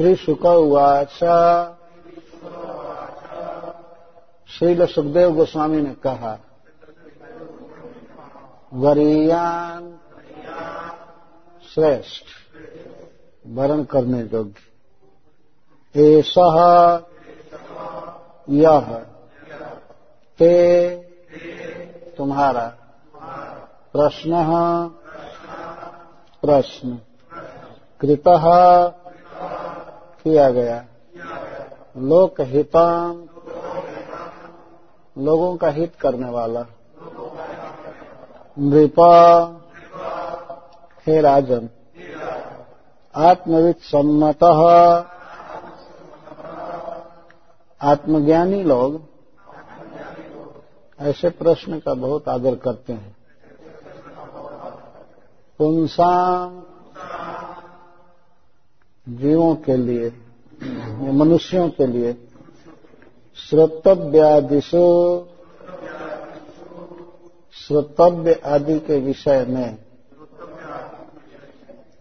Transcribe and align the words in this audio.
श्रीशुक 0.00 0.46
उवाच 0.46 1.10
श्रील 4.48 4.86
सुखदेव 4.86 5.30
गोस्वामी 5.30 5.80
ने 5.82 5.94
कहा, 5.94 6.38
वरीयान 8.72 9.98
श्रेष्ठ 11.74 12.24
वरण 13.46 13.84
करने 13.84 14.20
योग्य। 14.20 14.60
एष 16.00 16.34
यह 18.48 18.80
ते 20.38 20.96
तुम्हारा 22.16 22.74
प्रश्न 23.92 24.32
प्रश्न। 26.42 27.00
कृत 28.00 28.28
किया 30.24 30.50
गया। 30.50 30.84
लोकहिताम, 31.96 33.24
लोगों 35.18 35.56
का 35.56 35.68
हित 35.68 35.94
करने 35.96 36.30
वाला। 36.30 36.66
नृपा, 38.58 39.44
हे 41.06 41.20
राजन 41.20 41.68
आत्मविद 43.16 43.76
सम्मत 43.76 44.44
आत्मज्ञानी 47.82 48.62
लोग 48.62 49.00
ऐसे 51.00 51.30
प्रश्न 51.30 51.78
का 51.78 51.94
बहुत 51.94 52.28
आदर 52.28 52.54
करते 52.54 52.92
हैं। 52.92 53.16
पुंसाम 55.58 56.59
जीवों 59.08 59.54
के 59.56 59.76
लिए, 59.76 60.08
मनुष्यों 61.12 61.68
के 61.70 61.86
लिए, 61.86 62.12
श्रोतव्यादिशु, 63.36 64.82
श्रोतव्य 67.52 68.34
आदि 68.46 68.78
के 68.80 69.00
विषय 69.00 69.44
में, 69.44 69.78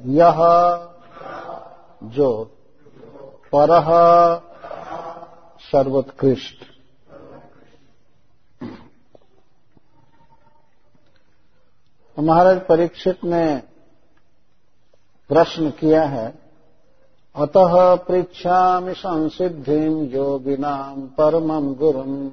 यह 0.01 0.37
जो 2.03 2.43
पर 3.55 3.71
सर्वोत्कृष्ट। 5.61 6.55
महाराज 12.19 12.59
परीक्षित 12.59 13.23
ने 13.23 13.57
प्रश्न 15.29 15.69
किया 15.69 16.03
है 16.03 16.48
अतः 17.35 17.95
पृच्छामि 17.95 18.93
संसिद्धिं 18.93 20.13
योगिनाम् 20.13 21.01
परमम् 21.01 21.75
गुरुम् 21.75 22.29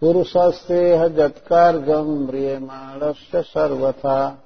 पुरुषस्तेह 0.00 1.08
जत्कार्यम् 1.08 2.26
म्रियमाणस्य 2.26 3.42
सर्वथा। 3.42 4.42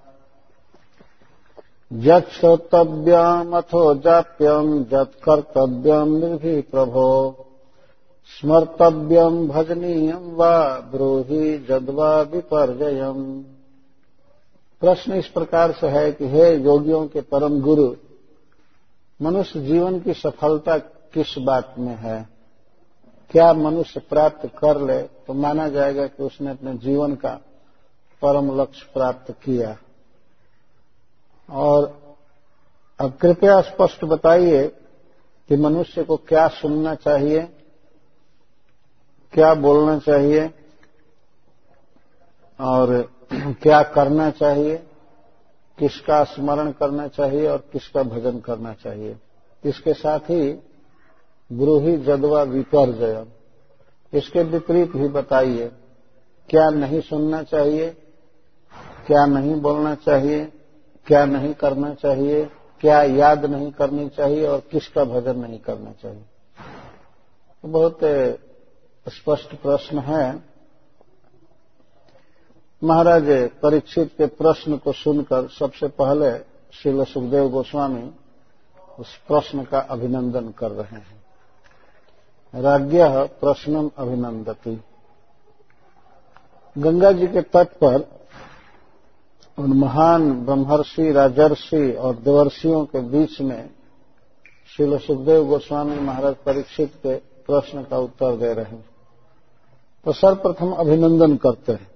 यच्छोतव्यमथो 1.93 3.95
जाप्यम् 3.95 4.81
यत्कर्तव्यम् 4.81 6.21
निर्भि 6.21 6.61
प्रभो। 6.61 7.37
स्मर्तव्यम् 8.41 9.49
भजनीयम् 9.49 10.37
वा 10.37 10.83
ब्रूहि 10.95 11.67
जद्वा 11.69 12.21
विपर्जयम् 12.21 13.43
प्रश्न 14.81 15.12
इस 15.12 15.27
प्रकार 15.27 15.72
से 15.72 15.87
है 15.87 16.12
कि 16.12 16.28
हे 16.28 16.56
योगियों 16.56 17.06
के 17.06 17.21
परम 17.21 17.61
गुरु 17.61 17.95
मनुष्य 19.22 19.60
जीवन 19.60 20.00
की 20.00 20.15
सफलता 20.15 20.78
किस 20.78 21.38
बात 21.38 21.75
में 21.78 21.94
है? 21.94 22.28
क्या 23.31 23.53
मनुष्य 23.53 24.00
प्राप्त 24.00 24.47
कर 24.59 24.81
ले 24.81 25.03
तो 25.03 25.34
माना 25.34 25.69
जाएगा 25.69 26.06
कि 26.06 26.22
उसने 26.22 26.50
अपने 26.50 26.75
जीवन 26.75 27.15
का 27.15 27.31
परम 28.22 28.60
लक्ष्य 28.60 28.87
प्राप्त 28.94 29.32
किया। 29.32 29.77
और 31.50 32.16
अब 33.00 33.12
कृपया 33.12 33.60
स्पष्ट 33.60 34.04
बताइए 34.04 34.66
कि 35.48 35.56
मनुष्य 35.56 36.04
को 36.04 36.16
क्या 36.16 36.48
सुनना 36.48 36.94
चाहिए, 36.94 37.43
क्या 39.33 39.54
बोलना 39.54 39.98
चाहिए 39.98 40.54
और 42.60 43.12
क्या 43.33 43.83
करना 43.83 44.31
चाहिए। 44.31 44.86
किसका 45.79 46.25
स्मरण 46.25 46.73
करना 46.73 47.09
चाहिए 47.09 47.47
और 47.49 47.59
किसका 47.73 48.03
भजन 48.03 48.39
करना 48.41 48.73
चाहिए। 48.75 49.17
इसके 49.65 49.93
साथ 49.93 50.21
ही 50.21 50.53
ब्रूही 51.53 51.97
जदवा 51.97 52.43
विपर्जय 52.43 53.27
इसके 54.13 54.43
विपरीत 54.43 54.97
भी 54.97 55.09
बताइए, 55.09 55.71
क्या 56.49 56.71
नहीं 56.71 57.01
सुनना 57.01 57.43
चाहिए, 57.43 57.91
क्या 59.07 59.27
नहीं 59.27 59.55
बोलना 59.61 59.95
चाहिए, 59.95 60.53
क्या 61.07 61.25
नहीं 61.25 61.55
करना 61.55 61.95
चाहिए, 61.95 62.45
क्या 62.81 63.03
याद 63.03 63.45
नहीं 63.45 63.71
करनी 63.73 64.09
चाहिए 64.09 64.47
और 64.47 64.61
किसका 64.71 65.05
भजन 65.05 65.39
नहीं 65.39 65.59
करना 65.59 65.93
चाहिए। 65.93 66.25
बहुत 67.65 67.99
स्पष्ट 69.09 69.55
प्रश्न 69.55 69.99
है। 69.99 70.56
महाराज, 72.87 73.25
परीक्षित 73.63 74.13
के 74.19 74.27
प्रश्न 74.27 74.77
को 74.77 74.93
सुनकर 74.93 75.49
सबसे 75.49 75.89
पहले 75.89 76.39
श्रील 76.73 77.05
सुखदेव 77.05 77.49
गोस्वामी 77.49 78.11
उस 78.99 79.17
प्रश्न 79.29 79.65
का 79.65 79.79
अभिनंदन 79.79 80.49
कर 80.51 80.71
रहे 80.71 80.97
हैं। 80.97 82.63
राज्य 82.63 83.09
प्रश्नम 83.41 83.91
अभिनंदती 83.99 84.81
गंगा 86.79 87.13
जी 87.13 87.27
के 87.27 87.41
तट 87.41 87.69
पर 87.69 88.09
उन 89.59 89.73
महान 89.73 90.33
ब्रह्मर्षि, 90.45 91.13
राजर्षि 91.13 91.93
और 91.93 92.17
देवर्षियों 92.17 92.85
के 92.85 93.01
बीच 93.01 93.41
में 93.41 93.71
श्रील 94.77 94.99
सुखदेव 94.99 95.45
गोस्वामी 95.45 95.99
महाराज 95.99 96.35
परीक्षित 96.35 96.95
के 96.97 97.17
प्रश्न 97.17 97.83
का 97.83 97.99
उत्तर 97.99 98.37
दे 98.37 98.53
रहे 98.53 98.65
हैं। 98.65 98.85
तो 100.05 100.13
सर्वप्रथम 100.13 100.73
अभिनंदन 100.73 101.37
करते 101.37 101.73
हैं। 101.73 101.96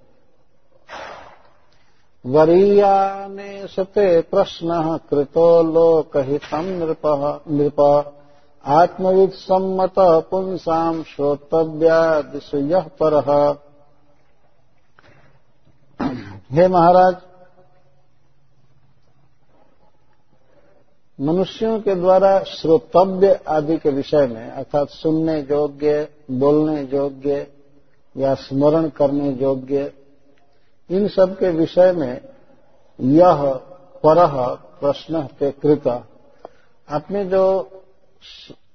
वरीयाने 2.25 3.67
सते 3.67 4.21
प्रश्न 4.21 4.99
कृतो 5.09 5.63
लोकहितम 5.63 6.65
नृप 6.65 7.01
नृप। 7.47 7.79
आत्मविद 8.65 9.31
सम्मत 9.31 9.93
पुंसाम 9.99 11.03
श्रोतव्यादिशु 11.03 12.57
यह 12.57 12.89
पर। 13.01 13.13
हे 16.51 16.67
महाराज, 16.67 17.15
मनुष्यों 21.21 21.79
के 21.79 21.95
द्वारा 21.95 22.39
श्रोतव्य 22.39 23.39
आदि 23.47 23.77
के 23.77 23.89
विषय 23.89 24.27
में, 24.27 24.51
अर्थात 24.51 24.89
सुनने 24.89 25.39
योग्य, 25.41 26.09
बोलने 26.31 26.81
योग्य, 26.93 27.47
या 28.17 28.33
स्मरण 28.33 28.89
करने 28.89 29.29
योग्य 29.29 29.93
इन 30.91 31.07
सब 31.07 31.39
के 31.39 31.49
विषय 31.49 31.91
में 31.91 32.21
यह 32.99 33.53
पर 34.05 34.55
प्रश्न 34.55 35.21
के 35.23 35.51
कृत। 35.51 35.87
आपने 36.89 37.25
जो 37.25 37.71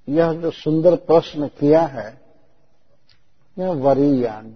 यह 0.09 0.33
जो 0.33 0.51
सुंदर 0.51 0.95
प्रश्न 0.95 1.47
किया 1.47 1.81
है, 1.81 2.21
यह 3.59 3.69
वरीयान, 3.69 4.55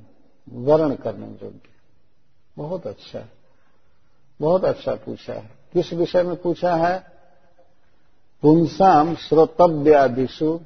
वर्ण 0.53 0.95
करने 0.95 1.27
योग्य। 1.27 1.69
बहुत 2.57 2.87
अच्छा 2.87 3.27
बहुत 4.41 4.63
अच्छा 4.63 4.95
पूछा 4.95 5.33
है। 5.33 5.49
किस 5.73 5.93
विषय 5.93 6.23
में 6.23 6.35
पूछा 6.35 6.75
है? 6.75 7.05
पुंसाम 8.41 9.15
श्रोतव्यादिशु 9.15 10.59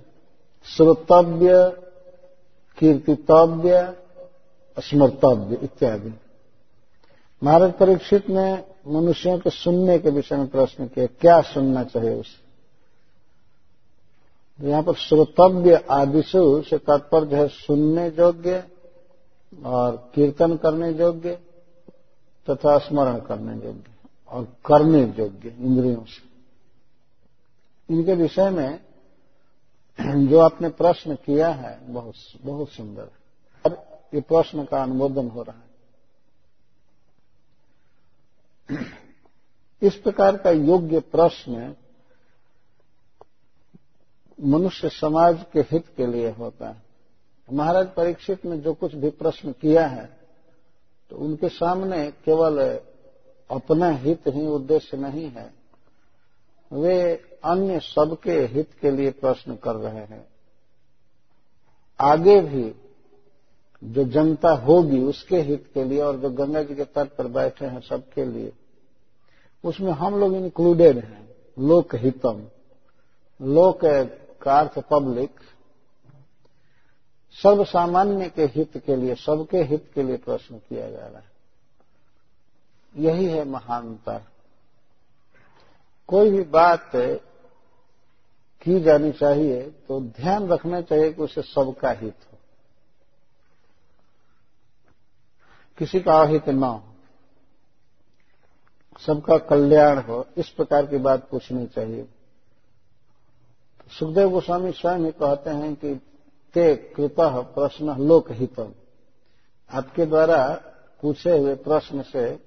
श्रोतव्य, 0.66 1.70
कीर्तितव्य, 2.78 3.98
स्मर्तव्य 4.80 5.60
इत्यादि। 5.64 6.20
महाराज 7.46 7.74
परीक्षित 7.74 8.30
ने 8.30 8.64
मनुष्यों 8.88 9.40
के 9.40 9.50
सुनने 9.50 10.00
के 10.00 10.10
विषय 10.10 10.38
में 10.38 10.48
प्रश्न 10.48 10.88
किया 10.88 11.06
क्या 11.06 11.42
सुनना 11.42 11.84
चाहिए 11.84 12.14
उसे? 12.14 12.46
यहाँ 14.68 14.84
पर 14.84 14.94
श्रोतव्य 14.94 15.76
आदिशु 15.92 16.62
से 16.62 16.78
तात्पर्य 16.78 17.36
है 17.36 17.48
सुनने 17.48 18.08
योग्य 18.08 18.64
और 19.66 20.12
कीर्तन 20.16 20.56
करने 20.58 20.92
योग्य 20.92 21.36
तथा 22.50 22.78
स्मरण 22.78 23.20
करने 23.20 23.54
योग्य 23.68 23.92
और 24.30 24.44
करने 24.66 25.02
योग्य 25.20 25.56
इंद्रियों 25.60 26.04
से। 26.06 27.94
इनके 27.94 28.14
विषय 28.14 28.50
में 28.50 28.80
जो 30.28 30.40
आपने 30.40 30.70
प्रश्न 30.70 31.16
किया 31.16 31.50
है, 31.50 31.80
बहुत 31.94 32.14
बहुत 32.42 32.70
सुंदर। 32.70 33.10
और 33.66 34.00
ये 34.14 34.22
प्रश्न 34.22 34.64
का 34.64 34.84
अनुमोदन 34.84 35.28
हो 35.28 35.44
रहा 35.44 35.58
है। 35.58 35.65
इस 38.70 39.96
प्रकार 39.96 40.38
का 40.38 40.50
योग्य 40.52 41.00
प्रश्न 41.12 41.76
मनुष्य 44.40 44.90
समाज 44.90 45.44
के 45.54 45.60
हित 45.62 45.88
के 45.98 46.06
लिए 46.08 46.30
होता 46.32 46.70
है। 46.70 46.84
महाराज 47.48 47.88
परीक्षित 47.88 48.46
ने 48.46 48.58
जो 48.58 48.74
कुछ 48.74 48.96
भी 48.96 49.10
प्रश्न 49.12 49.52
किया 49.52 49.86
है 49.88 50.06
तो 51.12 51.16
उनके 51.16 51.50
सामने 51.50 52.10
केवल 52.26 52.60
अपना 53.50 53.90
हित 53.98 54.28
ही 54.28 54.46
उद्देश्य 54.48 54.98
नहीं 54.98 55.30
है। 55.30 55.52
वे 56.72 57.16
अन्य 57.44 57.80
सबके 57.80 58.40
हित 58.46 58.70
के 58.82 58.92
लिए 58.92 59.12
प्रश्न 59.12 59.56
कर 59.56 59.76
रहे 59.76 60.06
हैं। 60.06 60.26
आगे 62.00 62.40
भी 62.42 62.64
जो 63.82 64.04
जनता 64.04 64.50
होगी 64.58 65.02
उसके 65.02 65.42
हित 65.42 65.70
के 65.74 65.84
लिए 65.84 66.02
और 66.02 66.18
जो 66.18 66.30
गंगा 66.30 66.62
जी 66.64 66.76
के 66.76 66.84
तट 66.86 67.16
पर 67.18 67.28
बैठे 67.28 67.66
हैं 67.66 67.80
सबके 67.80 68.26
लिए, 68.26 68.52
उसमें 69.64 69.92
हम 69.92 70.20
लोग 70.20 70.36
इंक्लूडेड 70.36 70.98
हैं, 70.98 71.28
लोक 71.60 71.96
हितम। 71.96 72.46
लोक 73.40 73.80
का 74.42 74.60
अर्थ 74.60 74.80
पब्लिक 74.92 75.40
सर्व 77.36 77.64
सामान्य 77.66 78.30
के 78.30 78.44
हित 78.46 78.78
के 78.78 78.96
लिए, 78.96 79.16
सबके 79.16 79.58
हित 79.60 79.90
के 79.96 80.04
लिए 80.04 80.18
प्रश्न 80.18 80.58
किया 80.60 80.90
जा 80.92 81.08
रहा 81.08 81.20
है। 81.20 81.34
यही 82.96 83.26
है 83.26 83.44
महानता 83.46 84.22
कोई 86.10 86.30
भी 86.32 86.42
बात 86.44 86.92
की 88.62 88.80
जानी 88.80 89.12
चाहिए 89.12 89.62
तो 89.88 90.00
ध्यान 90.02 90.48
रखना 90.48 90.82
चाहिए 90.82 91.12
कि 91.14 91.22
उसे 91.22 91.42
सबका 91.42 91.92
हित 91.92 92.16
हो। 92.32 92.35
किसी 95.78 96.00
का 96.00 96.22
अहित 96.22 96.50
न 96.50 96.64
हो। 96.64 96.84
सबका 99.00 99.38
कल्याण 99.38 100.00
हो, 100.00 100.28
इस 100.38 100.50
प्रकार 100.50 100.86
की 100.86 100.98
बात 100.98 101.30
पूछनी 101.30 101.68
चाहिए। 101.68 102.08
सुखदेव 104.00 104.30
गोस्वामी 104.30 104.72
स्वयं 104.72 105.00
ही 105.00 105.12
कहते 105.12 105.50
हैं 105.50 105.76
कि 105.76 105.96
ते 106.54 106.76
कृपा 106.76 107.42
प्रश्न 107.42 107.98
लोकहितम। 108.00 108.74
आपके 109.72 110.06
द्वारा 110.06 110.62
पूछे 111.02 111.38
हुए 111.38 111.56
प्रश्न 111.56 112.02
से 112.02 112.40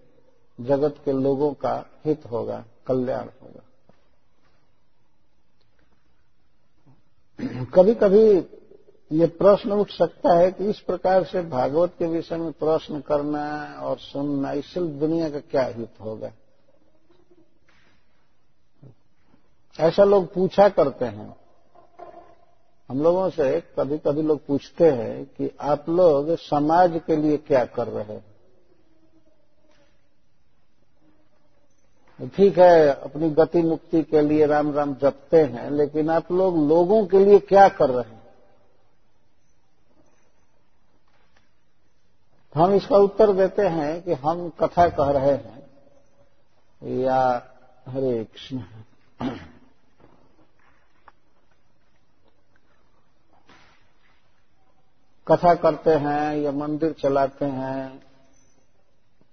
जगत 0.61 0.95
के 1.05 1.13
लोगों 1.13 1.53
का 1.53 1.87
हित 2.05 2.27
होगा, 2.27 2.65
कल्याण 2.87 3.29
होगा। 3.43 3.61
कभी 7.65 7.95
कभी 7.95 8.41
ये 9.13 9.27
प्रश्न 9.27 9.73
उठ 9.73 9.91
सकता 9.91 10.39
है 10.39 10.51
कि 10.53 10.65
इस 10.65 10.81
प्रकार 10.81 11.25
से 11.25 11.43
भागवत 11.43 11.93
के 11.99 12.07
विषय 12.07 12.37
में 12.37 12.53
प्रश्न 12.53 13.01
करना 13.01 13.75
और 13.81 13.99
सुनना, 13.99 14.53
इससे 14.53 14.81
दुनिया 14.81 15.31
का 15.31 15.39
क्या 15.39 15.65
हित 15.65 15.91
होगा? 16.01 16.31
ऐसा 19.81 20.05
लोग 20.05 20.35
पूछा 20.35 20.69
करते 20.69 21.05
हैं। 21.05 21.37
हम 22.89 23.03
लोगों 23.03 23.31
से 23.31 23.61
कभी 23.61 23.99
कभी 23.99 24.23
लोग 24.23 24.47
पूछते 24.47 24.91
हैं 24.91 25.25
कि 25.25 25.51
आप 25.61 25.89
लोग 25.89 26.37
समाज 26.37 27.01
के 27.07 27.17
लिए 27.17 27.37
क्या 27.37 27.65
कर 27.65 27.87
रहे 27.87 28.15
हैं? 28.15 28.25
ठीक 32.37 32.59
है, 32.59 32.89
अपनी 32.89 33.31
गति 33.31 33.63
मुक्ति 33.63 34.03
के 34.03 34.21
लिए 34.21 34.47
राम 34.47 34.73
राम 34.73 34.95
जपते 34.95 35.43
हैं, 35.43 35.71
लेकिन 35.71 36.11
आप 36.11 36.33
लोग 36.33 36.69
लोगों 36.69 37.07
के 37.07 37.25
लिए 37.25 37.39
क्या 37.39 37.69
कर 37.69 37.91
रहे 37.91 38.11
हैं? 38.11 38.18
हम 42.55 42.75
इसका 42.75 42.97
उत्तर 42.97 43.33
देते 43.33 43.63
हैं 43.63 44.03
कि 44.03 44.13
हम 44.13 44.49
कथा 44.49 44.89
कह 44.89 45.11
रहे 45.11 45.31
हैं। 45.31 45.59
या 46.83 47.51
हरे 47.89 48.25
कृष्ण। 48.25 48.63
कथा 55.29 55.55
करते 55.55 55.91
हैं 55.91 56.37
या 56.37 56.53
मंदिर 56.53 56.93
चलाते 56.93 57.45
हैं, 57.45 58.03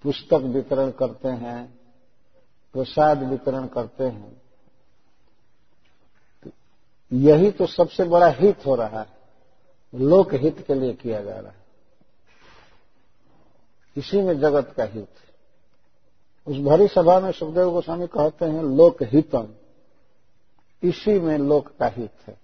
पुस्तक 0.04 0.34
वितरण 0.34 0.92
करते 0.92 1.28
हैं, 1.28 1.80
प्रसाद 2.74 3.24
वितरण 3.24 3.68
करते 3.68 4.04
हैं। 4.04 4.42
यही 7.14 7.52
तो 7.52 7.66
सबसे 7.66 8.04
बड़ा 8.04 8.28
हित 8.28 8.66
हो 8.66 8.76
रहा 8.76 9.00
है 9.00 9.08
लोक 9.96 10.34
हित 10.34 10.64
के 10.68 10.74
लिए 10.74 10.94
किया 10.94 11.24
जा 11.24 11.40
रहा 11.40 11.52
है। 11.52 11.65
इसी 13.96 14.22
में 14.22 14.40
जगत 14.40 14.74
का 14.78 14.84
हित 14.84 15.08
उस 16.48 16.58
भरी 16.58 16.88
सभा 16.88 17.20
में 17.20 17.32
सुखदेव 17.32 17.72
गोस्वामी 17.72 18.08
कहते 18.08 18.46
हैं, 18.46 18.64
लोक 18.64 19.04
हितम। 19.04 19.48
इसी 20.84 21.20
में 21.20 21.38
लोक 21.38 21.68
का 21.80 21.88
हित 21.88 22.12
है। 22.28 22.38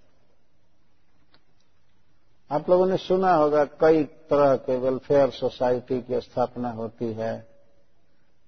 आप 2.50 2.70
लोगों 2.70 2.86
ने 2.86 2.96
सुना 2.96 3.34
होगा, 3.34 3.64
कई 3.64 4.04
तरह 4.04 4.56
के 4.56 4.76
वेलफेयर 4.76 5.30
सोसाइटी 5.30 6.00
की 6.00 6.20
स्थापना 6.20 6.70
होती 6.70 7.12
है। 7.12 7.48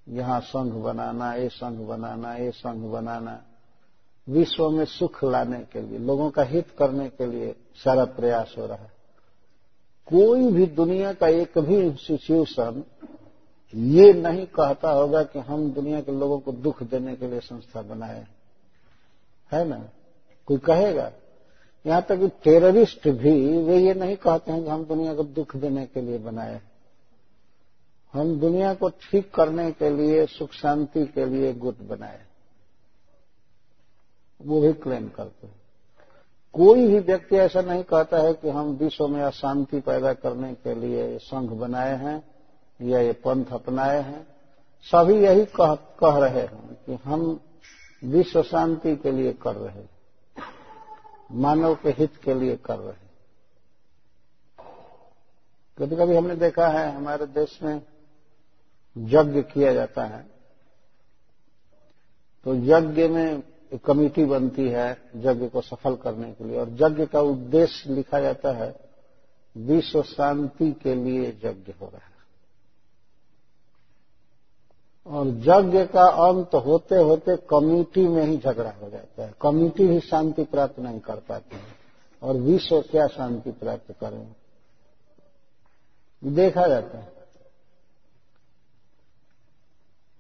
यहाँ 0.09 0.41
संघ 0.41 0.73
बनाना, 0.73 1.35
ये 1.35 1.49
संघ 1.49 1.89
बनाना, 1.89 2.35
ये 2.35 2.51
संघ 2.51 2.93
बनाना। 2.93 3.45
विश्व 4.29 4.71
में 4.71 4.85
सुख 4.85 5.25
लाने 5.25 5.61
के 5.61 5.83
लिए, 5.83 5.99
लोगों 5.99 6.31
का 6.31 6.43
हित 6.43 6.71
करने 6.79 7.09
के 7.09 7.27
लिए 7.27 7.57
सारा 7.75 8.05
प्रयास 8.05 8.55
हो 8.59 8.67
रहा 8.67 8.77
है। 8.77 8.94
कोई 10.07 10.53
भी 10.53 10.67
दुनिया 10.67 11.13
का 11.13 11.29
एक 11.29 11.59
भी 11.59 11.77
इंस्टीट्यूशन 11.77 12.85
ये 13.75 14.13
नहीं 14.13 14.47
कहता 14.47 14.91
होगा 14.91 15.23
कि 15.23 15.39
हम 15.39 15.73
दुनिया 15.73 16.01
के 16.01 16.13
लोगों 16.13 16.39
को 16.39 16.53
दुख 16.53 16.83
देने 16.83 17.17
के 17.17 17.29
लिए 17.29 17.41
संस्था 17.41 17.83
बनाए। 17.83 18.27
है 19.53 19.65
ना? 19.65 19.89
कोई 20.47 20.59
कहेगा? 20.59 21.13
यहाँ 21.87 22.03
तक 22.03 22.19
कि 22.19 22.29
टेररिस्ट 22.29 23.09
भी, 23.09 23.63
वे 23.63 23.79
ये 23.79 23.95
नहीं 23.95 24.17
कहते 24.17 24.53
हैं 24.53 24.65
कि 24.65 24.71
हम 24.71 24.85
दुनिया 24.85 25.15
को 25.15 25.25
दुख 25.25 25.57
देने 25.57 25.87
के 25.87 26.01
लिए 26.01 26.19
बनाए। 26.19 26.61
हम 28.13 28.41
दुनिया 28.41 28.75
को 28.75 28.89
ठीक 28.89 29.35
करने 29.35 29.73
के 29.73 29.91
लिए, 29.91 30.27
सुख 30.27 30.53
शांति 30.53 31.07
के 31.07 31.27
लिए 31.27 31.53
गुट 31.53 31.79
बनाए। 31.79 32.21
वो 34.43 34.61
भी 34.61 34.73
क्लेम 34.73 35.09
करते 35.09 35.47
हैं। 35.47 35.64
कोई 36.55 36.87
भी 36.87 36.99
व्यक्ति 36.99 37.37
ऐसा 37.37 37.61
नहीं 37.61 37.83
कहता 37.83 38.19
है 38.19 38.35
कि 38.35 38.49
हम 38.49 38.67
विश्व 38.67 39.09
में 39.09 39.23
अशांति 39.23 39.81
पैदा 39.81 40.13
करने 40.13 40.55
के 40.55 40.75
लिए 40.75 41.19
संघ 41.19 41.51
बनाए 41.51 41.97
हैं 41.97 42.23
या 42.83 42.99
ये 42.99 43.13
पंथ 43.13 43.45
अपनाए 43.53 44.01
हैं। 44.03 44.27
सभी 44.83 45.15
यही 45.15 45.45
कह, 45.45 45.75
कह 45.75 46.19
रहे 46.19 46.41
हैं 46.41 46.75
कि 46.87 46.99
हम 47.05 47.41
विश्व 48.05 48.43
शांति 48.43 48.97
के 48.97 49.13
लिए 49.13 49.33
कर 49.33 49.55
रहे 49.55 49.75
हैं 49.75 49.91
मानव 51.33 51.75
के 51.75 51.89
हित 51.89 52.17
के 52.17 52.35
लिए 52.35 52.57
कर 52.57 52.79
रहे 52.79 52.93
हैं। 52.93 53.11
कभी 55.79 55.97
कभी 55.97 56.17
हमने 56.17 56.37
देखा 56.37 56.69
है 56.69 56.95
हमारे 56.97 57.27
देश 57.27 57.59
में 57.63 57.83
यज्ञ 58.99 59.43
किया 59.43 59.75
जाता 59.75 60.05
है। 60.05 60.27
तो 62.45 62.55
यज्ञ 62.55 63.09
में 63.09 63.43
एक 63.75 63.85
कमेटी 63.85 64.25
बनती 64.25 64.69
है 64.69 65.03
यज्ञ 65.17 65.49
को 65.49 65.61
सफल 65.61 65.97
करने 65.97 66.33
के 66.33 66.45
लिए। 66.45 66.61
और 66.61 66.69
यज्ञ 66.69 67.07
का 67.07 67.21
उद्देश्य 67.21 67.91
लिखा 67.91 68.21
जाता 68.21 68.53
है, 68.53 68.77
विश्व 69.57 70.03
शांति 70.03 70.73
के 70.73 70.95
लिए 70.95 71.29
यज्ञ 71.45 71.73
हो 71.81 71.87
रहा 71.87 71.99
है। 71.99 72.15
और 75.07 75.27
यज्ञ 75.27 75.87
का 75.87 76.03
अंत 76.03 76.55
होते 76.55 76.95
होते 76.95 77.37
कमेटी 77.37 78.09
में 78.09 78.25
ही 78.25 78.39
झगड़ा 78.39 78.71
हो 78.71 78.91
जाता 78.91 79.23
है। 79.23 79.35
कमेटी 79.43 79.87
भी 79.87 80.01
शांति 80.01 80.45
प्राप्त 80.45 80.79
नहीं 80.79 81.01
कर 81.01 81.17
पाती 81.17 81.57
है। 81.57 81.63
और 82.23 82.37
विश्व 82.37 82.81
क्या 82.81 83.07
शांति 83.07 83.53
प्राप्त 83.53 83.95
करें? 84.01 84.35
देखा 86.25 86.67
जाता 86.67 86.99
है। 86.99 87.13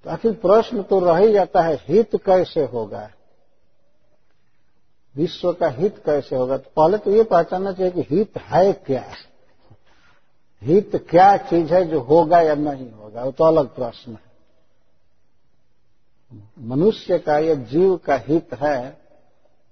तो 0.04 0.10
आखिर 0.10 0.32
प्रश्न 0.32 0.82
तो 0.82 1.00
रह 1.00 1.16
ही 1.16 1.32
जाता 1.32 1.62
है, 1.62 1.74
हित 1.88 2.16
कैसे 2.16 2.64
होगा? 2.64 3.10
विश्व 5.16 5.52
का 5.52 5.68
हित 5.68 6.02
कैसे 6.06 6.36
होगा? 6.36 6.56
तो 6.56 6.70
पहले 6.76 6.98
तो 6.98 7.10
ये 7.10 7.22
पहचानना 7.22 7.72
चाहिए 7.72 7.92
कि 7.92 8.16
हित 8.16 8.38
है 8.38 8.72
क्या? 8.72 9.12
हित 10.62 11.06
क्या 11.10 11.36
चीज़ 11.36 11.74
है 11.74 11.84
जो 11.84 12.00
होगा 12.00 12.40
या 12.40 12.54
नहीं 12.54 12.92
होगा? 12.92 13.24
वो 13.24 13.30
तो 13.30 13.44
अलग 13.44 13.74
प्रश्न 13.74 14.12
है। 14.12 14.34
मनुष्य 16.58 17.18
का 17.18 17.38
या 17.38 17.54
जीव 17.54 17.96
का 17.96 18.16
हित 18.16 18.54
है 18.54 19.00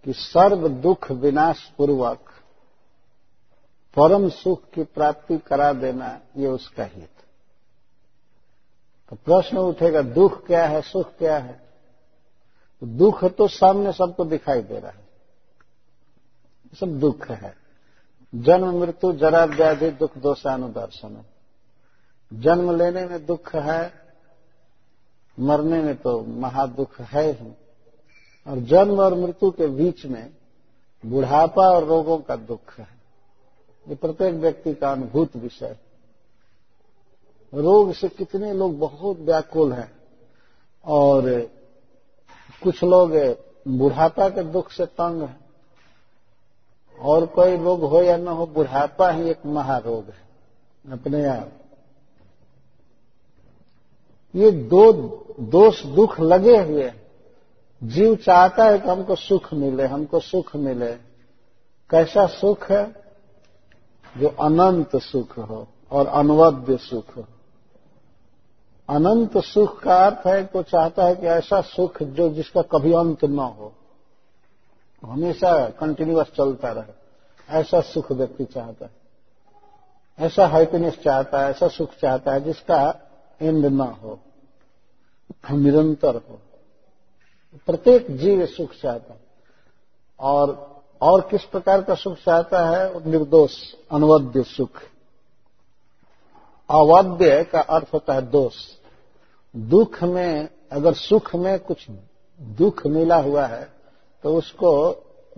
कि 0.05 0.13
सर्व 0.13 0.69
दुख 0.69 1.11
विनाश 1.11 1.73
पूर्वक 1.79 2.19
परम 3.97 4.29
सुख 4.29 4.63
की 4.75 4.83
प्राप्ति 4.83 5.39
करा 5.39 5.73
देना, 5.73 6.21
ये 6.37 6.47
उसका 6.47 6.85
हित। 6.85 7.09
तो 9.11 9.17
प्रश्न 9.17 9.59
उठेगा, 9.59 10.03
दुख 10.03 10.47
क्या 10.47 10.67
है, 10.67 10.83
सुख 10.83 11.13
क्या 11.19 11.39
है? 11.39 11.63
तो 12.81 12.87
दुख 12.87 13.25
तो 13.25 13.49
सामने 13.49 13.93
सबको 13.93 14.25
दिखाई 14.25 14.63
दे 14.63 14.79
रहा 14.79 14.91
है। 14.91 15.02
सब 16.73 16.99
दुख 16.99 17.31
है। 17.31 17.55
जन्म 18.33 18.79
मृत्यु 18.81 19.13
जरा 19.13 19.45
व्याधि 19.45 19.91
दुख 19.91 20.17
दोषानुदर्शन 20.19 21.25
जन्म 22.33 22.71
लेने 22.77 23.05
में 23.07 23.25
दुख 23.27 23.55
है, 23.55 23.93
मरने 25.39 25.83
में 25.83 25.97
तो 25.97 26.21
महादुख 26.23 27.01
है 27.01 27.31
ही। 27.33 27.53
और 28.47 28.59
जन्म 28.61 29.01
और 29.01 29.15
मृत्यु 29.15 29.51
के 29.51 29.67
बीच 29.67 30.05
में 30.07 30.31
बुढ़ापा 31.05 31.69
और 31.69 31.85
रोगों 31.85 32.19
का 32.19 32.37
दुख 32.37 32.79
है। 32.79 32.89
ये 33.87 33.95
प्रत्येक 33.95 34.35
व्यक्ति 34.35 34.75
का 34.75 34.93
अनुभूत 34.93 35.37
विषय 35.37 35.77
रोग 37.53 37.93
से 37.93 38.09
कितने 38.09 38.53
लोग 38.53 38.79
बहुत 38.79 39.19
व्याकुल 39.19 39.73
हैं 39.73 39.91
और 40.85 41.29
कुछ 42.63 42.83
लोग 42.85 43.13
बुढ़ापा 43.69 44.29
के 44.29 44.43
दुख 44.43 44.71
से 44.71 44.87
तंग 44.87 45.23
हैं। 45.23 45.41
और 47.01 47.27
कोई 47.27 47.57
रोग 47.57 47.81
हो 47.81 48.03
या 48.03 48.17
न 48.17 48.29
हो, 48.29 48.47
बुढ़ापा 48.47 49.11
ही 49.11 49.31
एक 49.31 49.47
महारोग 49.47 50.05
है, 50.05 50.23
अपने 50.93 51.27
आप। 51.27 51.53
ये 54.35 54.51
दो, 54.51 54.93
दोष 55.41 55.87
दुख 55.87 56.21
लगे 56.21 56.57
हुए 56.57 56.93
जीव 57.83 58.17
चाहता 58.17 58.65
है 58.65 58.79
कि 58.79 58.89
हमको 58.89 59.15
सुख 59.15 59.55
मिले, 59.55 59.87
हमको 59.87 60.21
सुख 60.21 60.57
मिले। 60.57 60.93
कैसा 61.91 62.27
सुख 62.27 62.71
है? 62.71 63.03
जो 64.19 64.29
अनंत 64.29 64.97
सुख 64.97 65.39
हो 65.39 65.67
और 65.91 66.07
अनवद्य 66.07 66.77
सुख 66.77 67.17
हो। 67.17 67.25
अनंत 68.89 69.39
सुख 69.39 69.81
का 69.81 69.97
अर्थ 69.97 70.27
है 70.27 70.45
तो 70.45 70.63
चाहता 70.63 71.05
है 71.05 71.17
कि 71.17 71.27
ऐसा 71.27 71.61
सुख 71.61 72.03
जो 72.03 72.29
जिसका 72.29 72.63
कभी 72.63 72.93
अंत 72.93 73.25
न 73.25 73.39
हो। 73.39 73.73
हमेशा 75.07 75.69
कंटिन्यूअस 75.69 76.27
चलता 76.27 76.73
रहे। 76.73 76.93
ऐसा 77.49 77.81
सुख 77.81 78.13
व्यक्ति 78.13 78.45
चाहता 78.45 78.87
है। 78.87 78.91
ऐसा 80.19 80.47
हैप्पीनेस 80.47 80.99
चाहता 80.99 81.41
है, 81.41 81.51
ऐसा 81.51 81.69
सुख 81.69 81.91
चाहता 81.95 82.33
है 82.33 82.41
जिसका 82.41 83.11
एंड 83.43 83.67
न 83.67 83.81
हो। 83.81 84.19
निरंतर 85.51 86.15
हो। 86.15 86.39
प्रत्येक 87.67 88.17
जीव 88.17 88.47
सुख 88.47 88.71
चाहता 88.73 89.15
है। 89.15 89.21
और 90.21 90.73
और 91.01 91.21
किस 91.21 91.45
प्रकार 91.45 91.83
का 91.83 91.95
सुख 91.95 92.15
चाहता 92.15 92.69
है? 92.69 93.11
निर्दोष, 93.11 93.75
अनवद्य 93.93 94.43
सुख। 94.43 94.83
अवध्य 96.71 97.45
का 97.45 97.61
अर्थ 97.61 97.87
होता 97.95 98.15
है 98.15 98.23
दोष। 98.23 98.55
दुख 99.57 100.03
में, 100.03 100.49
अगर 100.73 100.93
सुख 100.93 101.35
में 101.35 101.59
कुछ 101.59 101.87
दुख 102.41 102.87
मिला 102.87 103.17
हुआ 103.17 103.47
है 103.47 103.72
तो 104.23 104.37
उसको 104.37 104.71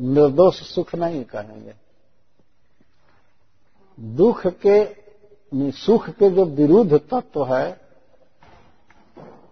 निर्दोष 0.00 0.62
सुख 0.62 0.94
नहीं 0.94 1.24
कहेंगे। 1.24 1.74
दुख 3.98 4.46
के 4.66 5.04
सुख 5.72 6.08
के 6.10 6.30
जो 6.30 6.44
विरुद्ध 6.44 6.98
तत्व 7.10 7.54
है, 7.54 7.80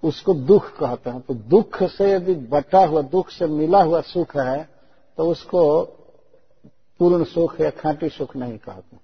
उसको 0.04 0.34
दुख 0.34 0.70
कहते 0.78 1.10
हैं। 1.10 1.20
तो 1.20 1.34
दुख 1.34 1.82
से 1.82 2.12
यदि 2.12 2.34
बटा 2.34 2.84
हुआ, 2.86 3.02
दुख 3.02 3.30
से 3.30 3.46
मिला 3.46 3.82
हुआ 3.82 4.00
सुख 4.00 4.36
है 4.36 4.68
तो 5.18 5.30
उसको 5.30 5.82
पूर्ण 6.98 7.24
सुख 7.24 7.60
या 7.60 7.70
खांटी 7.70 8.08
सुख 8.08 8.36
नहीं 8.36 8.58
कहते। 8.58 8.96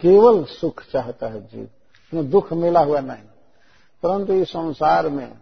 केवल 0.00 0.44
सुख 0.44 0.82
चाहता 0.92 1.26
है 1.26 1.40
जीव 1.46 2.22
दुख 2.22 2.52
मिला 2.52 2.80
हुआ 2.80 3.00
नहीं। 3.00 3.24
परंतु 4.02 4.32
इस 4.32 4.48
संसार 4.48 5.08
में 5.08 5.32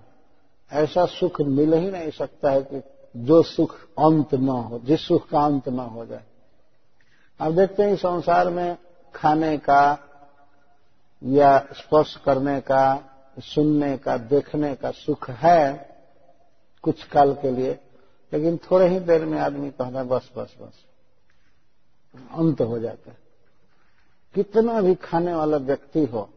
ऐसा 0.73 1.07
सुख 1.07 1.41
मिल 1.41 1.75
ही 1.75 1.91
नहीं 1.91 2.11
सकता 2.11 2.51
है 2.51 2.63
कि 2.63 2.83
जो 3.17 3.43
सुख 3.43 3.81
अंत 3.81 4.35
न 4.35 4.49
हो, 4.49 4.79
जिस 4.79 5.01
सुख 5.01 5.29
का 5.29 5.41
अंत 5.41 5.69
न 5.69 5.79
हो 5.79 6.07
जाए। 6.07 6.25
आप 7.41 7.53
देखते 7.53 7.83
हैं 7.83 7.97
संसार 7.97 8.51
में 8.51 8.79
खाने 9.15 9.59
का 9.59 9.99
या 11.25 11.59
स्पर्श 11.59 12.17
करने 12.17 12.61
का, 12.61 13.05
सुनने 13.39 13.99
का, 13.99 14.17
देखने 14.17 14.75
का 14.75 14.91
सुख 14.91 15.31
है 15.31 15.91
कुछ 16.83 17.05
काल 17.05 17.35
के 17.35 17.51
लिए, 17.51 17.81
लेकिन 18.33 18.57
थोड़े 18.57 18.89
ही 18.89 19.01
देर 19.01 19.25
में 19.25 19.41
आदमी 19.41 19.71
कहता 19.71 19.99
है, 19.99 20.05
बस 20.05 20.31
बस 20.37 20.55
बस। 20.63 20.85
अंत 22.31 22.61
हो 22.61 22.79
जाता 22.79 23.11
है। 23.11 23.19
कितना 24.35 24.81
भी 24.81 24.95
खाने 24.95 25.35
वाला 25.35 25.57
व्यक्ति 25.57 26.05
हो 26.05 26.31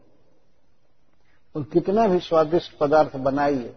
और 1.56 1.62
कितना 1.62 2.08
भी 2.08 2.18
स्वादिष्ट 2.18 2.78
पदार्थ 2.78 3.16
बनाइए 3.16 3.76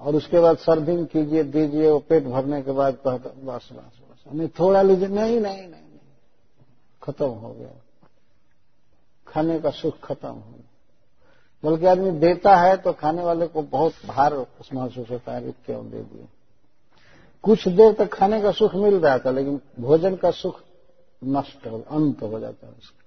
और 0.00 0.14
उसके 0.14 0.40
बाद 0.40 0.58
सर्विंग 0.58 1.06
कीजिए, 1.06 1.44
दीजिए, 1.44 1.90
वो 1.90 1.98
पेट 1.98 2.24
भरने 2.24 2.62
के 2.62 2.70
बाद 2.70 2.94
बस 2.94 3.68
बस 3.72 3.72
बस। 3.72 4.32
नहीं 4.32 4.48
थोड़ा 4.48 4.82
लीजिए, 4.82 5.08
नहीं 5.08 5.40
नहीं 5.40 5.56
नहीं 5.56 5.68
नहीं। 5.68 5.98
खत्म 7.02 7.26
हो 7.26 7.52
गया। 7.54 7.70
खाने 9.26 9.60
का 9.60 9.70
सुख 9.70 9.98
खत्म 10.00 10.28
हो 10.28 10.50
गया। 10.50 10.66
बल्कि 11.64 11.86
आदमी 11.86 12.10
देता 12.10 12.56
है 12.56 12.76
तो 12.76 12.92
खाने 12.92 13.22
वाले 13.22 13.46
को 13.46 13.62
बहुत 13.62 13.92
भार 14.06 14.46
महसूस 14.74 15.10
होता 15.10 15.32
है 15.32 15.50
क्यों 15.50 15.90
दे 15.90 15.98
दिए 15.98 16.24
कुछ 17.42 17.68
देर 17.68 17.92
तक 17.92 18.14
खाने 18.14 18.40
का 18.40 18.52
सुख 18.52 18.74
मिल 18.74 19.00
रहा 19.00 19.18
था 19.18 19.30
लेकिन 19.30 19.60
भोजन 19.80 20.16
का 20.16 20.30
सुख 20.30 20.60
नष्ट 21.24 21.66
हो, 21.66 21.84
अंत 21.90 22.22
हो 22.22 22.40
जाता 22.40 22.66
है 22.66 22.72
उसका। 22.72 22.99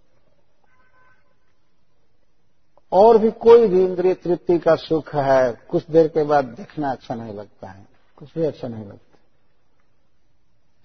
और 2.94 3.18
भी 3.18 3.32
कोई 3.42 3.68
भी 3.68 3.84
इंद्रिय 3.84 4.14
तृप्ति 4.14 4.58
का 4.60 4.76
सुख 4.76 5.14
है, 5.16 5.52
कुछ 5.70 5.90
देर 5.92 6.08
के 6.08 6.24
बाद 6.24 6.46
देखना 6.48 6.92
अच्छा 6.92 7.16
नहीं 7.16 7.34
लगता 7.34 7.70
है, 7.70 7.86
कुछ 8.18 8.34
भी 8.36 8.46
अच्छा 8.46 8.68
नहीं 8.68 8.86
लगता 8.86 9.12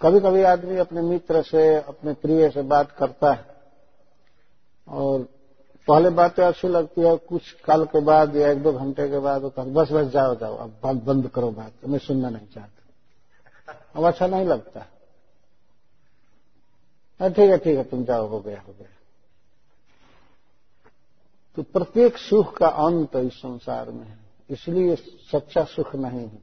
कभी 0.01 0.21
कभी 0.21 0.43
आदमी 0.43 0.77
अपने 0.77 1.03
मित्र 1.03 1.43
से, 1.43 1.75
अपने 1.77 2.13
प्रिय 2.15 2.49
से 2.51 2.63
बात 2.63 2.91
करता 2.91 3.33
है, 3.33 3.45
और 4.89 5.23
पहले 5.89 6.11
बातें 6.11 6.43
अच्छी 6.45 6.69
लगती 6.69 7.01
है, 7.01 7.17
कुछ 7.19 7.51
काल 7.65 7.85
के 7.85 8.01
बाद 8.01 8.37
या 8.37 8.51
एक 8.51 8.63
दो 8.63 8.73
घंटे 8.73 9.09
के 9.09 9.19
बाद 9.19 9.43
वो 9.43 9.51
कहते 9.51 9.71
बस 9.71 9.93
बस, 9.93 10.07
जाओ 10.07 10.35
जाओ, 10.35 10.57
अब 10.57 10.79
बात 10.83 10.97
बंद 11.05 11.29
करो 11.29 11.51
बात, 11.51 11.73
मैं 11.87 11.99
सुनना 11.99 12.31
नहीं 12.31 12.47
चाहता। 12.47 13.73
अब 13.97 14.05
अच्छा 14.05 14.27
नहीं 14.27 14.47
लगता। 14.47 14.81
ठीक 17.21 17.51
है 17.51 17.59
ठीक 17.59 17.77
है, 17.77 17.85
तुम 17.85 18.05
जाओ, 18.05 18.27
हो 18.27 18.41
गया 18.41 18.61
हो 18.61 18.75
गया। 18.79 18.89
तो 21.59 21.63
प्रत्येक 21.65 22.17
सुख 22.17 22.57
का 22.57 22.67
अंत 22.79 23.17
इस 23.17 23.33
संसार 23.33 23.91
में 23.91 24.05
है, 24.05 24.19
इसलिए 24.51 24.95
सच्चा 25.33 25.63
सुख 25.65 25.95
नहीं 25.95 26.21
है। 26.21 26.43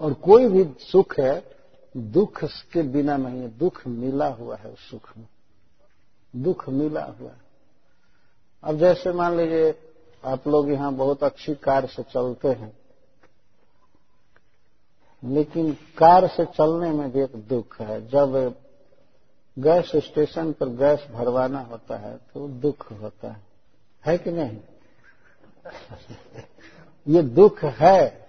और 0.00 0.12
कोई 0.14 0.46
भी 0.48 0.64
सुख 0.80 1.18
है, 1.20 1.42
दुख 1.94 2.42
के 2.44 2.82
बिना 2.82 3.16
नहीं 3.16 3.40
है, 3.40 3.48
दुख 3.58 3.86
मिला 3.86 4.28
हुआ 4.28 4.56
है 4.56 4.70
उस 4.70 4.88
सुख 4.90 5.08
में। 5.18 5.26
दुख 6.34 6.68
मिला 6.68 7.04
हुआ 7.04 7.30
है। 7.30 7.40
अब 8.64 8.78
जैसे 8.78 9.12
मान 9.12 9.36
लीजिए, 9.36 9.74
आप 10.24 10.46
लोग 10.48 10.70
यहाँ 10.70 10.92
बहुत 10.92 11.24
अच्छी 11.24 11.54
कार 11.54 11.86
से 11.86 12.02
चलते 12.02 12.48
हैं, 12.50 12.72
लेकिन 15.22 15.72
कार 15.98 16.26
से 16.26 16.44
चलने 16.46 16.90
में 16.90 17.10
भी 17.12 17.22
एक 17.22 17.34
दुख 17.48 17.80
है। 17.80 18.06
जब 18.08 18.54
गैस 19.56 19.90
स्टेशन 19.96 20.52
पर 20.52 20.68
गैस 20.76 21.06
भरवाना 21.12 21.60
होता 21.62 21.96
है 21.96 22.16
तो 22.34 22.46
दुख 22.48 22.90
होता 22.92 23.32
है। 23.32 23.53
है 24.04 24.16
कि 24.18 24.30
नहीं? 24.30 24.58
ये 27.06 27.22
दुख 27.22 27.64
है। 27.64 28.24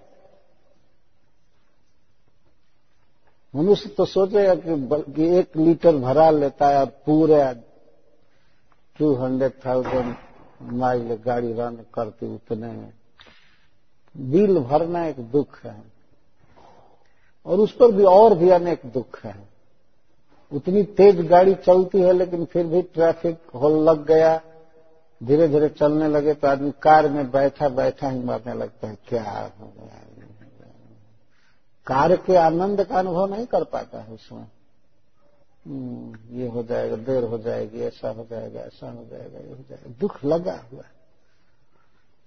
मनुष्य 3.53 3.89
तो 3.89 4.05
सोचेगा 4.05 4.55
कि 5.07 5.27
एक 5.37 5.57
लीटर 5.57 5.95
भरा 5.95 6.29
लेता 6.29 6.67
है 6.67 6.79
और 6.79 6.85
पूरे 7.05 7.43
टू 8.95 9.13
हंड्रेड 9.15 9.51
थाउज़ेंड 9.65 10.15
माइल 10.73 11.13
गाड़ी 11.25 11.53
रन 11.53 11.75
करती 11.93 12.33
उतने 12.35 12.67
में 12.67 12.93
बिल 14.15 14.59
भरना 14.59 15.05
एक 15.05 15.19
दुख 15.31 15.59
है। 15.63 15.75
और 17.45 17.59
उस 17.59 17.71
पर 17.71 17.91
भी 17.91 18.03
और 18.03 18.35
भी 18.37 18.49
अनेक 18.49 18.81
दुख 18.85 19.19
है। 19.23 19.35
उतनी 20.51 20.83
तेज 20.97 21.19
गाड़ी 21.27 21.55
चलती 21.55 22.01
है, 22.01 22.13
लेकिन 22.13 22.45
फिर 22.45 22.65
भी 22.65 22.81
ट्रैफ़िक 22.81 23.37
होल 23.55 23.77
लग 23.89 24.05
गया। 24.05 24.35
धीरे 25.25 25.47
धीरे 25.47 25.69
चलने 25.69 26.07
लगे 26.07 26.33
तो 26.33 26.47
आदमी 26.47 26.71
कार 26.81 27.09
में 27.09 27.29
बैठा 27.31 27.69
बैठा 27.69 28.09
ही 28.09 28.19
मरने 28.19 28.53
लगता 28.53 28.87
है 28.87 28.97
क्या 29.07 29.53
हो 29.59 29.73
गया? 29.77 30.01
कार 31.87 32.15
के 32.15 32.35
आनंद 32.35 32.83
का 32.83 32.99
अनुभव 32.99 33.33
नहीं 33.33 33.45
कर 33.45 33.63
पाता 33.63 34.01
है 34.01 34.13
उसमें। 34.13 34.47
हम्म, 35.67 36.37
ये 36.37 36.47
हो 36.47 36.63
जाएगा 36.63 36.95
देर 36.95 37.23
हो 37.23 37.37
जाएगी 37.37 37.81
ऐसा 37.81 38.09
हो 38.09 38.25
जाएगा 38.31 38.59
ऐसा 38.59 38.91
हो 38.91 39.05
जाएगा 39.05 39.39
ये 39.39 39.49
हो 39.49 39.63
जाएगा। 39.69 39.93
दुख 39.99 40.23
लगा 40.25 40.59
हुआ 40.73 40.83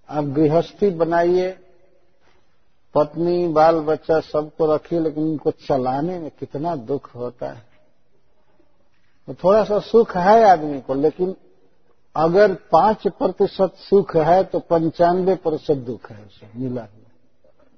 आप 0.09 0.25
गृहस्थी 0.25 0.90
बनाइए 0.90 1.50
पत्नी 2.95 3.49
बाल 3.49 3.81
बच्चा 3.81 4.21
सबको 4.21 4.75
रखिए 4.75 5.00
लेकिन 5.00 5.25
उनको 5.25 5.50
चलाने 5.50 6.19
में 6.19 6.31
कितना 6.31 6.76
दुख 6.76 7.14
होता 7.14 7.50
है। 7.50 7.67
तो 9.28 9.35
थोड़ा 9.35 9.64
सा 9.64 9.78
सुख 9.78 10.17
है 10.17 10.43
आदमी 10.45 10.81
को 10.81 10.95
लेकिन 10.95 11.37
अगर 12.19 12.55
पाँच 12.73 13.07
प्रतिशत 13.09 13.75
सुख 13.79 14.17
है 14.17 14.43
तो 14.45 14.59
पंचानवे 14.61 15.35
प्रतिशत 15.35 15.77
दुख 15.77 16.11
है 16.11 16.25
उसे, 16.25 16.51
मिला 16.57 16.83
हुआ 16.83 16.97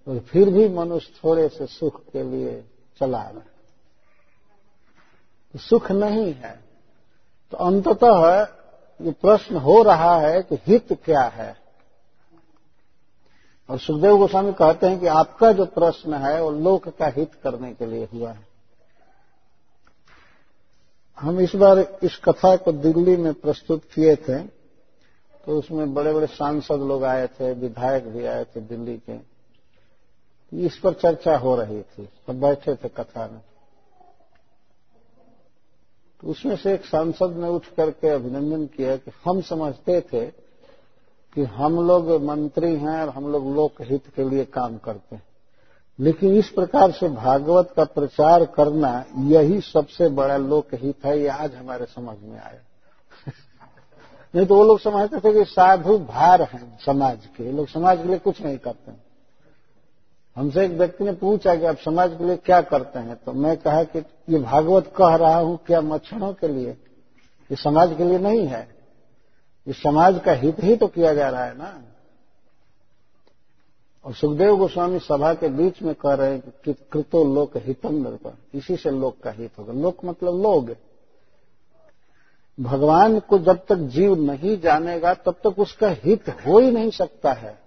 तो 0.06 0.20
फिर 0.20 0.50
भी 0.50 0.68
मनुष्य 0.68 1.12
थोड़े 1.24 1.48
से 1.48 1.66
सुख 1.66 2.00
के 2.02 2.22
लिए 2.22 2.64
चला 3.00 3.22
रहा 3.22 3.42
तो 5.54 5.58
सुख 5.58 5.90
नहीं 5.90 6.32
है। 6.34 6.52
तो 7.52 7.56
अंततः 7.56 8.40
ये 9.00 9.10
प्रश्न 9.12 9.56
हो 9.56 9.82
रहा 9.82 10.16
है 10.16 10.42
कि 10.42 10.58
हित 10.66 10.92
क्या 11.04 11.22
है? 11.22 11.56
और 13.68 13.78
सुखदेव 13.78 14.16
गोस्वामी 14.16 14.52
कहते 14.52 14.86
हैं 14.86 15.00
कि 15.00 15.06
आपका 15.06 15.52
जो 15.52 15.64
प्रश्न 15.64 16.14
है, 16.14 16.42
वो 16.42 16.50
लोक 16.50 16.88
का 16.88 17.06
हित 17.06 17.34
करने 17.34 17.72
के 17.72 17.86
लिए 17.86 18.08
हुआ 18.14 18.30
है। 18.32 18.49
हम 21.20 21.40
इस 21.40 21.54
बार 21.54 21.78
इस 22.02 22.16
कथा 22.24 22.54
को 22.56 22.72
दिल्ली 22.72 23.16
में 23.16 23.32
प्रस्तुत 23.34 23.84
किए 23.84 24.14
थे 24.18 24.38
तो 25.44 25.58
उसमें 25.58 25.92
बड़े 25.94 26.12
बड़े 26.12 26.26
सांसद 26.26 26.80
लोग 26.80 27.04
आए 27.04 27.26
थे, 27.26 27.52
विधायक 27.52 28.06
भी 28.08 28.24
आए 28.26 28.44
थे 28.44 28.60
दिल्ली 28.60 28.96
के। 28.98 29.18
इस 30.52 30.78
पर 30.78 30.92
चर्चा 30.92 31.36
हो 31.36 31.54
रही 31.56 31.80
थी, 31.82 32.04
सब 32.26 32.40
बैठे 32.40 32.74
थे 32.74 32.88
कथा 32.88 33.26
में। 33.26 33.40
तो 36.22 36.28
उसमें 36.28 36.56
से 36.56 36.74
एक 36.74 36.84
सांसद 36.84 37.36
ने 37.36 37.48
उठ 37.48 37.66
करके 37.76 38.08
अभिनंदन 38.08 38.66
किया 38.66 38.96
कि 38.96 39.10
हम 39.24 39.40
समझते 39.40 40.00
थे 40.00 40.26
कि 41.36 41.44
हम 41.52 41.80
लोग 41.86 42.10
मंत्री 42.22 42.74
हैं 42.74 43.00
और 43.02 43.08
हम 43.08 43.32
लोग 43.32 43.54
लोकहित 43.54 44.06
के 44.16 44.28
लिए 44.30 44.44
काम 44.44 44.78
करते 44.78 45.16
हैं। 45.16 45.22
लेकिन 45.98 46.34
इस 46.34 46.48
प्रकार 46.48 46.90
से 46.90 47.08
भागवत 47.08 47.72
का 47.76 47.84
प्रचार 47.84 48.44
करना 48.46 48.92
यही 49.28 49.60
सबसे 49.60 50.08
बड़ा 50.08 50.36
लोकहित 50.36 51.04
है, 51.04 51.18
ये 51.20 51.28
आज 51.28 51.54
हमारे 51.54 51.84
समझ 51.86 52.16
में 52.22 52.38
आया। 52.38 52.60
नहीं 54.34 54.46
तो 54.46 54.54
वो 54.54 54.64
लोग 54.64 54.80
समझते 54.80 55.20
थे 55.20 55.32
कि 55.34 55.44
साधु 55.44 55.98
भार 55.98 56.42
हैं 56.42 56.78
समाज 56.86 57.26
के 57.36 57.52
लोग 57.52 57.68
समाज 57.68 58.02
के 58.02 58.08
लिए 58.08 58.18
कुछ 58.18 58.42
नहीं 58.42 58.58
करते 58.58 58.92
हमसे 60.36 60.64
एक 60.64 60.72
व्यक्ति 60.72 61.04
ने 61.04 61.12
पूछा 61.12 61.54
कि 61.54 61.66
आप 61.66 61.76
समाज 61.76 62.16
के 62.18 62.24
लिए 62.24 62.36
क्या 62.36 62.60
करते 62.62 62.98
हैं 62.98 63.16
तो 63.16 63.32
मैं 63.32 63.56
कहा 63.56 63.82
कि 63.84 63.98
ये 64.28 64.38
भागवत 64.38 64.92
कह 64.96 65.14
रहा 65.14 65.36
हूँ 65.36 65.58
क्या 65.66 65.80
मच्छरों 65.80 66.32
के 66.32 66.48
लिए, 66.48 66.70
ये 66.70 67.56
समाज 67.56 67.96
के 67.96 68.04
लिए 68.04 68.18
नहीं 68.18 68.46
है। 68.46 68.62
ये 69.66 69.72
समाज 69.72 70.20
का 70.24 70.32
हित 70.32 70.62
ही 70.64 70.76
तो 70.76 70.86
किया 70.86 71.14
जा 71.14 71.28
रहा 71.28 71.44
है 71.44 71.56
ना। 71.58 71.72
और 74.04 74.14
सुखदेव 74.14 74.56
गोस्वामी 74.56 74.98
सभा 74.98 75.34
के 75.34 75.48
बीच 75.48 75.82
में 75.82 75.94
कह 75.94 76.14
रहे 76.14 76.32
हैं 76.32 76.42
कि 76.64 76.72
कृतो 76.72 77.34
लोक 77.34 77.56
हितम 77.56 77.94
निर्भर 77.94 78.32
इसी 78.54 78.76
से 78.76 78.90
लोक 78.90 79.16
का 79.22 79.30
हित 79.30 79.50
होगा। 79.58 79.72
लोक 79.72 80.04
मतलब 80.04 80.42
लोग। 80.42 80.76
भगवान 82.60 83.18
को 83.20 83.38
जब 83.38 83.66
तक 83.68 83.76
जीव 83.76 84.14
नहीं 84.14 84.60
जानेगा, 84.60 85.14
तब 85.14 85.32
तक 85.32 85.58
उसका 85.58 85.88
हित 85.88 86.28
हो 86.28 86.58
ही 86.58 86.70
नहीं 86.70 86.90
सकता 86.90 87.32
है। 87.32 87.58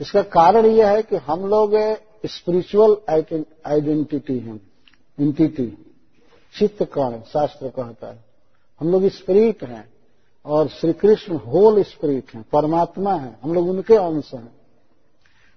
इसका 0.00 0.22
कारण 0.22 0.66
यह 0.66 0.90
है 0.90 1.02
कि 1.02 1.16
हम 1.16 1.46
लोग 1.46 1.70
स्पिरिचुअल 2.26 2.96
आइडेंटिटी 3.66 4.38
हैं। 4.38 4.60
इंटिटी 5.20 5.94
चित्त 6.58 6.82
कण 6.82 7.20
शास्त्र 7.20 7.68
कहता 7.68 8.06
है। 8.06 8.24
हम 8.80 8.88
लोग 8.88 9.08
स्पिरिट 9.08 9.64
हैं 9.64 9.92
और 10.46 10.68
श्री 10.68 10.92
कृष्ण 10.92 11.36
होल 11.36 11.82
स्पिरिट 11.82 12.34
हैं, 12.34 12.44
परमात्मा 12.52 13.14
है। 13.14 13.38
हम 13.42 13.54
लोग 13.54 13.68
उनके 13.68 13.94
अंश 13.94 14.34
हैं। 14.34 14.59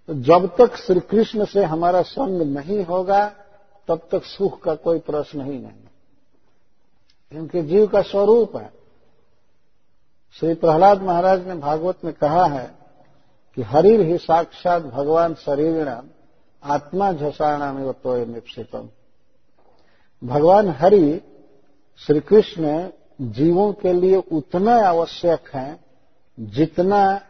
तो 0.08 0.14
जब 0.14 0.56
तक 0.58 0.76
श्री 0.76 1.00
कृष्ण 1.00 1.46
से 1.46 1.64
हमारा 1.64 2.02
संग 2.02 2.42
नहीं 2.42 2.86
होगा, 2.86 3.28
तब 3.88 4.08
तक 4.12 4.24
सुख 4.24 4.62
का 4.62 4.76
कोई 4.76 5.00
प्रश्न 5.00 5.42
ही 5.42 5.60
नहीं। 5.60 5.84
क्योंकि 7.32 7.62
जीव 7.62 7.88
का 7.88 8.02
स्वरूप 8.02 8.56
है। 8.56 8.72
श्री 10.40 10.54
प्रहलाद 10.54 11.02
महाराज 11.02 11.48
ने 11.48 11.56
भागवत 11.56 11.98
में 12.06 12.14
कहा 12.14 12.46
है 12.46 12.76
कि 13.56 13.62
हरिर 13.62 14.02
ही 14.02 14.18
साक्षात 14.18 14.84
भगवान 14.84 15.34
शरीर 15.36 15.88
आत्मा 16.64 17.14
झसाणाम 17.14 17.80
एवं 17.80 17.94
तो 17.94 18.26
निप्सितम। 18.26 18.90
भगवान 20.24 20.70
हरि 20.70 21.22
श्री 21.98 22.20
कृष्ण 22.20 22.90
जीवों 23.22 23.74
के 23.74 23.94
लिए 23.94 24.16
उतना 24.32 24.76
आवश्यक 24.88 25.50
है 25.54 25.80
जितना 26.40 27.22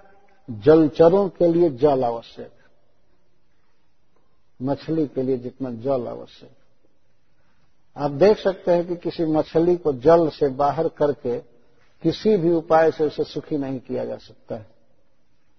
जलचरों 0.52 1.30
के 1.30 1.48
लिए 1.48 1.70
जल 1.70 2.04
आवश्यक 2.04 2.52
मछली 4.62 5.08
के 5.08 5.22
लिए 5.22 5.38
जितना 5.38 5.72
जल 5.72 6.08
आवश्यक। 6.08 6.50
आप 7.98 8.12
देख 8.12 8.40
सकते 8.40 8.72
हैं 8.72 8.88
कि 8.88 8.96
किसी 8.96 9.26
मछली 9.26 9.76
को 9.76 9.94
जल 9.94 10.30
से 10.30 10.48
बाहर 10.48 10.88
करके 10.88 11.40
किसी 12.04 12.38
भी 12.38 12.52
उपाय 12.52 12.92
से 12.92 13.04
उसे 13.04 13.24
सुखी 13.24 13.58
नहीं 13.58 13.80
किया 13.80 14.06
जा 14.06 14.18
सकता 14.18 14.56
है। 14.56 14.66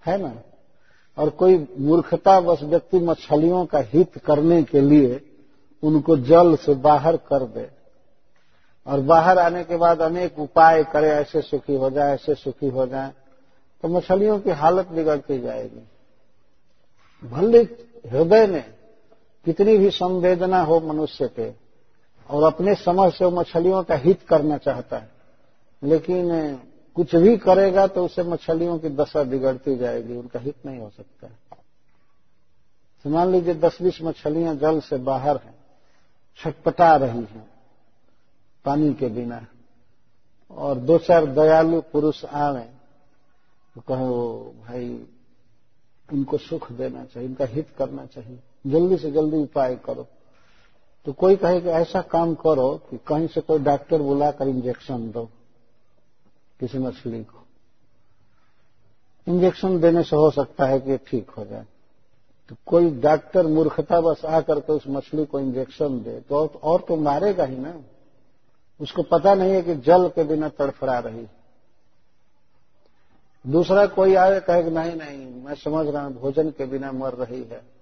है 0.07 0.19
ना? 0.19 0.43
और 1.19 1.31
कोई 1.31 1.69
मूर्खतावश 1.79 2.63
व्यक्ति 2.63 2.99
मछलियों 2.99 3.67
का 3.67 3.79
हित 3.79 4.19
करने 4.19 4.63
के 4.63 4.81
लिए 4.81 5.31
उनको 5.83 6.17
जल 6.17 6.57
से 6.57 6.75
बाहर 6.75 7.17
कर 7.17 7.47
दे 7.47 7.71
और 8.87 9.01
बाहर 9.01 9.39
आने 9.39 9.65
के 9.65 9.77
बाद 9.77 10.01
अनेक 10.01 10.39
उपाय 10.39 10.85
करे, 10.85 11.09
ऐसे 11.09 11.43
सुखी 11.43 11.75
हो 11.75 11.91
जाए, 11.91 12.15
ऐसे 12.15 12.35
सुखी 12.35 12.69
हो 12.69 12.87
जाए 12.87 13.13
तो 13.83 13.89
मछलियों 13.89 14.41
की 14.41 14.51
हालत 14.51 14.89
बिगड़ती 14.89 15.41
जाएगी। 15.41 15.89
भले 17.25 17.59
हृदय 18.09 18.47
में 18.47 18.74
कितनी 19.47 19.77
भी 19.79 19.91
संवेदना 19.93 20.61
हो 20.63 20.81
मनुष्य 20.83 21.29
के 21.29 21.51
और 22.31 22.43
अपने 22.45 22.75
समझ 22.75 23.13
से 23.13 23.25
वो 23.25 23.31
मछलियों 23.31 23.83
का 23.85 23.97
हित 23.97 24.23
करना 24.29 24.57
चाहता 24.59 24.99
है, 24.99 25.11
लेकिन 25.83 26.59
कुछ 26.97 27.15
भी 27.17 27.37
करेगा 27.39 27.87
तो 27.87 28.05
उसे 28.05 28.23
मछलियों 28.25 28.79
की 28.79 28.89
दशा 28.91 29.23
बिगड़ती 29.25 29.77
जाएगी, 29.77 30.17
उनका 30.17 30.41
हित 30.41 30.67
नहीं 30.67 30.79
हो 30.81 30.91
सकता 30.91 31.29
तो 33.05 33.11
मान 33.11 33.33
लीजिए 33.33 33.55
दस 33.57 33.79
बीस 33.83 33.99
मछलियाँ 34.03 34.55
जल 34.57 34.81
से 34.81 34.97
बाहर 34.99 35.37
हैं, 35.37 35.55
छटपटा 36.39 36.95
रही 36.97 37.19
हैं, 37.21 37.47
पानी 38.65 38.93
के 38.95 39.09
बिना, 39.11 39.45
और 40.51 40.75
दो 40.77 40.99
चार 40.99 41.27
दयालु 41.29 41.81
पुरुष 41.93 42.25
आवे 42.27 42.63
तो 43.77 43.81
कहो 43.81 44.55
भाई, 44.61 44.89
इनको 46.09 46.39
सुख 46.39 46.71
देना 46.73 47.05
चाहिए, 47.05 47.29
इनका 47.29 47.45
हित 47.47 47.69
करना 47.79 48.07
चाहिए। 48.07 48.39
जल्दी 48.67 48.97
से 48.97 49.11
जल्दी 49.11 49.43
उपाय 49.43 49.77
करो। 49.77 50.07
तो 51.07 51.13
कोई 51.13 51.37
कहे 51.37 51.61
कि 51.61 51.69
ऐसा 51.69 52.01
काम 52.03 52.35
करो 52.35 52.81
कि 52.91 52.99
कहीं 52.99 53.27
से 53.27 53.41
कोई 53.41 53.59
डॉक्टर 53.59 54.03
बुलाकर 54.03 54.49
इंजेक्शन 54.49 55.11
दो 55.11 55.25
किसी 56.61 56.79
मछली 56.79 57.23
को। 57.25 57.47
इंजेक्शन 59.27 59.81
देने 59.81 60.03
से 60.03 60.17
हो 60.17 60.31
सकता 60.31 60.67
है 60.67 60.81
कि 60.81 60.97
ठीक 60.97 61.31
हो 61.31 61.45
जाए। 61.45 61.67
तो 62.49 62.57
कोई 62.67 62.91
डॉक्टर 62.91 63.47
मूर्खता 63.47 64.01
बस 64.01 64.25
आकर 64.25 64.61
के 64.61 64.73
उस 64.73 64.85
मछली 64.89 65.25
को 65.25 65.41
इंजेक्शन 65.41 66.01
दे 66.03 66.21
तो 66.21 66.47
और, 66.63 66.81
तो 66.81 66.97
मारेगा 66.97 67.45
ही 67.45 67.57
ना। 67.57 67.81
उसको 68.81 69.03
पता 69.03 69.35
नहीं 69.35 69.53
है 69.53 69.63
कि 69.63 69.75
जल 69.75 70.09
के 70.09 70.25
बिना 70.25 70.49
तड़फड़ा 70.49 70.99
रही। 70.99 71.27
दूसरा 73.47 73.87
कोई 73.87 74.15
आए 74.15 74.41
कहे 74.41 74.63
कि 74.63 74.71
नहीं 74.71 74.97
नहीं 74.97 75.43
मैं 75.43 75.55
समझ 75.55 75.87
रहा 75.87 76.05
हूँ 76.05 76.15
भोजन 76.15 76.51
के 76.51 76.67
बिना 76.67 76.93
मर 76.93 77.15
रही 77.15 77.43
है। 77.43 77.74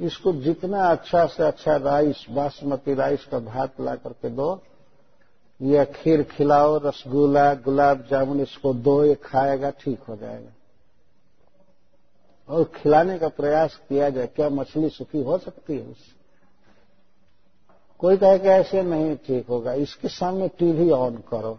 इसको 0.00 0.32
जितना 0.32 0.84
अच्छा 0.84 1.26
से 1.26 1.42
अच्छा 1.42 1.76
राइस, 1.76 2.26
बासमती 2.30 2.94
राइस 2.94 3.24
का 3.24 3.38
भात 3.38 3.80
ला 3.80 3.94
करके 3.94 4.30
दो। 4.30 4.62
या 5.62 5.84
खीर 5.84 6.22
खिलाओ, 6.22 6.78
रसगुल्ला, 6.78 7.54
गुलाब 7.54 8.06
जामुन 8.10 8.40
इसको 8.40 8.74
दो, 8.74 9.04
ये 9.04 9.14
खाएगा, 9.14 9.70
ठीक 9.70 10.00
हो 10.00 10.16
जाएगा। 10.16 10.50
और 12.48 12.64
खिलाने 12.64 13.18
का 13.18 13.28
प्रयास 13.28 13.80
किया 13.88 14.10
जाए, 14.10 14.26
क्या 14.26 14.48
मछली 14.48 14.88
सुखी 14.88 15.22
हो 15.22 15.38
सकती 15.38 15.78
है 15.78 15.86
उससे? 15.86 16.16
कोई 17.98 18.16
कहे 18.16 18.38
कि 18.38 18.48
ऐसे 18.48 18.82
नहीं 18.82 19.16
ठीक 19.16 19.48
होगा। 19.48 19.72
इसके 19.72 20.08
सामने 20.08 20.48
टीवी 20.48 20.90
ऑन 20.90 21.16
करो। 21.16 21.58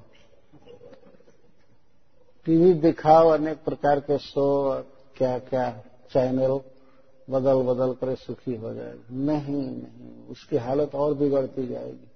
टीवी 2.46 2.74
दिखाओ, 2.74 3.30
अनेक 3.30 3.64
प्रकार 3.64 4.00
के 4.00 4.18
शो 4.18 4.76
क्या 5.16 5.40
क्या 5.40 5.72
चैनल। 6.12 6.60
बदल 7.30 7.62
बदल 7.62 7.94
कर 7.94 8.16
सुखी 8.16 8.56
हो 8.56 8.74
जाएगी। 8.74 9.16
नहीं 9.16 9.56
नहीं, 9.56 10.28
उसकी 10.28 10.58
हालत 10.58 10.96
और 10.96 11.14
बिगड़ती 11.14 11.68
जाएगी। 11.68 12.08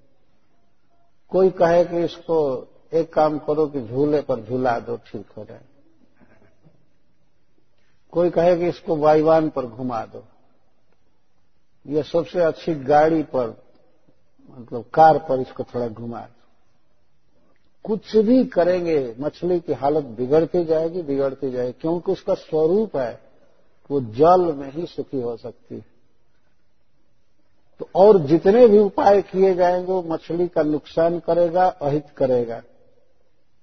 कोई 1.29 1.49
कहे 1.49 1.85
कि 1.85 2.03
इसको 2.03 2.67
एक 2.93 3.13
काम 3.13 3.39
करो 3.39 3.67
कि 3.67 3.81
झूले 3.81 4.21
पर 4.21 4.39
झूला 4.39 4.79
दो, 4.79 4.97
ठीक 4.97 5.25
हो 5.37 5.45
जाए। 5.45 5.61
कोई 8.11 8.29
कहे 8.29 8.57
कि 8.57 8.67
इसको 8.67 8.95
वायुवान 8.95 9.49
पर 9.49 9.65
घुमा 9.65 10.05
दो। 10.05 10.23
ये 11.87 12.03
सबसे 12.03 12.41
अच्छी 12.41 12.75
गाड़ी 12.75 13.23
पर 13.23 13.63
मतलब 14.57 14.85
कार 14.93 15.17
पर 15.17 15.39
इसको 15.39 15.63
थोड़ा 15.63 15.87
घुमा 15.87 16.21
दो। 16.21 16.35
कुछ 17.83 18.15
भी 18.17 18.45
करेंगे, 18.45 19.15
मछली 19.19 19.59
की 19.59 19.73
हालत 19.73 20.03
बिगड़ती 20.03 20.65
जाएगी 20.65 21.01
बिगड़ती 21.01 21.51
जाएगी, 21.51 21.71
क्योंकि 21.71 22.11
उसका 22.11 22.33
स्वरूप 22.33 22.97
है। 22.97 23.30
वो 23.91 24.01
जल 24.01 24.53
में 24.55 24.71
ही 24.71 24.85
सुखी 24.85 25.21
हो 25.21 25.37
सकती 25.37 25.75
है। 25.75 25.85
तो 27.79 27.89
और 27.95 28.19
जितने 28.19 28.67
भी 28.67 28.79
उपाय 28.79 29.21
किए 29.21 29.55
जाएँगे, 29.55 29.91
वो 29.91 30.03
मछली 30.03 30.47
का 30.47 30.63
नुकसान 30.63 31.19
करेगा, 31.19 31.67
अहित 31.67 32.09
करेगा। 32.17 32.63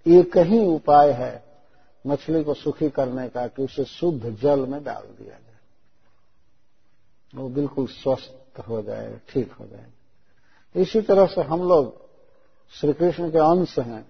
एक 0.06 0.38
ही 0.38 0.66
उपाय 0.66 1.10
है, 1.10 1.44
मछली 2.06 2.44
को 2.44 2.54
सुखी 2.54 2.90
करने 2.90 3.28
का, 3.28 3.46
कि 3.46 3.64
उसे 3.64 3.84
शुद्ध 3.84 4.38
जल 4.42 4.66
में 4.66 4.84
डाल 4.84 5.02
दिया 5.02 5.30
जाए। 5.30 5.56
वो 7.34 7.48
बिल्कुल 7.48 7.86
स्वस्थ 7.86 8.60
हो 8.68 8.82
जाएगा 8.82 9.18
ठीक 9.28 9.52
हो 9.52 9.66
जाएगा 9.66 10.80
इसी 10.80 11.00
तरह 11.00 11.26
से 11.26 11.40
हम 11.40 11.68
लोग 11.68 12.00
श्री 12.72 12.92
कृष्ण 12.92 13.30
के 13.30 13.38
अंश 13.38 13.78
हैं। 13.78 14.06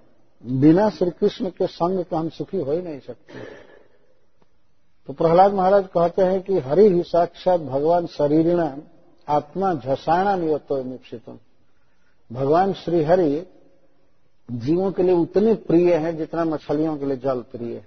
बिना 0.61 0.91
श्री 0.91 1.11
कृष्ण 1.11 1.51
के 1.51 1.67
संग 1.67 2.05
के 2.05 2.17
हम 2.17 2.29
सुखी 2.29 2.57
हो 2.57 2.73
ही 2.73 2.83
नहीं 2.83 3.01
सकते। 3.01 3.68
तो 5.09 5.15
प्रहलाद 5.15 5.53
महाराज 5.53 5.87
कहते 5.87 6.23
हैं 6.23 6.41
कि 6.43 6.59
हरि 6.59 6.89
ही 6.89 7.03
साक्षात 7.03 7.61
भगवान 7.61 8.07
शरीर 8.07 8.61
आत्मा 9.29 9.75
झसाणा 9.75 10.37
नियतो 10.37 10.83
निक्षित 10.85 11.39
भगवान 12.33 12.73
श्री 12.73 13.03
हरि 13.05 13.47
जीवों 14.51 14.93
के 14.93 15.03
लिए 15.03 15.15
उतने 15.15 15.55
प्रिय 15.55 15.95
हैं 15.95 16.17
जितना 16.17 16.45
मछलियों 16.45 16.97
के 16.97 17.07
लिए 17.07 17.17
जल 17.17 17.41
प्रिय 17.41 17.75
है। 17.75 17.87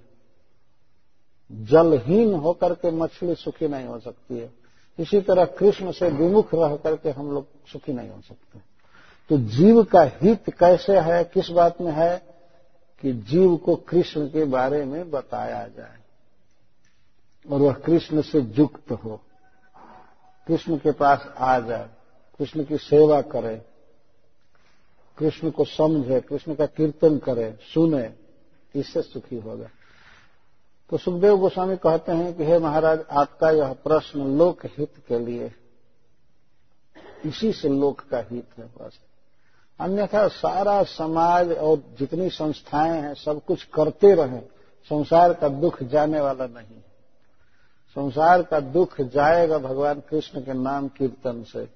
जलहीन 1.52 2.34
होकर 2.34 2.74
के 2.74 2.90
मछली 2.90 3.34
सुखी 3.34 3.68
नहीं 3.68 3.86
हो 3.86 3.98
सकती 3.98 4.38
है। 4.38 4.50
इसी 4.98 5.20
तरह 5.20 5.44
कृष्ण 5.44 5.92
से 5.92 6.08
विमुख 6.08 6.54
रह 6.54 6.76
करके 6.76 7.10
हम 7.10 7.32
लोग 7.32 7.46
सुखी 7.72 7.92
नहीं 7.92 8.10
हो 8.10 8.20
सकते। 8.20 8.58
तो 9.30 9.38
जीव 9.38 9.82
का 9.82 10.02
हित 10.02 10.50
कैसे 10.50 10.98
है, 10.98 11.24
किस 11.24 11.50
बात 11.50 11.80
में 11.80 11.92
है 11.92 12.22
कि 13.02 13.12
जीव 13.12 13.56
को 13.56 13.76
कृष्ण 13.76 14.26
के 14.26 14.44
बारे 14.44 14.84
में 14.84 15.10
बताया 15.10 15.68
जाए। 15.68 16.01
और 17.46 17.60
वह 17.60 17.72
कृष्ण 17.76 18.22
से 18.22 18.40
युक्त 18.52 18.92
हो। 18.94 19.20
कृष्ण 20.46 20.76
के 20.76 20.92
पास 20.92 21.26
आ 21.38 21.58
जाए, 21.58 21.88
कृष्ण 22.40 22.64
की 22.64 22.76
सेवा 22.78 23.20
करे, 23.22 23.56
कृष्ण 25.18 25.50
को 25.50 25.64
समझे, 25.64 26.20
कृष्ण 26.20 26.54
का 26.54 26.66
कीर्तन 26.66 27.18
करे, 27.18 27.52
सुने, 27.74 28.12
इससे 28.74 29.02
सुखी 29.02 29.36
होगा 29.36 29.68
तो 30.90 30.98
सुखदेव 30.98 31.36
गोस्वामी 31.36 31.76
कहते 31.76 32.12
हैं 32.12 32.32
कि 32.34 32.44
हे 32.44 32.58
महाराज, 32.58 33.04
आपका 33.10 33.50
यह 33.50 33.72
प्रश्न 33.74 34.36
लोक 34.38 34.64
हित 34.68 34.94
के 35.08 35.18
लिए, 35.18 35.50
इसी 37.24 37.52
से 37.52 37.68
लोक 37.70 38.00
का 38.00 38.18
हित 38.20 38.58
है 38.58 38.64
बस। 38.76 38.98
अन्यथा 39.80 40.26
सारा 40.28 40.82
समाज 40.82 41.52
और 41.52 41.82
जितनी 41.98 42.28
संस्थाएँ 42.30 43.00
हैं, 43.00 43.14
सब 43.14 43.44
कुछ 43.44 43.62
करते 43.64 44.14
रहे, 44.14 44.40
संसार 44.90 45.32
का 45.34 45.48
दुख 45.48 45.82
जाने 45.82 46.20
वाला 46.20 46.46
नहीं 46.46 46.80
संसार 47.92 48.42
का 48.42 48.60
दुख 48.60 49.00
जाएगा 49.00 49.58
भगवान 49.58 50.02
कृष्ण 50.10 50.40
के 50.40 50.52
नाम 50.52 50.88
कीर्तन 50.88 51.42
से। 51.42 51.68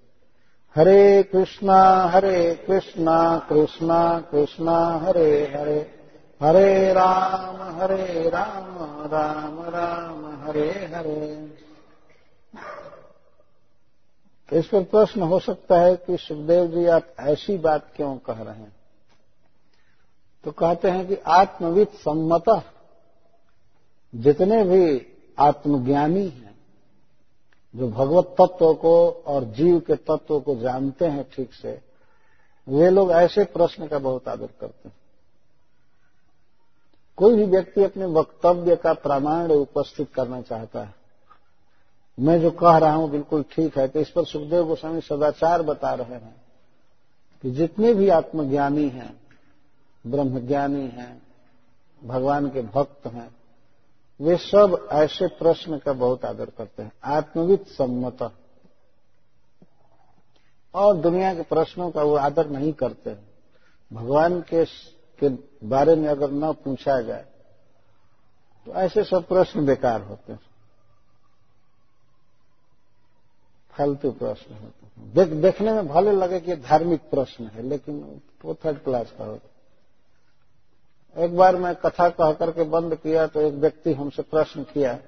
हरे 0.76 1.22
कृष्णा 1.22 2.05
हरे 2.05 2.64
कृष्णा 2.66 3.46
कृष्णा 3.50 4.20
कृष्णा, 4.20 4.98
हरे 5.02 5.55
हरे। 5.57 5.92
हरे 6.42 6.92
राम 6.92 7.81
हरे 7.81 8.29
राम 8.29 8.79
राम 9.07 9.62
राम, 9.62 10.46
हरे 10.46 10.90
हरे। 10.94 11.46
तो 14.48 14.57
इस 14.57 14.66
पर 14.66 14.83
प्रश्न 14.83 15.22
हो 15.22 15.38
सकता 15.38 15.81
है 15.81 15.96
कि 15.96 16.16
सुखदेव 16.16 16.66
जी, 16.66 16.87
आप 16.87 17.02
ऐसी 17.20 17.59
बात 17.59 17.87
क्यों 17.96 18.16
कह 18.16 18.33
रहे 18.33 18.55
हैं? 18.55 18.76
तो 20.44 20.50
कहते 20.50 20.90
हैं 20.90 21.07
कि 21.07 21.16
आत्मविद 21.26 21.88
सम्मत 21.88 22.62
जितने 24.14 24.64
भी 24.64 25.12
आत्मज्ञानी 25.38 26.25
हैं, 26.25 26.55
जो 27.75 27.88
भगवत 27.88 28.35
तत्व 28.40 28.72
को 28.75 29.09
और 29.27 29.44
जीव 29.53 29.79
के 29.81 29.94
तत्व 29.96 30.38
को 30.40 30.57
जानते 30.57 31.07
हैं 31.07 31.25
ठीक 31.33 31.53
से, 31.53 31.81
वे 32.66 32.90
लोग 32.90 33.11
ऐसे 33.12 33.44
प्रश्न 33.46 33.87
का 33.87 33.99
बहुत 33.99 34.29
आदर 34.29 34.46
करते 34.61 34.88
हैं। 34.88 34.96
कोई 37.18 37.35
भी 37.35 37.44
व्यक्ति 37.44 37.85
अपने 37.85 38.07
वक्तव्य 38.11 38.77
का 38.77 38.92
प्रमाण 38.94 39.53
उपस्थित 39.53 40.12
करना 40.14 40.40
चाहता 40.42 40.83
है, 40.83 40.94
मैं 42.18 42.40
जो 42.40 42.51
कह 42.53 42.77
रहा 42.79 42.94
हूँ 42.94 43.11
बिल्कुल 43.11 43.44
ठीक 43.53 43.79
है 43.79 43.87
तो 43.88 44.01
इस 44.01 44.11
पर 44.11 44.25
सुखदेव 44.25 44.66
गोस्वामी 44.66 45.01
सदाचार 45.01 45.62
बता 45.62 45.94
रहे 45.94 46.14
हैं 46.14 46.35
कि 47.44 47.51
जितने 47.51 47.92
भी 47.94 48.09
आत्मज्ञानी 48.09 48.88
हैं, 48.88 49.14
ब्रह्मज्ञानी 50.05 50.87
हैं, 50.88 51.22
भगवान 52.03 52.49
के 52.51 52.62
भक्त 52.62 53.07
हैं 53.07 53.29
वे 54.20 54.37
सब 54.37 54.88
ऐसे 54.92 55.26
प्रश्न 55.26 55.79
का 55.79 55.92
बहुत 55.92 56.24
आदर 56.24 56.50
करते 56.50 56.83
हैं। 56.83 56.92
आत्मविद 57.05 57.66
सम्मत। 57.68 58.22
और 60.74 60.96
दुनिया 60.96 61.35
के 61.35 61.42
प्रश्नों 61.42 61.90
का 61.90 62.02
वो 62.02 62.16
आदर 62.16 62.48
नहीं 62.48 62.72
करते 62.72 63.11
हैं। 63.11 63.29
भगवान 63.92 64.40
के 64.40 64.64
के 65.20 65.29
बारे 65.66 65.94
में 65.96 66.09
अगर 66.09 66.31
न 66.31 66.52
पूछा 66.52 67.00
जाए 67.00 67.24
तो 68.66 68.72
ऐसे 68.72 69.05
सब 69.05 69.26
प्रश्न 69.26 69.66
बेकार 69.66 70.02
होते 70.02 70.33
हैं। 70.33 70.40
फालतू 73.70 74.11
प्रश्न 74.11 74.55
होते 74.55 74.87
हैं। 74.87 75.12
देख, 75.12 75.29
देखने 75.29 75.72
में 75.72 75.88
भले 75.88 76.12
लगे 76.12 76.40
कि 76.40 76.57
धार्मिक 76.57 77.00
प्रश्न 77.00 77.46
है 77.46 77.62
लेकिन 77.62 78.20
वो 78.44 78.55
थर्ड 78.55 78.79
क्लास 78.79 79.12
का 79.18 79.24
होता 79.24 79.48
एक 81.16 81.37
बार 81.37 81.57
मैं 81.57 81.74
कथा 81.76 82.09
कह 82.11 82.33
करके 82.33 82.64
बंद 82.64 82.94
किया 82.94 83.26
तो 83.26 83.40
एक 83.40 83.55
व्यक्ति 83.55 83.92
हमसे 83.92 84.22
प्रश्न 84.22 84.62
किया, 84.64 84.98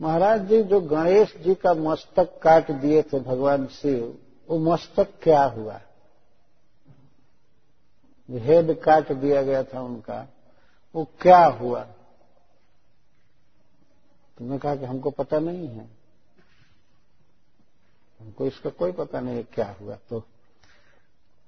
महाराज 0.00 0.46
जी, 0.48 0.62
जो 0.62 0.80
गणेश 0.80 1.34
जी 1.36 1.54
का 1.54 1.74
मस्तक 1.74 2.38
काट 2.42 2.70
दिए 2.72 3.02
थे 3.02 3.20
भगवान 3.20 3.66
शिव, 3.72 4.18
वो 4.48 4.58
मस्तक 4.62 5.12
क्या 5.22 5.44
हुआ? 5.44 5.80
हेड 8.28 8.72
काट 8.82 9.12
दिया 9.12 9.42
गया 9.42 9.62
था 9.64 9.80
उनका, 9.80 10.26
वो 10.94 11.04
क्या 11.20 11.44
हुआ? 11.44 11.82
तुमने 14.38 14.58
कहा 14.58 14.74
कि 14.76 14.84
हमको 14.84 15.10
पता 15.10 15.38
नहीं 15.38 15.68
है। 15.68 15.88
हमको 18.20 18.46
इसका 18.46 18.70
कोई 18.70 18.92
पता 18.92 19.20
नहीं 19.20 19.36
है 19.36 19.42
क्या 19.44 19.74
हुआ। 19.80 19.96
तो 20.10 20.20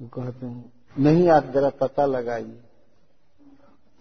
कहते 0.02 0.46
हैं, 0.46 0.72
नहीं, 0.98 1.28
आप 1.28 1.44
जरा 1.44 1.68
पता 1.80 2.06
लगाइए। 2.06 2.60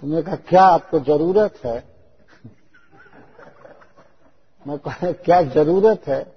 तुमने 0.02 0.22
कहा, 0.22 0.36
क्या 0.36 0.64
आपको 0.64 1.00
ज़रूरत 1.00 1.60
है? 1.66 1.98
मैं 4.68 4.78
कहा, 4.80 5.12
क्या 5.12 5.42
ज़रूरत 5.42 6.08
है? 6.08 6.36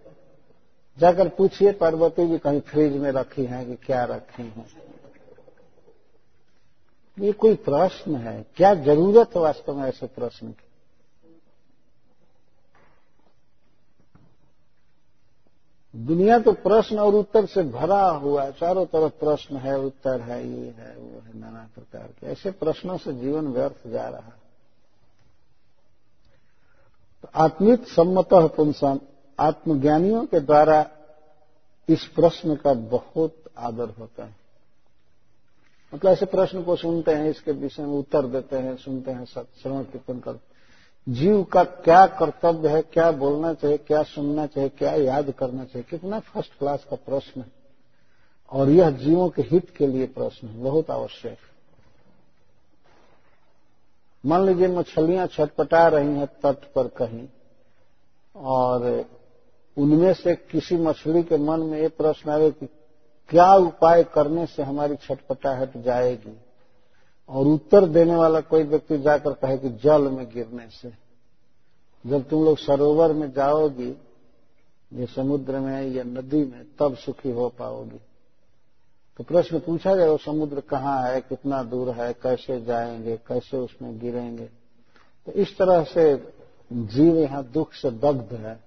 जाकर 0.98 1.28
पूछिए, 1.28 1.72
पार्वती 1.72 2.26
भी 2.26 2.38
कहीं 2.38 2.60
फ्रिज 2.60 2.92
में 2.92 3.12
रखी 3.12 3.44
हैं 3.44 3.66
कि 3.66 3.74
क्या 3.74 4.04
रखी 4.04 4.42
हैं? 4.42 4.66
ये 7.18 7.32
कोई 7.32 7.54
प्रश्न 7.54 8.16
है। 8.16 8.46
क्या 8.56 8.74
ज़रूरत 8.74 9.30
है 9.36 9.42
वास्तव 9.42 9.74
में 9.74 9.88
ऐसे 9.88 10.06
प्रश्न 10.06 10.48
की? 10.48 10.69
दुनिया 15.96 16.38
तो 16.38 16.52
प्रश्न 16.52 16.98
और 16.98 17.14
उत्तर 17.14 17.46
से 17.46 17.62
भरा 17.62 18.10
हुआ 18.10 18.44
है। 18.44 18.52
चारों 18.52 18.86
तरफ़ 18.86 19.12
प्रश्न 19.12 19.56
है, 19.56 19.78
उत्तर 19.78 20.20
है, 20.20 20.48
ये 20.48 20.74
है, 20.78 20.96
वो 20.96 21.20
है, 21.20 21.38
नाना 21.38 21.68
प्रकार 21.74 22.08
के। 22.20 22.26
ऐसे 22.26 22.50
प्रश्नों 22.50 22.98
से 22.98 23.12
जीवन 23.12 23.48
व्यर्थ 23.48 23.88
जा 23.88 24.08
रहा 24.08 24.20
है। 24.20 24.40
तो 27.22 27.28
आत्मित 27.34 27.86
सम्मत 27.86 28.28
पुंसम 28.32 29.00
आत्मज्ञानियों 29.38 30.26
के 30.26 30.40
द्वारा 30.40 30.90
इस 31.88 32.04
प्रश्न 32.04 32.56
का 32.56 32.74
बहुत 32.74 33.34
आदर 33.58 33.88
होता 33.88 34.24
है। 34.24 34.36
मतलब 35.94 36.12
ऐसे 36.12 36.26
प्रश्न 36.26 36.62
को 36.62 36.76
सुनते 36.76 37.10
हैं, 37.10 37.30
इसके 37.30 37.52
विषय 37.52 37.82
में 37.82 37.98
उत्तर 37.98 38.26
देते 38.26 38.56
हैं, 38.56 38.76
सुनते 38.76 39.10
हैं 39.10 39.24
श्रवण 39.24 39.82
कीर्तन 39.82 40.18
कर 40.18 40.32
जीव 41.06 41.42
का 41.42 41.64
क्या 41.64 42.06
कर्तव्य 42.06 42.68
है, 42.68 42.82
क्या 42.82 43.10
बोलना 43.10 43.52
चाहिए, 43.54 43.76
क्या 43.78 44.02
सुनना 44.02 44.46
चाहिए, 44.46 44.68
क्या 44.68 44.94
याद 44.94 45.30
करना 45.30 45.64
चाहिए, 45.64 45.84
कितना 45.90 46.20
फ़र्स्ट 46.20 46.58
क्लास 46.58 46.86
का 46.90 46.96
प्रश्न 46.96 47.40
है। 47.40 47.52
और 48.52 48.70
यह 48.70 48.90
जीवों 48.90 49.28
के 49.28 49.42
हित 49.42 49.70
के 49.70 49.86
लिए 49.86 50.06
प्रश्न 50.06 50.48
है, 50.48 50.62
बहुत 50.62 50.90
आवश्यक 50.90 51.38
मान 54.24 54.46
लीजिए 54.46 54.68
मछलियाँ 54.68 55.26
छटपटा 55.26 55.88
रही 55.88 56.08
हैं 56.08 56.26
तट 56.26 56.72
पर 56.72 56.88
कहीं, 56.88 57.28
और 58.36 59.04
उनमें 59.76 60.12
से 60.14 60.34
किसी 60.34 60.76
मछली 60.76 61.22
के 61.22 61.36
मन 61.36 61.60
में 61.60 61.80
ये 61.80 61.88
प्रश्न 61.88 62.30
आए 62.30 62.50
कि 62.50 62.66
क्या 63.28 63.54
उपाय 63.54 64.02
करने 64.04 64.46
से 64.46 64.62
हमारी 64.62 64.96
छटपटाहट 64.96 65.76
जाएगी? 65.76 66.36
और 67.30 67.46
उत्तर 67.46 67.86
देने 67.86 68.14
वाला 68.14 68.40
कोई 68.40 68.62
व्यक्ति 68.62 68.98
जाकर 68.98 69.32
कहे 69.32 69.58
कि 69.58 69.68
जल 69.68 70.02
में 70.02 70.30
गिरने 70.30 70.68
से। 70.70 70.92
जब 72.06 72.28
तुम 72.28 72.44
लोग 72.44 72.58
सरोवर 72.58 73.12
में 73.12 73.32
जाओगी, 73.32 73.96
ये 74.92 75.06
समुद्र 75.06 75.60
में 75.60 75.90
या 75.90 76.04
नदी 76.04 76.44
में, 76.44 76.66
तब 76.78 76.96
सुखी 76.96 77.30
हो 77.30 77.48
पाओगी। 77.48 78.00
तो 79.16 79.24
प्रश्न 79.24 79.58
पूछा 79.58 79.96
जाए 79.96 80.08
वो 80.08 80.16
समुद्र 80.16 80.60
कहाँ 80.60 81.02
है, 81.02 81.20
कितना 81.20 81.62
दूर 81.62 81.90
है, 81.90 82.12
कैसे 82.12 82.62
जाएँगे, 82.62 83.16
कैसे 83.16 83.56
उसमें 83.56 83.98
गिरेंगे? 83.98 84.48
तो 85.26 85.32
इस 85.32 85.58
तरह 85.58 85.84
से 85.84 86.32
जीव 86.72 87.16
यहाँ 87.16 87.44
दुख 87.44 87.72
से 87.72 87.90
दग्ध 87.90 88.34
है। 88.34 88.60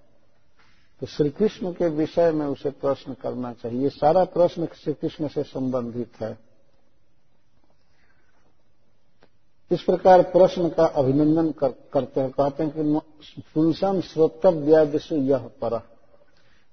तो 1.00 1.08
श्री 1.08 1.30
कृष्ण 1.30 1.72
के 1.72 1.90
विषय 1.90 2.32
में 2.32 2.46
उसे 2.46 2.70
प्रश्न 2.70 3.14
करना 3.14 3.54
चाहिए। 3.54 3.90
सारा 3.90 4.24
प्रश्न 4.24 4.66
श्री 4.66 4.94
कृष्ण 4.94 5.28
से 5.28 5.44
संबंधित 5.44 6.12
है। 6.20 6.53
इस 9.74 9.82
प्रकार 9.82 10.22
प्रश्न 10.22 10.70
का 10.70 10.86
अभिनंदन 10.86 11.52
कर, 11.52 11.68
करते 11.94 12.22
हैं 12.22 12.32
कहते 12.32 12.64
हैं 12.64 12.74
कि 12.76 13.42
पुंसम 13.56 14.02
श्रोतव्यादिशु 14.02 15.16
यह 15.16 15.38
पर। 15.38 15.80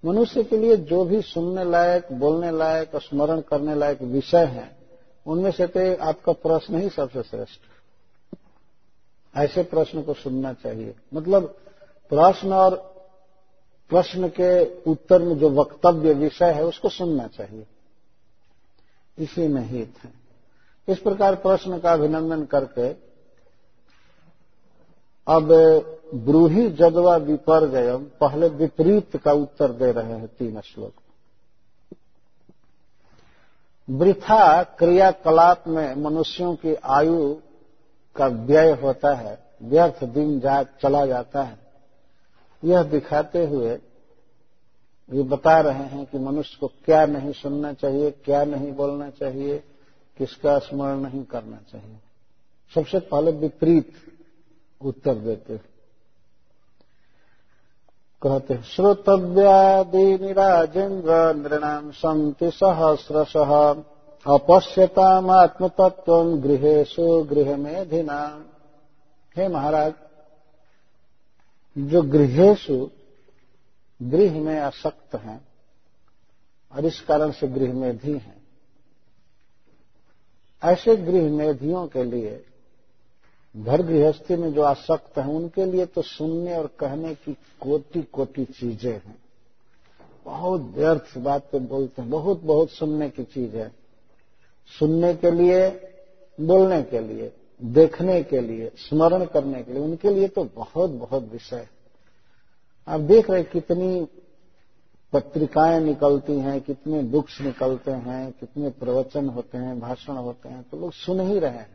मनुष्य 0.05 0.45
के 0.45 0.57
लिए 0.57 0.77
जो 0.77 1.05
भी 1.05 1.23
सुनने 1.23 1.65
लायक 1.65 2.13
बोलने 2.13 2.51
लायक 2.51 2.97
स्मरण 2.97 3.41
करने 3.41 3.75
लायक 3.75 4.03
विषय 4.03 4.45
है 4.45 4.77
उनमें 5.27 5.51
से 5.51 5.67
तो 5.67 6.05
आपका 6.05 6.33
प्रश्न 6.33 6.81
ही 6.81 6.89
सबसे 6.89 7.23
श्रेष्ठ। 7.23 7.61
ऐसे 9.37 9.63
प्रश्न 9.63 10.03
को 10.03 10.15
सुनना 10.15 10.53
चाहिए। 10.53 10.95
मतलब 11.15 11.45
प्रश्न 12.11 12.53
और 12.53 12.77
प्रश्न 13.91 14.29
के 14.29 14.65
उत्तर 14.91 15.23
में 15.23 15.39
जो 15.39 15.51
वक्तव्य 15.51 16.13
विषय 16.13 16.51
है 16.51 16.65
उसको 16.65 16.89
सुनना 16.89 17.27
चाहिए। 17.27 17.67
इसी 19.19 19.49
में 19.49 19.63
हित 19.63 19.95
है। 20.05 20.20
इस 20.91 20.99
प्रकार 20.99 21.35
प्रश्न 21.37 21.79
का 21.79 21.93
अभिनंदन 21.93 22.45
करके 22.45 22.89
अब 25.27 25.53
ब्रूही 26.25 26.69
जदवा 26.71 27.17
विपर्जयम 27.17 28.05
पहले 28.21 28.49
विपरीत 28.49 29.17
का 29.17 29.33
उत्तर 29.33 29.73
दे 29.73 29.91
रहे 29.93 30.13
हैं 30.13 30.27
तीन 30.29 30.61
श्लोक। 30.61 30.93
वृथा 33.89 34.63
क्रियाकलाप 34.79 35.65
में 35.69 35.95
मनुष्यों 35.95 36.55
की 36.55 36.75
आयु 36.75 37.35
का 38.17 38.27
व्यय 38.27 38.71
होता 38.73 39.15
है, 39.15 39.39
व्यर्थ 39.63 40.05
दिन 40.05 40.39
जा, 40.41 40.63
चला 40.63 41.05
जाता 41.07 41.43
है। 41.43 41.59
यह 42.63 42.83
दिखाते 42.83 43.47
हुए 43.47 43.73
ये 45.09 45.23
बता 45.23 45.61
रहे 45.61 45.85
हैं 45.85 46.05
कि 46.07 46.19
मनुष्य 46.19 46.59
को 46.61 46.67
क्या 46.85 47.05
नहीं 47.07 47.33
सुनना 47.33 47.73
चाहिए, 47.73 48.11
क्या 48.11 48.45
नहीं 48.45 48.73
बोलना 48.73 49.11
चाहिए 49.11 49.63
किसका 50.21 50.59
स्मरण 50.59 51.01
नहीं 51.01 51.25
करना 51.25 51.59
चाहिए? 51.73 51.99
सबसे 52.75 52.99
पहले 53.01 53.31
विपरीत 53.33 53.93
उत्तर 54.81 55.15
देते 55.15 55.57
कहते 58.23 58.63
श्रोतव्यादि 58.63 60.07
निराजेन्द्र 60.19 61.35
नृणाम 61.35 61.91
संति 61.91 62.51
सहस्रश 62.51 63.37
अपश्यतात्मतत्व 64.27 66.15
गृहेशु 66.37 67.07
गृह 67.25 67.57
मेधिना 67.57 68.21
हे 69.37 69.49
महाराज, 69.49 69.95
जो 71.77 72.03
गृहेशु 72.03 72.77
गृह 74.01 74.41
में 74.41 74.59
आसक्त 74.61 75.15
हैं, 75.15 75.41
और 76.73 76.85
इस 76.85 77.01
कारण 77.01 77.31
से 77.31 77.49
गृह 77.49 77.73
में 77.75 77.97
भी 77.99 78.13
हैं 78.13 78.40
ऐसे 80.65 80.97
गृह 80.97 81.31
मेधियों 81.31 81.87
के 81.87 82.05
लिए, 82.05 82.45
घर 83.57 83.83
गृहस्थी 83.83 84.37
में 84.37 84.53
जो 84.53 84.63
आसक्त 84.63 85.19
हैं, 85.19 85.35
उनके 85.35 85.65
लिए 85.65 85.87
तो 85.87 86.03
सुनने 86.03 86.57
और 86.57 86.67
कहने 86.67 87.15
की 87.15 87.33
कोटि 87.61 88.03
कोटि 88.03 88.45
चीज़ें 88.45 88.93
हैं। 88.93 89.19
बहुत 90.25 90.61
व्यर्थ 90.61 91.19
बातें 91.19 91.67
बोलते 91.67 92.03
हैं 92.03 92.11
बहुत 92.11 92.43
बहुत 92.43 92.71
सुनने 92.71 93.11
की 93.11 93.25
चीज़ 93.25 93.57
है। 93.57 93.73
सुनने 94.79 95.15
के 95.15 95.31
लिए, 95.31 95.69
बोलने 96.41 96.83
के 96.83 97.01
लिए, 97.01 97.33
देखने 97.63 98.23
के 98.23 98.41
लिए, 98.41 98.71
स्मरण 98.77 99.25
करने 99.25 99.63
के 99.63 99.73
लिए, 99.73 99.83
उनके 99.83 100.11
लिए 100.11 100.29
तो 100.29 100.45
बहुत 100.45 100.91
बहुत 100.91 101.23
विषय। 101.23 101.69
आप 102.89 103.01
देख 103.01 103.31
रहे 103.31 103.43
कितनी 103.43 104.09
पत्रिकाएँ 105.13 105.81
निकलती 105.81 106.33
हैं, 106.33 106.61
कितने 106.61 107.03
बुक्स 107.03 107.41
निकलते 107.41 107.91
हैं, 107.91 108.33
कितने 108.33 108.71
प्रवचन 108.71 109.29
होते 109.29 109.59
हैं, 109.59 109.81
भाषण 109.81 110.13
होते 110.13 110.49
हैं 110.49 110.63
तो 110.63 110.81
लोग 110.81 110.93
सुन 110.93 111.21
ही 111.21 111.39
रहे 111.39 111.51
हैं। 111.51 111.71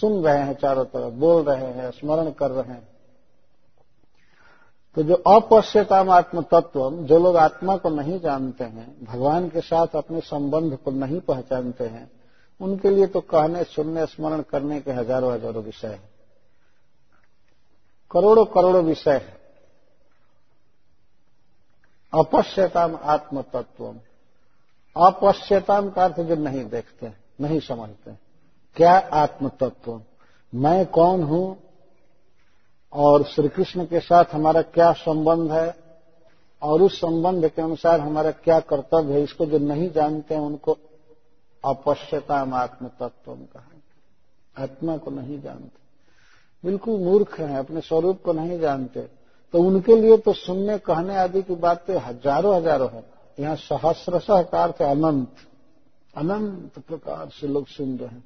सुन 0.00 0.24
रहे 0.24 0.38
हैं 0.38 0.54
चारों 0.54 0.84
तरफ़, 0.84 1.14
बोल 1.14 1.44
रहे 1.44 1.66
हैं, 1.66 1.90
स्मरण 1.90 2.30
कर 2.30 2.50
रहे 2.50 2.72
हैं। 2.72 2.88
तो 4.96 5.02
जो 5.02 5.14
अपश्यताम 5.14 6.10
आत्म 6.10 6.42
तत्व 6.42 6.90
जो 6.90 7.18
लोग 7.18 7.36
आत्मा 7.36 7.76
को 7.76 7.88
नहीं 7.88 8.20
जानते 8.20 8.64
हैं, 8.64 9.04
भगवान 9.04 9.48
के 9.48 9.60
साथ 9.60 9.86
अपने 9.94 10.20
संबंध 10.20 10.76
को 10.76 10.90
नहीं 10.90 11.20
पहचानते 11.20 11.84
हैं, 11.84 12.10
उनके 12.60 12.90
लिए 12.90 13.06
तो 13.06 13.20
कहने, 13.20 13.64
सुनने, 13.64 14.06
स्मरण 14.06 14.42
करने 14.42 14.80
के 14.80 14.92
हज़ारों 14.92 15.32
हज़ारों 15.32 15.62
विषय 15.62 15.88
है। 15.88 16.00
करोड़ों 18.10 18.44
करोड़ों 18.44 18.84
विषय 18.84 19.10
है। 19.10 19.45
अपश्यताम 22.16 22.98
आत्म 23.02 23.42
तत्व 23.42 23.94
अपश्यताम 24.96 25.90
का 25.90 26.04
अर्थ 26.04 26.20
जो 26.20 26.34
नहीं 26.34 26.64
देखते, 26.64 27.12
नहीं 27.40 27.60
समझते, 27.60 28.10
क्या 28.76 28.98
आत्म 28.98 29.48
तत्व 29.48 30.02
मैं 30.54 30.86
कौन 30.86 31.22
हूँ? 31.22 31.56
और 32.92 33.24
श्री 33.24 33.48
कृष्ण 33.48 33.84
के 33.84 34.00
साथ 34.00 34.24
हमारा 34.32 34.62
क्या 34.62 34.92
संबंध 34.92 35.52
है? 35.52 35.76
और 36.62 36.82
उस 36.82 37.00
संबंध 37.00 37.48
के 37.48 37.62
अनुसार 37.62 38.00
हमारा 38.00 38.30
क्या 38.30 38.60
कर्तव्य 38.60 39.12
है? 39.12 39.22
इसको 39.22 39.46
जो 39.46 39.58
नहीं 39.58 39.90
जानते 39.90 40.34
हैं, 40.34 40.42
उनको 40.42 40.78
अपश्यताम 41.64 42.54
आत्म 42.54 42.88
तत्व 42.88 43.34
कहा 43.34 43.62
आत्मा 44.62 44.96
को 44.96 45.10
नहीं 45.10 45.40
जानते। 45.40 45.78
बिल्कुल 46.64 47.00
मूर्ख 47.00 47.40
हैं, 47.40 47.58
अपने 47.58 47.80
स्वरूप 47.80 48.22
को 48.24 48.32
नहीं 48.32 48.58
जानते। 48.58 49.25
तो 49.56 49.60
उनके 49.62 49.96
लिए 49.96 50.16
तो 50.16 50.32
सुनने, 50.32 50.78
कहने 50.78 51.16
आदि 51.16 51.42
की 51.42 51.54
बातें 51.54 51.96
हज़ारों 51.96 52.56
हज़ारों 52.56 52.88
है। 52.90 53.04
यहाँ 53.38 53.56
सहस्रशः 53.56 54.42
का 54.42 54.62
अर्थ 54.62 54.82
अनंत। 54.82 55.36
अनंत 56.16 56.78
प्रकार 56.78 57.28
से 57.28 57.46
लोग 57.46 57.66
सुन 57.66 57.98
रहे 57.98 58.08
हैं। 58.08 58.24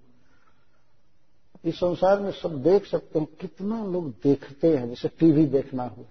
इस 1.64 1.76
संसार 1.76 2.20
में 2.20 2.30
सब 2.30 2.62
देख 2.62 2.86
सकते 2.86 3.18
हैं, 3.18 3.28
कितना 3.40 3.84
लोग 3.84 4.08
देखते 4.10 4.76
हैं। 4.76 4.88
जैसे 4.88 5.08
टीवी 5.08 5.46
देखना 5.46 5.84
हो, 5.84 6.06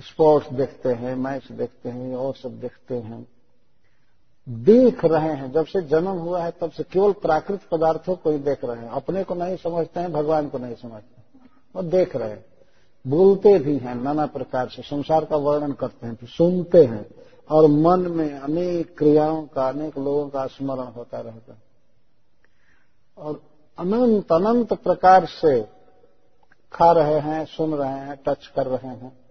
स्पोर्ट्स 0.00 0.52
देखते 0.52 0.88
हैं, 0.88 1.14
मैच 1.16 1.52
देखते 1.52 1.88
हैं, 1.88 2.16
और 2.16 2.34
सब 2.34 2.60
देखते 2.60 2.94
हैं। 2.94 3.26
देख 4.48 5.04
रहे 5.04 5.34
हैं, 5.34 5.52
जब 5.52 5.66
से 5.66 5.82
जन्म 5.82 6.08
हुआ 6.08 6.42
है, 6.42 6.50
तब 6.50 6.70
से 6.70 6.82
केवल 6.82 7.12
प्राकृतिक 7.12 7.68
पदार्थों 7.68 8.16
को 8.16 8.30
ही 8.30 8.38
देख 8.38 8.64
रहे 8.64 8.76
हैं। 8.76 8.88
अपने 8.88 9.24
को 9.24 9.34
नहीं 9.34 9.56
समझते 9.56 10.00
हैं, 10.00 10.12
भगवान 10.12 10.48
को 10.48 10.58
नहीं 10.58 10.74
समझते 10.74 11.22
और 11.74 11.84
देख 11.84 12.16
रहे 12.16 12.30
हैं। 12.30 12.53
बोलते 13.06 13.58
भी 13.58 13.78
हैं, 13.78 13.94
नाना 13.94 14.26
प्रकार 14.26 14.68
से, 14.68 14.82
संसार 14.82 15.24
का 15.24 15.36
वर्णन 15.36 15.72
करते 15.72 16.06
हैं 16.06 16.16
तो 16.16 16.26
सुनते 16.26 16.84
हैं, 16.84 17.06
और 17.50 17.66
मन 17.66 18.00
में 18.00 18.38
अनेक 18.38 18.98
क्रियाओं 18.98 19.46
का, 19.46 19.68
अनेक 19.68 19.98
लोगों 19.98 20.28
का 20.28 20.46
स्मरण 20.46 20.86
होता 20.86 21.20
रहता 21.20 21.52
है। 21.52 21.62
और 23.18 23.42
अनंत 23.78 24.32
अनंत 24.32 24.72
प्रकार 24.72 25.24
से 25.24 25.62
खा 26.72 26.92
रहे 26.92 27.18
हैं, 27.18 27.44
सुन 27.44 27.74
रहे 27.74 27.92
हैं, 27.92 28.16
टच 28.28 28.46
कर 28.46 28.66
रहे 28.66 28.88
हैं। 28.88 29.24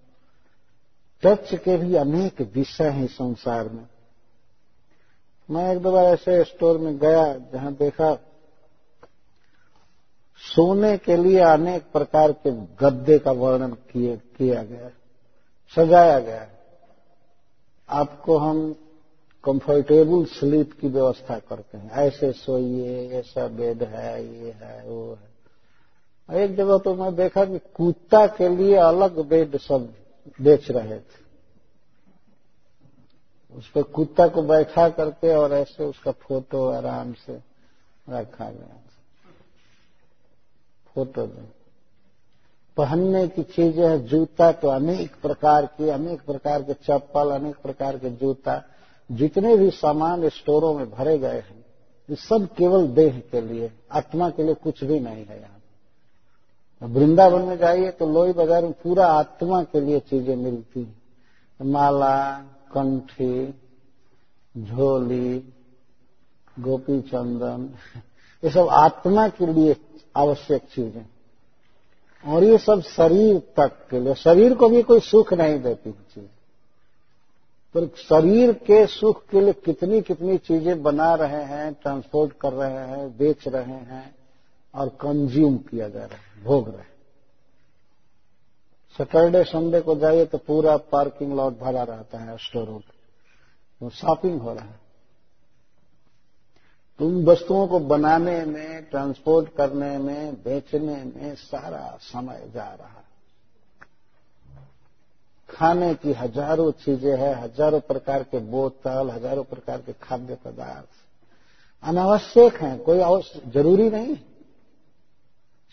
टच 1.23 1.55
के 1.55 1.77
भी 1.77 1.95
अनेक 1.95 2.41
विषय 2.55 2.89
हैं 2.89 3.07
संसार 3.07 3.69
में। 3.69 3.88
मैं 5.49 5.75
एक 5.75 5.81
दो 5.81 5.91
बार 5.91 6.05
ऐसे 6.05 6.43
स्टोर 6.43 6.77
में 6.77 6.97
गया, 6.97 7.33
जहाँ 7.33 7.73
देखा 7.73 8.17
सोने 10.43 10.97
के 10.97 11.15
लिए 11.17 11.39
अनेक 11.39 11.84
प्रकार 11.84 12.32
के 12.32 12.51
गद्दे 12.51 13.17
का 13.19 13.32
वर्णन 13.32 13.73
किया 13.91 14.63
गया, 14.63 14.89
सजाया 15.73 16.19
गया। 16.19 16.47
आपको 17.89 18.38
हम 18.38 18.73
कंफर्टेबल 19.43 20.25
स्लीप 20.25 20.73
की 20.73 20.88
व्यवस्था 20.88 21.38
करते 21.39 21.77
हैं। 21.77 21.91
ऐसे 21.91 22.32
सोइए, 22.32 23.10
ऐसा 23.10 23.47
बेड 23.47 23.84
है, 23.84 24.43
ये 24.43 24.51
है, 24.51 24.84
वो 24.86 25.13
है। 25.13 26.43
एक 26.43 26.56
जगह 26.56 26.77
तो 26.77 26.95
मैं 26.95 27.15
देखा 27.15 27.45
कि 27.45 27.60
कुत्ता 27.75 28.25
के 28.27 28.49
लिए 28.49 28.75
अलग 28.75 29.19
बेड 29.27 29.58
सब 29.58 29.93
बेच 30.41 30.71
रहे 30.71 30.99
थे। 30.99 31.23
उस 33.53 33.69
पर 33.71 33.82
कुत्ता 33.82 34.27
को 34.27 34.41
बैठा 34.41 34.89
करके 34.89 35.36
और 35.36 35.53
ऐसे 35.53 35.84
उसका 35.84 36.12
फ़ोटो 36.12 36.67
आराम 36.67 37.13
से 37.13 37.34
रखा 38.10 38.49
गया। 38.49 38.83
फ़ोटो 40.95 41.21
में 41.21 41.45
पहनने 42.77 43.27
की 43.27 43.43
चीज़ें 43.45 43.86
है, 43.86 43.97
जूता 43.99 44.51
तो 44.51 44.67
अनेक 44.67 45.15
प्रकार 45.21 45.65
के, 45.67 45.89
अनेक 45.89 46.21
प्रकार 46.21 46.63
के 46.63 46.73
चप्पल, 46.75 47.32
अनेक 47.32 47.56
प्रकार 47.63 47.97
के 47.97 48.10
जूता, 48.12 48.62
जितने 49.10 49.56
भी 49.58 49.69
सामान 49.71 50.27
स्टोरों 50.29 50.73
में 50.73 50.89
भरे 50.91 51.17
गए 51.19 51.39
हैं, 51.39 51.65
ये 52.10 52.15
सब 52.15 52.47
केवल 52.53 52.88
देह 52.89 53.19
के 53.32 53.41
लिए, 53.41 53.71
आत्मा 53.91 54.29
के 54.29 54.43
लिए 54.43 54.53
कुछ 54.53 54.84
भी 54.84 54.99
नहीं 54.99 55.25
है 55.25 55.39
यहाँ। 55.41 55.60
वृंदावन 56.82 57.41
में 57.41 57.58
जाइए 57.58 57.91
तो 57.91 58.06
लोई 58.06 58.34
बाज़ार 58.34 58.63
में 58.63 58.71
पूरा 58.73 59.08
आत्मा 59.10 59.62
के 59.63 59.79
लिए 59.82 59.99
चीज़ें 60.01 60.36
मिलती 60.36 60.79
हैं। 60.79 61.65
माला, 61.65 62.34
कंठी, 62.73 63.53
झोली 64.56 65.38
गोपी 66.58 66.99
चंदन 67.01 67.69
ये 68.43 68.49
सब 68.49 68.67
आत्मा 68.71 69.27
के 69.29 69.45
लिए 69.45 69.73
आवश्यक 70.15 70.62
चीज़ें। 70.62 71.06
और 72.26 72.43
ये 72.43 72.58
सब 72.58 72.82
शरीर 72.82 73.39
तक 73.39 73.88
के 73.89 73.99
लिए, 73.99 74.13
शरीर 74.13 74.54
को 74.54 74.69
भी 74.69 74.84
कोई 74.84 74.99
सुख 74.99 75.34
नहीं 75.34 75.60
देती 75.60 75.91
चीज़। 75.91 76.26
पर 77.76 77.88
शरीर 77.97 78.54
के 78.54 78.86
सुख 78.88 79.26
के 79.26 79.41
लिए 79.41 79.54
कितनी 79.54 80.02
कितनी 80.02 80.38
चीज़ें 80.38 80.84
बना 80.84 81.15
रहे 81.15 81.43
हैं 81.43 81.73
ट्रांसपोर्ट 81.73 82.34
कर 82.34 82.54
रहे 82.54 82.88
हैं, 82.88 83.17
बेच 83.17 83.47
रहे 83.47 83.73
हैं, 83.73 84.15
और 84.76 84.89
कंज्यूम 84.89 85.58
किया 85.58 85.89
जा 85.89 85.99
रहा 85.99 86.17
है, 86.17 86.43
भोग 86.43 86.67
रहे 86.67 86.78
हैं। 86.78 86.91
सैटरडे 88.97 89.43
संडे 89.43 89.82
को 89.82 89.95
जाइए 89.95 90.26
तो 90.26 90.38
पूरा 90.38 90.78
पार्किंग 90.78 91.34
लॉट 91.34 91.60
भरा 91.60 91.84
रहता 91.84 92.17
है 92.17 92.38
स्टोरों 92.38 92.80
तो 92.80 93.89
शॉपिंग 93.89 94.41
हो 94.41 94.54
रहा 94.54 94.65
है। 94.65 94.83
तुम 96.99 97.23
वस्तुओं 97.25 97.67
को 97.67 97.79
बनाने 97.79 98.43
में 98.45 98.84
ट्रांसपोर्ट 98.84 99.56
करने 99.56 99.97
में, 99.97 100.34
बेचने 100.36 101.03
में 101.06 101.36
सारा 101.36 101.97
समय 102.01 102.51
जा 102.53 102.67
रहा 102.71 103.01
खाने 105.49 105.93
की 105.95 106.13
हज़ारों 106.13 106.71
चीज़ें 106.73 107.15
हैं, 107.17 107.34
हज़ारों 107.36 107.79
प्रकार 107.79 108.23
के 108.23 108.39
बोतल, 108.41 109.10
हज़ारों 109.10 109.43
प्रकार 109.43 109.82
के 109.82 109.93
खाद्य 110.01 110.36
पदार्थ। 110.45 110.88
अनावश्यक 111.84 112.56
हैं, 112.56 112.77
कोई 112.79 112.99
ज़रूरी 113.51 113.89
नहीं। 113.89 114.15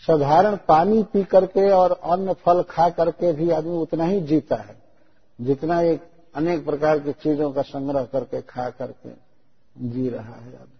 साधारण 0.02 0.56
पानी 0.68 1.02
पी 1.02 1.22
करके 1.24 1.70
और 1.70 1.92
अन्न 1.92 2.33
फल 2.44 2.62
खा 2.62 2.88
करके 2.90 3.33
भी 3.33 3.50
आदमी 3.50 3.76
उतना 3.76 4.04
ही 4.04 4.20
जीता 4.22 4.56
है, 4.56 4.76
जितना 5.38 5.80
एक 5.83 6.02
अनेक 6.35 6.64
प्रकार 6.64 6.98
की 6.98 7.12
चीज़ों 7.12 7.50
का 7.52 7.62
संग्रह 7.62 8.04
करके 8.04 8.40
खा 8.42 8.68
करके 8.72 9.11
जी 9.88 10.09
रहा 10.09 10.35
है 10.35 10.54
आदमी। 10.54 10.79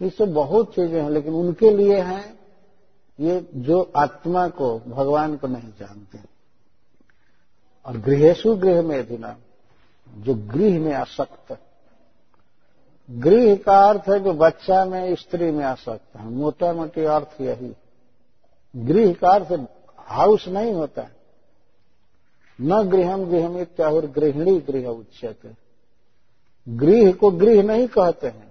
इससे 0.00 0.24
बहुत 0.24 0.74
चीज़ें 0.74 1.02
हैं, 1.02 1.10
लेकिन 1.10 1.34
उनके 1.34 1.70
लिए 1.70 2.00
हैं, 2.00 2.38
ये 3.18 3.48
जो 3.54 3.92
आत्मा 3.96 4.48
को 4.48 4.78
भगवान 4.78 5.36
को 5.36 5.46
नहीं 5.46 5.72
जानते। 5.80 6.18
और 7.86 7.96
गृहेशु 7.96 8.54
गृह 8.56 8.82
में 8.82 9.06
दिना 9.06 9.36
जो 10.16 10.34
गृह 10.34 10.78
में 10.80 10.92
आसक्त। 10.94 11.58
गृह 13.10 13.54
का 13.56 13.78
अर्थ 13.88 14.08
है 14.08 14.18
जो 14.20 14.32
बच्चा 14.32 14.84
में 14.84 15.14
स्त्री 15.14 15.50
में 15.50 15.64
आसक्त 15.64 16.16
है। 16.16 16.28
मोटा 16.28 16.72
मोटी 16.72 17.04
अर्थ 17.04 17.40
यही। 17.40 17.72
गृह 18.76 19.12
का 19.12 19.30
अर्थ 19.30 19.66
हाउस 19.98 20.48
नहीं 20.48 20.72
होता 20.72 21.06
न 22.58 22.82
गृहम 22.82 23.24
गृहम 23.24 23.58
इत्याहुर 23.58 24.06
गृहिणी 24.06 24.58
गृह 24.60 24.88
उच्चत 24.88 25.54
गृह 26.68 27.12
को 27.12 27.30
गृह 27.30 27.62
नहीं 27.62 27.86
कहते 27.88 28.26
हैं। 28.26 28.49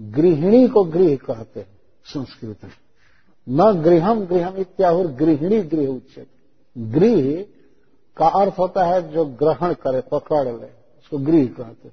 गृहिणी 0.00 0.68
को 0.68 0.84
गृह 0.84 1.16
कहते 1.16 1.60
हैं, 1.60 1.78
संस्कृत 2.04 2.58
में। 2.64 2.70
न 3.48 3.82
गृहम 3.82 4.26
गृहम 4.26 4.56
इत्याहुर, 4.56 5.06
गृहिणी 5.06 5.62
गृह 5.62 5.88
उच्चत 5.88 6.26
गृह 6.78 7.46
का 8.16 8.28
अर्थ 8.28 8.58
होता 8.58 8.84
है 8.84 9.12
जो 9.12 9.24
ग्रहण 9.24 9.74
करे, 9.74 10.00
पकड़ 10.00 10.44
ले, 10.44 10.66
उसको 10.66 11.18
गृह 11.18 11.46
कहते 11.46 11.90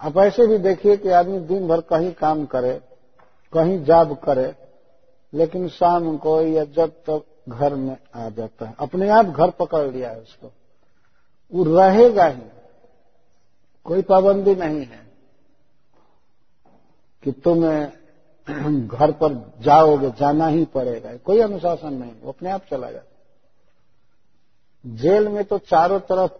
आप 0.00 0.18
ऐसे 0.18 0.46
भी 0.46 0.58
देखिए 0.58 0.96
कि 0.96 1.08
आदमी 1.08 1.38
दिन 1.38 1.68
भर 1.68 1.80
कहीं 1.80 2.12
काम 2.12 2.44
करे, 2.46 2.80
कहीं 3.52 3.84
जाब 3.84 4.16
करे, 4.16 4.54
लेकिन 5.34 5.68
शाम 5.68 6.16
को 6.16 6.42
या 6.42 6.64
जब 6.64 6.88
तक 6.90 7.24
घर 7.48 7.74
में 7.74 7.96
आ 8.14 8.28
जाता 8.28 8.66
है। 8.66 8.74
अपने 8.78 9.08
आप 9.08 9.26
घर 9.26 9.50
पकड़ 9.50 9.90
लिया 9.90 10.10
है 10.10 10.20
उसको। 10.20 10.52
वो 11.54 11.64
रहेगा 11.64 12.26
ही। 12.26 12.42
कोई 13.84 14.02
पाबंदी 14.02 14.54
नहीं 14.54 14.80
है। 14.80 15.09
कि 17.22 17.32
तुम 17.32 17.86
घर 18.86 19.12
पर 19.12 19.52
जाओगे, 19.60 20.10
जाना 20.10 20.46
ही 20.46 20.64
पड़ेगा। 20.64 21.16
कोई 21.16 21.40
अनुशासन 21.40 21.92
नहीं, 21.92 22.12
वो 22.22 22.30
अपने 22.30 22.50
आप 22.50 22.62
चला 22.70 22.90
जाता 22.90 23.06
जेल 24.86 25.28
में 25.28 25.44
तो 25.44 25.58
चारों 25.58 26.00
तरफ़ 26.00 26.32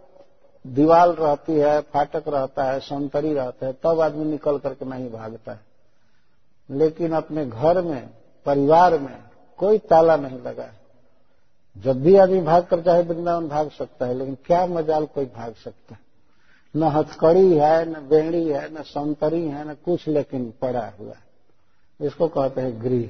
दीवार 0.67 1.07
रहती 1.07 1.53
है, 1.53 1.81
फाटक 1.81 2.23
रहता 2.27 2.63
है 2.63 2.79
संतरी 2.79 3.33
रहता 3.33 3.65
है, 3.65 3.73
तब 3.73 3.99
आदमी 3.99 4.25
निकल 4.25 4.57
करके 4.57 4.85
नहीं 4.85 5.11
भागता 5.11 5.51
है। 5.51 5.59
लेकिन 6.71 7.11
अपने 7.11 7.45
घर 7.45 7.81
में, 7.81 8.09
परिवार 8.45 8.99
में 8.99 9.23
कोई 9.57 9.77
ताला 9.77 10.15
नहीं 10.15 10.41
लगा 10.41 10.63
है। 10.63 10.81
जब 11.77 12.01
भी 12.01 12.15
आदमी 12.15 12.41
भाग 12.41 12.63
कर 12.63 12.81
चाहे 12.81 13.03
वृंदावन 13.03 13.47
भाग 13.47 13.69
सकता 13.69 14.05
है, 14.05 14.13
लेकिन 14.13 14.37
क्या 14.45 14.65
मजाल 14.65 15.05
कोई 15.05 15.25
भाग 15.25 15.53
सकता 15.53 15.93
है? 15.93 16.10
न 16.75 16.83
हथकड़ी 16.83 17.57
है, 17.57 17.89
न 17.89 18.07
बेड़ी 18.07 18.47
है, 18.47 18.79
न 18.79 18.81
संतरी 18.81 19.47
है, 19.47 19.71
न 19.71 19.73
कुछ 19.73 20.07
लेकिन 20.07 20.53
पड़ा 20.61 20.93
हुआ 20.99 21.13
है। 21.13 21.31
इसको 22.01 22.27
कहते 22.27 22.61
हैं 22.61 22.81
गृह। 22.81 23.09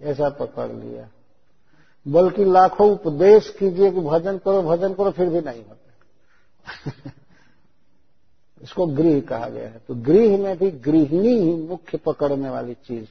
ऐसा 0.00 0.28
पकड़ 0.28 0.72
लिया। 0.72 1.08
बल्कि 2.08 2.44
लाखों 2.44 2.90
उपदेश 2.90 3.56
कीजिए 3.58 3.90
कि 3.90 4.00
भजन 4.00 4.38
करो 4.38 4.62
भजन 4.62 4.94
करो, 4.94 5.10
फिर 5.10 5.28
भी 5.28 5.40
नहीं 5.40 5.64
होता। 5.64 5.92
इसको 8.62 8.86
गृह 8.86 9.20
कहा 9.20 9.48
गया 9.48 9.68
है। 9.68 9.80
तो 9.88 9.94
गृह 9.94 10.38
में 10.38 10.58
भी 10.58 10.70
गृहिणी 10.70 11.38
ही 11.38 11.54
मुख्य 11.54 11.98
पकड़ने 11.98 12.50
वाली 12.50 12.74
चीज़। 12.74 13.08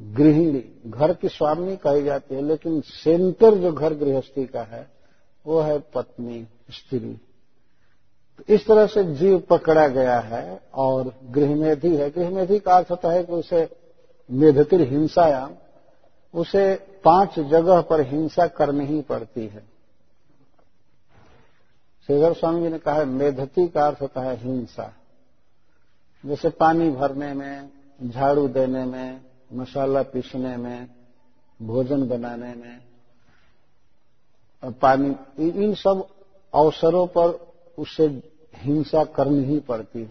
गृहिणी, 0.00 0.82
घर 0.86 1.14
की 1.14 1.28
स्वामी 1.28 1.76
कही 1.76 2.02
जाती 2.02 2.34
है, 2.34 2.42
लेकिन 2.42 2.80
सेंटर 2.80 3.54
जो 3.54 3.72
घर 3.72 3.94
गृहस्थी 3.94 4.46
का 4.46 4.62
है 4.62 4.93
वो 5.46 5.60
है 5.60 5.78
पत्नी, 5.78 6.46
स्त्री। 6.70 7.20
तो 8.38 8.54
इस 8.54 8.66
तरह 8.66 8.86
से 8.86 9.14
जीव 9.14 9.38
पकड़ा 9.38 9.88
गया 9.88 10.18
है 10.18 10.60
और 10.74 11.14
गृहमेधी 11.24 11.96
है। 11.96 12.10
गृहमेधी 12.10 12.58
का 12.58 12.76
अर्थ 12.76 12.90
होता 12.90 13.10
है 13.10 13.24
कि 13.24 13.32
उसे 13.32 13.68
मेधतिर 14.30 14.80
हिंसायाम, 14.80 15.54
उसे 16.34 16.74
पाँच 17.04 17.40
जगह 17.40 17.80
पर 17.80 18.00
हिंसा 18.00 18.46
करनी 18.46 18.86
ही 18.86 19.02
पड़ती 19.02 19.46
है। 19.46 19.60
शेखर 22.06 22.32
स्वामी 22.32 22.62
जी 22.62 22.68
ने 22.68 22.78
कहा 22.78 22.94
है 22.94 23.04
मेधती 23.04 23.68
का 23.68 23.86
अर्थ 23.86 24.02
होता 24.02 24.20
है 24.20 24.36
हिंसा। 24.36 24.94
जैसे 26.26 26.48
पानी 26.48 26.90
भरने 26.90 27.34
में, 27.34 27.70
झाड़ू 28.02 28.48
देने 28.48 28.84
में, 28.84 29.20
मसाला 29.52 30.02
पीसने 30.02 30.56
में, 30.56 30.88
भोजन 31.62 32.08
बनाने 32.08 32.54
में 32.54 32.80
पानी, 34.72 35.14
इन 35.40 35.74
सब 35.74 36.06
अवसरों 36.52 37.06
पर 37.08 37.38
उससे 37.78 38.06
हिंसा 38.54 39.04
करनी 39.14 39.44
ही 39.44 39.58
पड़ती 39.60 40.00
है। 40.00 40.10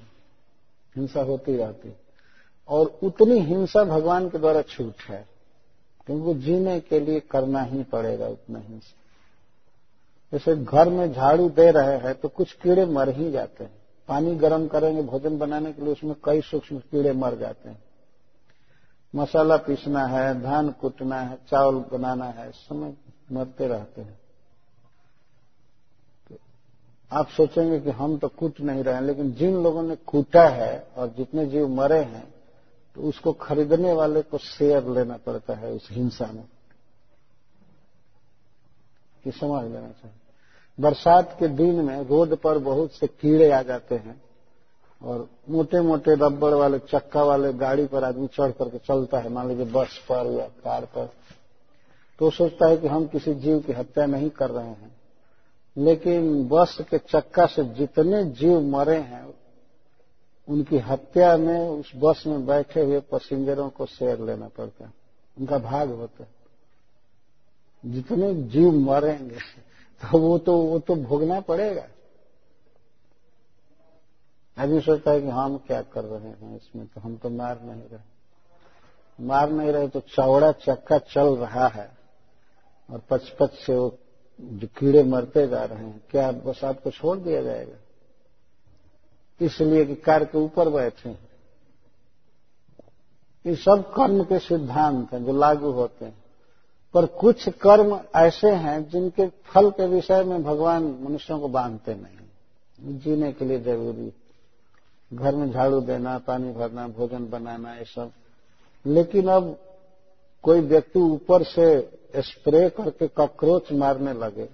हिंसा 0.96 1.22
होती 1.22 1.56
रहती 1.58 1.94
और 2.70 3.00
उतनी 3.04 3.40
हिंसा 3.42 3.84
भगवान 3.84 4.30
के 4.30 4.38
द्वारा 4.38 4.62
छूट 4.62 5.02
है, 5.02 5.26
क्योंकि 6.08 6.34
जीने 6.42 6.80
के 6.80 7.00
लिए 7.00 7.20
करना 7.22 7.62
ही 7.62 7.84
पड़ेगा 7.84 8.28
उतना 8.28 8.60
हिंसा। 8.60 8.96
जैसे 10.34 10.56
घर 10.56 10.90
में 10.90 11.12
झाड़ू 11.14 11.50
दे 11.50 11.70
रहे 11.72 11.98
हैं 11.98 12.14
तो 12.16 12.30
कुछ 12.30 12.54
कीड़े 12.54 12.86
मर 12.86 13.10
ही 13.10 13.32
जाते 13.32 13.64
हैं। 13.64 13.72
पानी 14.10 14.36
गर्म 14.36 14.68
करेंगे, 14.68 15.02
भोजन 15.02 15.38
बनाने 15.38 15.72
के 15.74 15.82
लिए 15.82 15.92
उसमें 15.92 16.16
कई 16.26 16.42
सूक्ष्म 16.42 16.78
कीड़े 16.82 17.12
मर 17.14 17.36
जाते 17.36 17.70
हैं। 17.70 17.82
मसाला 19.14 19.58
पीसना 19.58 20.06
है, 20.06 20.42
धान 20.42 20.70
कूटना 20.72 21.20
है, 21.20 21.38
चावल 21.50 21.84
बनाना 21.92 22.26
है 22.28 22.50
समय 22.52 22.94
मरते 23.32 23.68
रहते 23.68 24.02
हैं। 24.02 24.18
आप 27.14 27.28
सोचेंगे 27.28 27.80
कि 27.80 27.90
हम 27.90 28.18
तो 28.18 28.28
कूट 28.28 28.60
नहीं 28.62 28.84
रहे 28.84 28.96
हैं, 28.96 29.02
लेकिन 29.02 29.32
जिन 29.32 29.64
लोगों 29.64 29.84
ने 29.84 29.96
कूटा 29.96 30.48
है 30.48 30.88
और 30.98 31.08
जितने 31.08 31.46
जीव 31.46 31.68
मरे 31.68 32.00
हैं 32.00 32.34
तो 32.96 33.02
उसको 33.02 33.34
खरीदने 33.34 33.94
वाले 33.94 34.22
को 34.22 34.38
शेयर 34.38 34.88
लेना 34.88 35.18
पड़ता 35.18 35.54
है 35.54 35.72
उस 35.72 35.88
हिंसा 35.92 36.32
में। 36.32 36.46
कि 39.24 39.32
समझ 39.32 39.64
लेना 39.64 39.88
चाहिए। 39.88 40.18
बरसात 40.80 41.36
के 41.40 41.48
दिन 41.48 41.76
में 41.76 42.06
रोड 42.06 42.36
पर 42.36 42.58
बहुत 42.58 42.92
से 42.92 43.08
कीड़े 43.08 43.52
आ 43.52 43.62
जाते 43.62 43.96
हैं 43.96 44.22
और 45.04 45.28
मोटे 45.50 45.82
मोटे 45.82 46.16
रबड़ 46.16 46.54
वाले, 46.54 46.80
चक्का 46.80 47.24
वाले 47.24 47.54
गाड़ी 47.54 47.86
पर 47.86 48.04
आदमी 48.04 48.28
चढ़ 48.28 48.52
करके 48.52 48.78
चलता 48.78 49.20
है, 49.20 49.30
मान 49.30 49.48
लीजिए 49.48 49.66
बस 49.66 49.98
पर 50.12 50.32
या 50.32 50.48
कार 50.48 50.86
पर। 50.86 51.10
तो 52.20 52.30
सोचता 52.30 52.68
है 52.68 52.78
कि 52.78 52.88
हम 52.88 53.06
किसी 53.06 53.34
जीव 53.34 53.60
की 53.60 53.74
हत्या 53.74 54.06
नहीं 54.06 54.30
कर 54.30 54.50
रहे 54.50 54.68
हैं। 54.68 54.93
लेकिन 55.78 56.48
बस 56.48 56.78
के 56.90 56.98
चक्का 56.98 57.46
से 57.46 57.64
जितने 57.64 58.24
जीव 58.32 58.60
मरे 58.62 58.98
हैं, 58.98 59.34
उनकी 60.48 60.78
हत्या 60.78 61.36
में 61.38 61.60
उस 61.70 61.92
बस 61.96 62.24
में 62.28 62.46
बैठे 62.46 62.82
हुए 62.82 63.00
पैसेंजरों 63.02 63.70
को 63.70 63.86
शेयर 63.86 64.20
लेना 64.20 64.48
पड़ता 64.48 64.86
है। 64.86 64.94
उनका 65.40 65.58
भाग 65.58 65.90
होता 65.90 66.24
है। 66.24 66.30
जितने 67.86 68.34
जीव 68.34 68.72
मरेंगे 68.72 69.40
तो 70.02 70.18
वो 70.18 70.38
तो 70.38 70.58
वो 70.58 70.80
तो 70.80 70.96
भोगना 70.96 71.40
पड़ेगा। 71.40 71.88
आदमी 74.58 74.80
सोचता 74.82 75.12
है 75.12 75.22
कि 75.22 75.28
हम 75.28 75.58
क्या 75.58 75.82
कर 75.82 76.04
रहे 76.04 76.30
हैं 76.30 76.56
इसमें 76.58 76.86
तो 76.86 77.02
हम 77.02 77.18
तो 77.18 77.30
मार 77.30 77.62
नहीं 77.62 77.82
रहे। 77.82 79.26
मार 79.26 79.50
नहीं 79.52 79.72
रहे 79.72 79.88
तो 79.88 80.00
चौड़ा 80.00 80.52
चक्का 80.52 80.98
चल 80.98 81.36
रहा 81.36 81.68
है 81.68 81.92
और 82.90 83.02
पचपच 83.10 83.52
से 83.52 83.76
वो 83.76 83.90
जो 84.44 84.68
कीड़े 84.68 85.04
मरते 85.04 85.48
जा 85.48 85.64
रहे 85.64 85.78
हैं, 85.78 86.02
क्या 86.12 86.32
बस 86.32 86.64
आपको 86.64 86.92
छोड़ 86.92 87.18
दिया 87.18 87.42
जाएगा? 87.42 87.76
इसलिए 89.42 89.86
कि 89.86 89.96
कार 89.96 90.26
के 90.26 90.38
ऊपर 90.38 90.70
बैठे 90.70 91.10
हैं। 91.10 91.30
ये 93.46 93.56
सब 93.56 93.94
कर्म 93.96 94.24
के 94.24 94.40
सिद्धांत 94.40 95.14
हैं 95.14 95.26
जो 95.26 95.34
लागू 95.34 95.72
होते 95.72 96.06
हैं। 96.06 96.24
पर 96.94 97.06
कुछ 97.06 97.50
कर्म 97.50 98.00
ऐसे 98.16 98.52
हैं 98.52 98.90
जिनके 98.90 99.28
फल 99.28 99.70
के 99.70 99.88
विषय 99.88 100.24
में 100.24 100.44
भगवान 100.44 100.84
मनुष्यों 100.84 101.40
को 101.40 101.48
बांधते 101.48 101.96
नहीं 101.96 103.00
जीने 103.00 103.34
के 103.34 103.46
लिए 103.46 103.60
ज़रूरी। 103.60 104.14
घर 105.14 105.36
में 105.36 105.52
झाड़ू 105.52 105.82
देना, 105.82 106.18
पानी 106.18 106.52
भरना, 106.52 106.88
भोजन 106.88 107.30
बनाना, 107.30 107.76
ये 107.76 107.86
सब। 107.86 108.12
लेकिन 108.86 109.28
अब 109.28 109.60
कोई 110.44 110.60
व्यक्ति 110.60 111.00
ऊपर 111.00 111.44
से 111.44 112.00
स्प्रे 112.16 112.70
करके 112.70 113.08
कॉकरोच 113.08 113.72
मारने 113.72 114.14
लगे, 114.14 114.50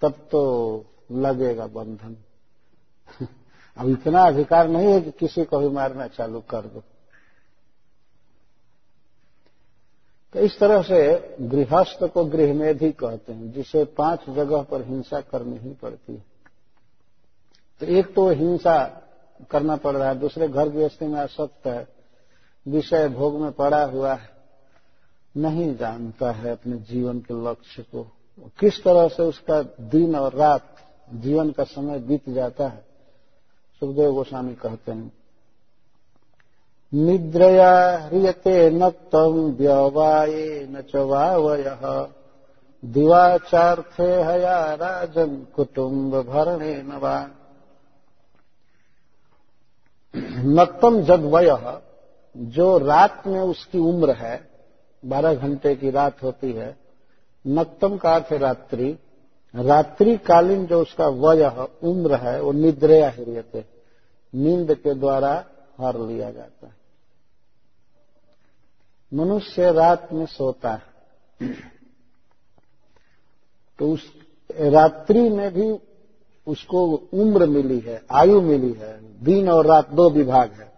तब 0.00 0.12
तो 0.12 0.84
लगेगा 1.12 1.66
बंधन। 1.66 2.16
अब 3.76 3.88
इतना 3.88 4.22
अधिकार 4.22 4.68
नहीं 4.68 4.92
है 4.92 5.00
कि 5.00 5.10
किसी 5.10 5.44
को 5.44 5.58
भी 5.58 5.68
मारना 5.68 6.06
चालू 6.06 6.40
कर 6.40 6.60
दो। 6.60 6.82
तो 10.32 10.40
इस 10.40 10.58
तरह 10.58 10.82
से 10.82 11.36
गृहस्थ 11.40 12.04
को 12.04 12.24
गृहमेधी 12.24 12.92
कहते 12.92 13.32
हैं, 13.32 13.52
जिसे 13.52 13.84
पाँच 13.84 14.20
जगह 14.30 14.62
पर 14.62 14.82
हिंसा 14.82 15.20
करनी 15.20 15.58
ही 15.58 15.70
पड़ती 15.70 16.14
है। 16.14 16.24
तो 17.80 17.86
एक 17.86 18.14
तो 18.14 18.28
हिंसा 18.28 19.02
करना 19.50 19.76
पड़ 19.76 19.96
रहा 19.96 20.08
है, 20.08 20.18
दूसरे 20.18 20.48
घर 20.48 20.68
गृहस्थी 20.68 21.06
में 21.06 21.20
आसक्त 21.20 21.66
है, 21.66 21.88
विषय 22.68 23.08
भोग 23.08 23.40
में 23.40 23.52
पड़ा 23.52 23.84
हुआ 23.84 24.14
है। 24.14 24.31
नहीं 25.36 25.76
जानता 25.76 26.30
है 26.30 26.50
अपने 26.52 26.76
जीवन 26.76 27.18
के 27.18 27.34
लक्ष्य 27.50 27.82
को। 27.82 28.02
किस 28.60 28.82
तरह 28.84 29.08
से 29.08 29.22
उसका 29.22 29.62
दिन 29.62 30.16
और 30.16 30.34
रात, 30.34 30.74
जीवन 31.14 31.50
का 31.50 31.64
समय 31.64 31.98
बीत 31.98 32.28
जाता 32.28 32.68
है, 32.68 32.84
सुखदेव 33.80 34.12
गोस्वामी 34.12 34.54
कहते 34.54 34.92
हैं। 34.92 35.12
निद्रया 36.94 37.98
ह्रियते 37.98 38.70
नक्तम 38.70 39.56
व्यवाये 39.58 40.66
न 40.70 40.80
च 40.80 40.96
वावय। 40.96 41.64
दिवाचार्थे 42.82 44.22
हया 44.22 44.74
राजन 44.74 45.46
कुटुम्ब 45.56 46.22
भरणे 46.22 46.82
नवा 46.82 47.30
नक्तम 50.38 51.02
जदवय, 51.02 51.80
जो 52.36 52.78
रात 52.78 53.26
में 53.26 53.40
उसकी 53.40 53.78
उम्र 53.78 54.10
है 54.10 54.51
बारह 55.04 55.34
घंटे 55.34 55.74
की 55.74 55.90
रात 55.90 56.22
होती 56.22 56.52
है। 56.52 56.76
नक्तम 57.46 57.96
का 57.96 58.14
अर्थ 58.14 58.32
रात्रि 58.32 58.98
रात्रि। 59.56 60.16
कालीन 60.16 60.66
जो 60.66 60.82
उसका 60.82 61.08
वय 61.08 61.68
उम्र 61.84 62.14
है, 62.14 62.42
वो 62.42 62.52
निद्रया 62.52 63.10
हृयते 63.10 63.64
नींद 64.34 64.74
के 64.74 64.94
द्वारा 64.94 65.44
हर 65.80 66.00
लिया 66.00 66.30
जाता 66.30 66.66
है। 66.66 66.74
मनुष्य 69.14 69.72
रात 69.72 70.12
में 70.12 70.26
सोता 70.26 70.72
है। 70.72 70.92
तो 73.78 73.92
उस 73.92 74.12
रात्रि 74.60 75.28
में 75.28 75.54
भी 75.54 75.78
उसको 76.46 76.96
उम्र 77.14 77.46
मिली 77.46 77.78
है, 77.78 78.02
आयु 78.10 78.40
मिली 78.40 78.72
है। 78.72 79.24
दिन 79.24 79.50
और 79.50 79.66
रात 79.66 79.90
दो 79.90 80.10
विभाग 80.10 80.52
है। 80.52 80.71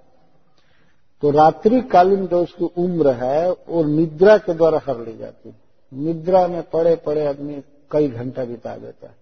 तो 1.24 1.30
रात्रि 1.30 1.82
कालीन 1.82 2.26
जो 2.26 2.42
उसकी 2.42 2.64
उम्र 2.64 3.10
है, 3.10 3.50
वो 3.50 3.84
निद्रा 3.84 4.38
के 4.38 4.54
द्वारा 4.54 4.80
हर 4.86 4.98
ली 4.98 5.16
जाती 5.16 5.48
है। 5.48 5.56
निद्रा 5.94 6.46
में 6.46 6.62
पड़े 6.62 6.96
पड़े 6.96 7.26
आदमी 7.26 7.62
कई 7.90 8.08
घंटा 8.08 8.44
बिता 8.44 8.76
देता 8.76 9.06
है। 9.06 9.14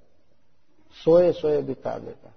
सोए 1.05 1.33
सोए 1.33 1.63
बिता 1.63 1.99
देता 1.99 2.29
है। 2.29 2.35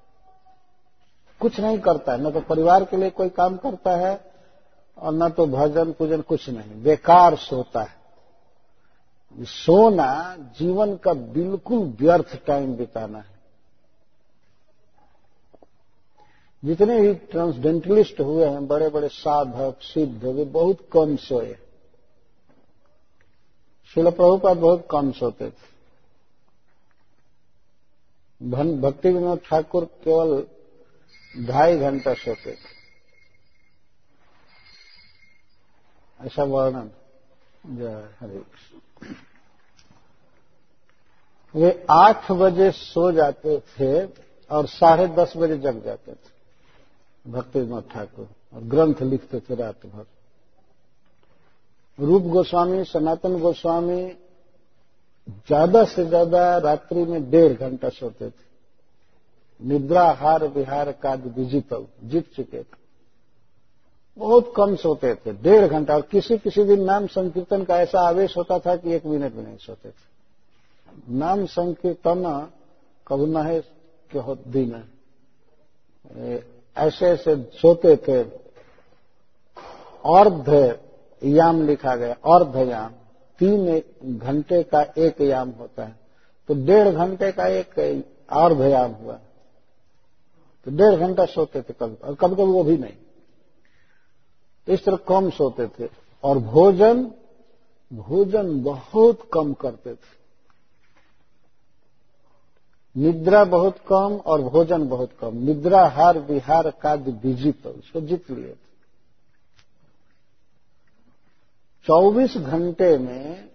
कुछ 1.39 1.59
नहीं 1.59 1.79
करता 1.79 2.11
है। 2.11 2.21
न 2.21 2.31
तो 2.31 2.41
परिवार 2.41 2.83
के 2.83 2.97
लिए 2.97 3.09
कोई 3.09 3.29
काम 3.29 3.57
करता 3.57 3.95
है, 3.95 4.31
और 4.97 5.13
न 5.13 5.29
तो 5.29 5.45
भजन 5.45 5.91
पूजन 5.91 6.21
कुछ 6.21 6.49
नहीं। 6.49 6.83
बेकार 6.83 7.35
सोता 7.35 7.81
है। 7.81 7.95
सोना 9.41 10.35
जीवन 10.59 10.95
का 10.95 11.13
बिल्कुल 11.13 11.97
व्यर्थ 11.99 12.45
टाइम 12.45 12.75
बिताना 12.75 13.17
है। 13.17 13.34
जितने 16.63 17.01
भी 17.01 17.13
ट्रांसडेंटलिस्ट 17.13 18.19
हुए 18.19 18.45
हैं 18.45 18.67
बड़े 18.67 18.89
बड़े 18.89 19.07
साधक, 19.07 19.77
सिद्ध, 19.81 20.25
वे 20.25 20.45
बहुत 20.45 20.89
कम 20.93 21.15
सोए। 21.15 21.57
शिल 23.93 24.09
प्रभुपाद 24.11 24.57
बहुत 24.57 24.87
कम 24.91 25.11
सोते 25.11 25.49
थे। 25.49 25.75
भक्ति 28.81 29.09
विनोद 29.09 29.39
ठाकुर 29.39 29.85
केवल 29.85 30.47
ढाई 31.45 31.77
घंटा 31.77 32.13
सोते 32.13 32.51
थे। 32.51 32.75
ऐसा 36.25 36.43
वर्णन। 36.43 36.91
जय 37.65 38.09
हरे 38.19 38.39
कृष्ण। 38.39 39.13
वे 41.55 41.85
आठ 41.91 42.31
बजे 42.31 42.71
सो 42.71 43.11
जाते 43.11 43.59
थे 43.59 44.05
और 44.51 44.67
साढ़े 44.67 45.07
दस 45.07 45.33
बजे 45.37 45.57
जग 45.57 45.83
जाते 45.83 46.11
थे। 46.11 46.34
भक्ति 47.25 47.59
विनोद 47.59 47.83
ठाकुर, 47.91 48.27
और 48.53 48.61
ग्रंथ 48.63 49.01
लिखते 49.03 49.39
थे 49.39 49.55
रात 49.55 49.85
भर। 49.85 50.05
रूप 51.99 52.23
गोस्वामी, 52.23 52.83
सनातन 52.83 53.39
गोस्वामी 53.39 54.05
ज़्यादा 55.47 55.83
से 55.85 56.05
ज़्यादा 56.05 56.57
रात्रि 56.59 57.03
में 57.05 57.29
डेढ़ 57.31 57.53
घंटा 57.53 57.89
सोते 57.89 58.29
थे। 58.29 58.43
निद्राहार 59.59 60.45
विहार 60.47 60.91
का 60.93 61.13
विजित 61.13 61.73
जीत 62.03 62.33
चुके 62.35 62.57
थे। 62.57 62.83
बहुत 64.17 64.53
कम 64.57 64.75
सोते 64.75 65.13
थे, 65.15 65.33
डेढ़ 65.33 65.67
घंटा। 65.67 65.95
और 65.95 66.01
किसी 66.01 66.37
किसी 66.37 66.63
दिन 66.63 66.83
नाम 66.83 67.07
संकीर्तन 67.07 67.63
का 67.63 67.79
ऐसा 67.81 67.99
आवेश 67.99 68.37
होता 68.37 68.59
था 68.59 68.75
कि 68.75 68.93
एक 68.93 69.05
मिनट 69.05 69.33
भी 69.33 69.41
नहीं 69.41 69.57
सोते 69.57 69.89
थे। 69.89 71.13
नाम 71.13 71.45
संकीर्तन 71.47 72.23
कभी 73.07 73.25
न 73.25 73.37
है 73.37 73.59
कि 74.11 74.35
दिन 74.49 74.73
ऐसे 76.77 77.05
ऐसे 77.05 77.35
सोते 77.35 77.95
थे। 77.97 78.23
अर्ध 80.15 80.79
याम 81.23 81.67
लिखा 81.67 81.95
गया 81.95 82.13
अर्धयाम 82.13 82.91
तीन 83.39 83.81
घंटे 84.17 84.63
का 84.63 84.81
एक 84.97 85.21
याम 85.21 85.49
होता 85.49 85.83
है। 85.83 85.95
तो 86.47 86.53
डेढ़ 86.65 86.89
घंटे 86.89 87.31
का 87.31 87.47
एक 87.47 87.79
अर्धयाम 88.29 88.91
हुआ। 88.91 89.13
तो 90.65 90.71
डेढ़ 90.71 90.99
घंटा 90.99 91.25
सोते 91.25 91.61
थे 91.61 91.73
कभी, 91.73 91.95
और 91.95 92.15
कभी 92.15 92.35
कभी 92.35 92.43
वो 92.43 92.63
भी 92.63 92.77
नहीं। 92.77 92.93
इस 94.67 94.85
तरह 94.85 94.95
कम 94.95 95.29
सोते 95.29 95.67
थे। 95.67 95.89
और 96.23 96.37
भोजन 96.37 97.11
भोजन 97.93 98.63
बहुत 98.63 99.29
कम 99.33 99.53
करते 99.53 99.93
थे। 99.93 100.24
निद्रा 102.95 103.43
बहुत 103.43 103.77
कम 103.87 104.15
और 104.25 104.41
भोजन 104.41 104.87
बहुत 104.87 105.11
कम। 105.21 105.37
निद्रा, 105.37 105.87
हार 105.87 106.19
विहार 106.19 106.69
का 106.71 106.93
विजित 106.93 107.67
उसको 107.67 108.01
जीत 108.01 108.31
लिए 108.31 108.51
थे। 108.51 108.65
चौबीस 111.85 112.37
घंटे 112.37 112.97
में 112.97 113.49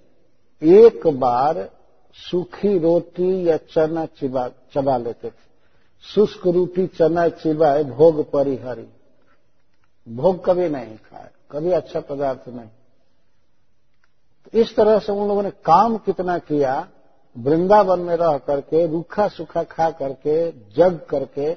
एक 0.62 1.06
बार 1.06 1.70
सूखी 2.14 2.78
रोटी 2.78 3.48
या 3.48 3.56
चना 3.56 4.06
चिबा, 4.06 4.48
चबा 4.48 4.96
लेते 4.96 5.28
थे। 5.28 5.48
शुष्क 6.04 6.46
रोटी 6.46 6.86
चना 6.86 7.28
चिबाए 7.28 7.84
भोग 7.84 8.30
परिहरी। 8.30 8.88
भोग 10.06 10.44
कभी 10.44 10.68
नहीं 10.68 10.96
खाए, 10.96 11.30
कभी 11.50 11.70
अच्छा 11.70 12.00
पदार्थ 12.00 12.48
नहीं। 12.48 12.68
इस 14.54 14.74
तरह 14.76 14.98
से 14.98 15.12
उन 15.12 15.28
लोगों 15.28 15.42
ने 15.42 15.50
काम 15.64 15.96
कितना 15.96 16.38
किया 16.38 16.88
वृंदावन 17.38 18.00
में 18.00 18.16
रह 18.16 18.38
करके, 18.38 18.86
रूखा 18.86 19.28
सूखा 19.28 19.62
खा 19.62 19.90
करके, 19.90 20.50
जग 20.50 21.00
करके, 21.10 21.52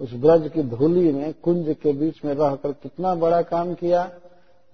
उस 0.00 0.12
ब्रज 0.12 0.50
की 0.54 0.62
धूली 0.62 1.12
में, 1.12 1.34
कुंज 1.42 1.76
के 1.82 1.92
बीच 1.92 2.24
में 2.24 2.34
रहकर 2.34 2.72
कितना 2.72 3.14
बड़ा 3.14 3.42
काम 3.42 3.74
किया? 3.74 4.10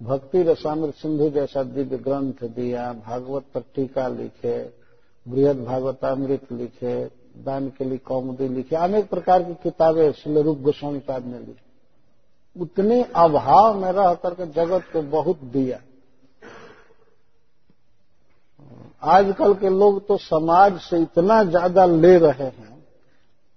भक्ति 0.03 0.43
रसामृत 0.43 0.95
सिंधु 0.95 1.29
जैसा 1.29 1.63
दिव्य 1.63 1.97
ग्रंथ 1.97 2.43
दिया, 2.43 2.93
भागवत 2.93 3.43
पर 3.53 3.59
टीका 3.59 4.07
लिखे, 4.07 4.63
बृहद 5.27 5.63
भागवतामृत 5.63 6.51
लिखे, 6.51 7.05
दान 7.43 7.69
के 7.69 7.85
लिए 7.85 7.97
कौमुदी 7.97 8.47
लिखे, 8.47 8.75
अनेक 8.75 9.09
प्रकार 9.09 9.43
की 9.43 9.53
किताबें 9.53 10.11
श्री 10.11 10.41
रूप 10.41 10.59
गोस्वामी 10.59 10.99
पाद 10.99 11.25
ने 11.25 11.39
ली। 11.39 11.55
उतने 12.61 13.03
अभाव 13.03 13.81
में 13.81 13.91
रह 13.91 14.13
करके 14.13 14.45
जगत 14.45 14.81
को 14.93 15.01
बहुत 15.01 15.43
दिया। 15.43 15.81
आजकल 19.01 19.53
के 19.53 19.69
लोग 19.69 20.07
तो 20.07 20.17
समाज 20.17 20.79
से 20.81 20.97
इतना 20.97 21.43
ज़्यादा 21.43 21.85
ले 21.85 22.17
रहे 22.17 22.43
हैं, 22.43 22.75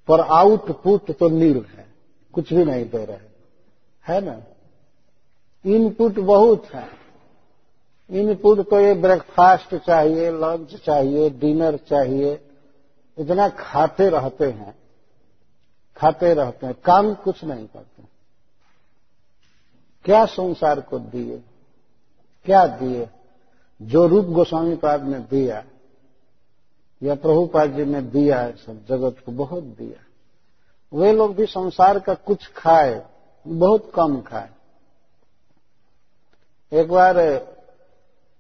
पर 0.09 0.21
आउटपुट 0.21 1.11
तो 1.11 1.29
नील 1.29 1.65
है, 1.69 1.87
कुछ 2.35 2.53
भी 2.53 2.65
नहीं 2.65 2.85
दे 2.85 3.05
रहे। 3.05 3.29
है 4.05 4.21
ना? 4.21 4.41
इनपुट 5.65 6.19
बहुत 6.19 6.67
है। 6.67 6.89
इनपुट 8.11 8.61
तो 8.71 8.81
ये 8.81 8.95
ब्रेकफास्ट 8.95 9.75
चाहिए, 9.77 10.31
लंच 10.31 10.75
चाहिए, 10.77 11.31
डिनर 11.31 11.77
चाहिए, 11.89 12.33
इतना 13.19 13.49
खाते 13.49 14.09
रहते 14.09 14.47
हैं, 14.47 14.75
खाते 15.97 16.33
रहते 16.35 16.67
हैं, 16.67 16.75
काम 16.85 17.15
कुछ 17.15 17.45
नहीं 17.45 17.67
करते। 17.67 18.03
क्या 20.05 20.25
संसार 20.27 20.81
को 20.81 20.99
दिए? 20.99 21.37
क्या 22.47 22.67
दिए? 22.67 23.09
जो 23.81 24.07
रूप 24.07 24.27
गोस्वामी 24.27 24.77
पाद 24.77 25.05
ने 25.05 25.19
दिया, 25.21 25.65
या 27.03 27.15
प्रभुपाद 27.15 27.77
जी 27.77 27.85
ने 27.85 28.03
दिया 28.03 28.41
है, 28.41 28.57
सब 28.57 28.85
जगत 28.87 29.23
को 29.27 29.33
बहुत 29.33 29.65
दिया। 29.65 30.05
वे 30.93 31.13
लोग 31.13 31.35
भी 31.35 31.47
संसार 31.47 31.99
का 31.99 32.15
कुछ 32.15 32.47
खाए, 32.53 33.03
बहुत 33.47 33.91
कम 33.95 34.21
खाए। 34.21 34.51
एक 36.73 36.89
बार 36.89 37.17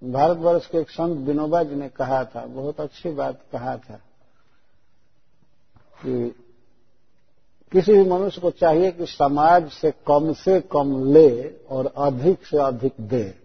भारतवर्ष 0.02 0.66
के 0.66 0.78
एक 0.78 0.90
संत 0.90 1.26
विनोबा 1.26 1.62
जी 1.62 1.74
ने 1.74 1.88
कहा 1.88 2.24
था, 2.24 2.44
बहुत 2.46 2.80
अच्छी 2.80 3.10
बात 3.10 3.40
कहा 3.52 3.76
था, 3.76 4.00
कि 6.02 6.28
किसी 7.72 7.92
भी 7.92 8.04
मनुष्य 8.04 8.40
को 8.40 8.50
चाहिए 8.50 8.90
कि 8.92 9.06
समाज 9.06 9.70
से 9.70 9.90
कम 9.90 10.32
से 10.32 10.60
कम 10.60 11.12
ले 11.12 11.48
और 11.70 11.92
अधिक 11.96 12.46
से 12.46 12.58
अधिक 12.58 12.92
दे। 13.00 13.39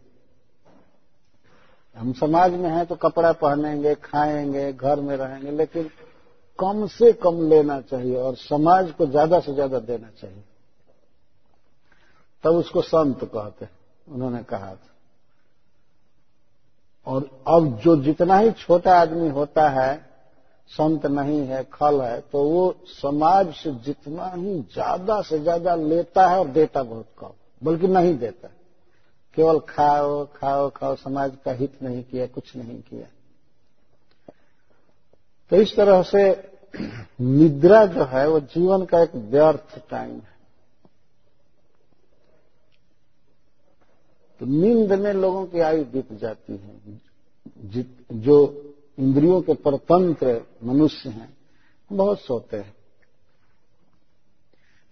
हम 1.96 2.12
समाज 2.14 2.54
में 2.54 2.70
हैं 2.70 2.86
तो 2.86 2.96
कपड़ा 2.96 3.32
पहनेंगे, 3.34 3.94
खाएँगे, 3.96 4.72
घर 4.74 5.00
में 5.00 5.16
रहेंगे, 5.18 5.52
लेकिन 5.52 5.90
कम 6.60 6.86
से 6.88 7.12
कम 7.14 7.42
लेना 7.50 7.80
चाहिए 7.82 8.16
और 8.16 8.36
समाज 8.36 8.92
को 8.92 9.06
ज़्यादा 9.08 9.40
से 9.40 9.54
ज़्यादा 9.54 9.80
देना 9.82 10.10
चाहिए। 10.12 10.44
तब 12.44 12.56
उसको 12.56 12.82
संत 12.82 13.24
कहते 13.26 13.68
उन्होंने 14.08 14.42
कहा 14.44 14.74
था। 14.74 14.94
और 17.08 17.30
अब 17.48 17.78
जो 17.78 17.96
जितना 17.98 18.38
ही 18.38 18.52
छोटा 18.52 18.94
आदमी 18.94 19.30
होता 19.30 19.70
है, 19.70 19.96
संत 20.70 21.06
नहीं 21.06 21.40
है, 21.40 21.64
खल 21.74 22.02
है 22.02 22.20
तो 22.22 22.44
वो 22.44 22.74
समाज 22.86 23.54
से 23.54 23.72
जितना 23.76 24.32
ही 24.36 24.56
ज़्यादा 24.74 25.22
से 25.22 25.40
ज़्यादा 25.40 25.76
लेता 25.76 26.28
है 26.28 26.40
और 26.40 26.48
देता 26.48 26.84
बहुत 26.84 27.06
कम, 27.20 27.32
बल्कि 27.62 27.88
नहीं 27.88 28.18
देता। 28.18 28.50
केवल 29.36 29.60
खाओ 29.60 30.26
खाओ 30.26 30.70
खाओ, 30.70 30.96
समाज 30.96 31.38
का 31.46 31.52
हित 31.52 31.84
नहीं 31.84 32.04
किया, 32.04 32.28
कुछ 32.28 32.56
नहीं 32.56 32.82
किया। 32.82 33.08
तो 35.50 35.56
इस 35.56 35.76
तरह 35.76 36.04
से 36.04 36.52
निद्रा 37.22 37.86
जो 37.86 38.04
है, 38.04 38.30
वो 38.30 38.40
जीवन 38.40 38.86
का 38.86 39.02
एक 39.02 39.16
व्यर्थ 39.16 39.90
टाइम 39.90 40.12
है। 40.12 40.36
तो 44.40 44.46
नींद 44.46 44.94
में 44.94 45.14
लोगों 45.14 45.46
की 45.46 45.60
आयु 45.60 45.86
बीत 45.86 46.14
जाती 46.14 46.58
है। 46.58 47.02
जो 48.12 48.62
इंद्रियों 49.00 49.42
के 49.42 49.54
परतंत्र 49.54 50.42
मनुष्य 50.64 51.10
हैं, 51.10 51.38
बहुत 51.92 52.20
सोते 52.20 52.58
हैं। 52.58 52.76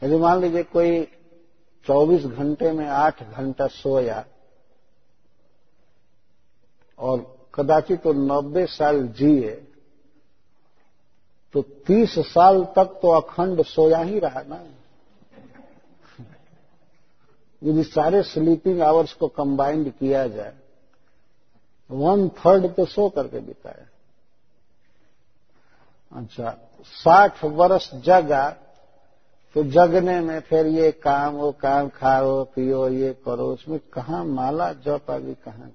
यदि 0.03 0.15
मान 0.15 0.41
लीजिए 0.41 0.63
कोई 0.63 1.07
24 1.85 2.25
घंटे 2.25 2.71
में 2.71 2.87
8 2.87 3.23
घंटा 3.23 3.67
सोया 3.67 4.25
और 6.99 7.19
कदाचित 7.55 8.01
तो 8.01 8.13
90 8.13 8.65
साल 8.67 9.07
जिए 9.17 9.51
तो 11.55 11.61
30 11.89 12.17
साल 12.25 12.63
तक 12.75 12.99
तो 13.01 13.11
अखंड 13.11 13.63
सोया 13.65 13.99
ही 13.99 14.19
रहा 14.19 14.41
ना। 14.41 14.63
यदि 17.61 17.83
सारे 17.83 18.21
स्लीपिंग 18.23 18.81
आवर्स 18.81 19.13
को 19.13 19.27
कंबाइंड 19.27 19.91
किया 19.91 20.27
जाए 20.27 20.53
वन 21.89 22.27
थर्ड 22.29 22.73
तो 22.75 22.85
सो 22.85 23.09
करके 23.09 23.39
बिताया। 23.39 23.85
अच्छा 26.11 26.57
साठ 26.85 27.43
वर्ष 27.43 27.89
जगा 27.95 28.49
तो 29.55 29.63
जगने 29.63 30.19
में 30.21 30.39
फिर 30.39 30.67
ये 30.67 30.91
काम, 30.93 31.33
वो 31.33 31.51
काम 31.51 31.89
खाओ, 31.89 32.43
पियो, 32.45 32.87
ये 32.89 33.13
करो, 33.25 33.45
उसमें 33.45 33.79
कहा 33.93 34.23
माला 34.23 34.71
जप 34.73 35.11
आदि 35.11 35.33
कहाँ 35.35 35.69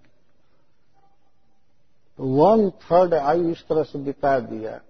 वन 2.19 2.69
थर्ड 2.83 3.15
आयु 3.15 3.51
इस 3.51 3.67
तरह 3.69 3.83
से 3.83 3.99
बिता 3.99 4.39
दिया। 4.41 4.81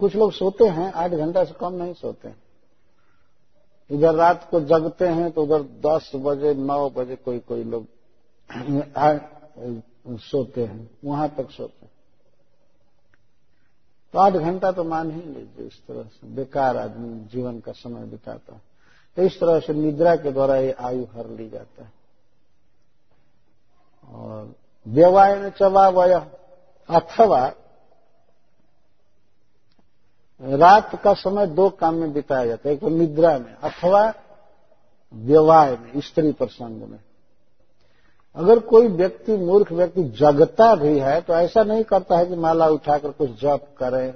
कुछ 0.00 0.14
लोग 0.16 0.32
सोते 0.32 0.64
हैं, 0.66 0.92
आठ 0.92 1.10
घंटा 1.10 1.44
से 1.44 1.54
कम 1.54 1.72
नहीं 1.74 1.94
सोते। 1.94 2.32
इधर 3.90 4.14
रात 4.14 4.48
को 4.50 4.60
जगते 4.62 5.06
हैं 5.08 5.30
तो 5.30 5.42
उधर 5.42 5.62
दस 5.86 6.10
बजे, 6.16 6.54
नौ 6.54 6.88
बजे 6.90 7.16
कोई 7.16 7.38
कोई 7.40 7.64
लोग 7.64 7.86
सोते 10.20 10.64
हैं, 10.64 10.90
वहाँ 11.04 11.28
तक 11.28 11.50
सोते 11.50 11.84
हैं। 11.84 11.90
तो 14.14 14.18
आठ 14.18 14.32
घंटा 14.32 14.72
तो 14.72 14.84
मान 14.84 15.10
ही 15.10 15.20
लीजिए, 15.22 15.66
इस 15.66 15.80
तरह 15.88 16.02
से 16.02 16.26
बेकार 16.26 16.76
आदमी 16.76 17.24
जीवन 17.26 17.60
का 17.60 17.72
समय 17.72 18.06
बिताता 18.06 18.54
है। 18.54 18.60
तो 19.16 19.22
इस 19.22 19.40
तरह 19.40 19.58
से 19.60 19.72
निद्रा 19.74 20.14
के 20.16 20.32
द्वारा 20.32 20.56
ये 20.56 20.72
आयु 20.72 21.04
हर 21.12 21.28
ली 21.28 21.48
जाता 21.50 21.84
है। 21.84 21.92
व्यवाय 24.92 25.50
चवा 25.50 25.88
वय। 25.88 26.14
अथवा 26.88 27.46
रात 30.40 30.94
का 31.04 31.12
समय 31.14 31.46
दो 31.48 31.68
काम 31.70 31.94
में 31.94 32.12
बिताया 32.12 32.46
जाता 32.46 32.68
है 32.68 32.74
एक 32.74 32.80
तो 32.80 32.88
निद्रा 32.88 33.38
में 33.38 33.54
अथवा 33.54 34.12
व्यवाय 35.14 35.76
में 35.76 36.00
स्त्री 36.00 36.32
प्रसंग 36.32 36.82
में। 36.82 36.98
अगर 38.36 38.58
कोई 38.58 38.88
व्यक्ति 38.88 39.36
मूर्ख 39.36 39.72
व्यक्ति 39.72 40.02
जगता 40.18 40.74
भी 40.74 40.98
है 40.98 41.20
तो 41.20 41.34
ऐसा 41.34 41.62
नहीं 41.62 41.84
करता 41.84 42.18
है 42.18 42.26
कि 42.26 42.36
माला 42.36 42.68
उठाकर 42.68 43.10
कुछ 43.10 43.40
जप 43.40 43.66
करे। 43.78 44.06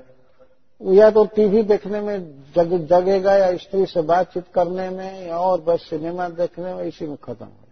या 0.81 1.11
तो 1.11 1.25
टीवी 1.27 1.63
देखने 1.63 2.01
में 2.01 2.19
जग, 2.57 2.77
जगेगा 2.87 3.35
या 3.35 3.57
स्त्री 3.57 3.87
से 3.87 4.03
बातचीत 4.03 4.45
करने 4.55 4.89
में 4.91 5.27
या 5.29 5.39
और 5.39 5.61
बस 5.61 5.89
सिनेमा 5.91 6.29
देखने 6.29 6.75
में 6.75 6.85
इसी 6.85 7.07
में 7.07 7.17
खत्म 7.17 7.45
हो 7.45 7.66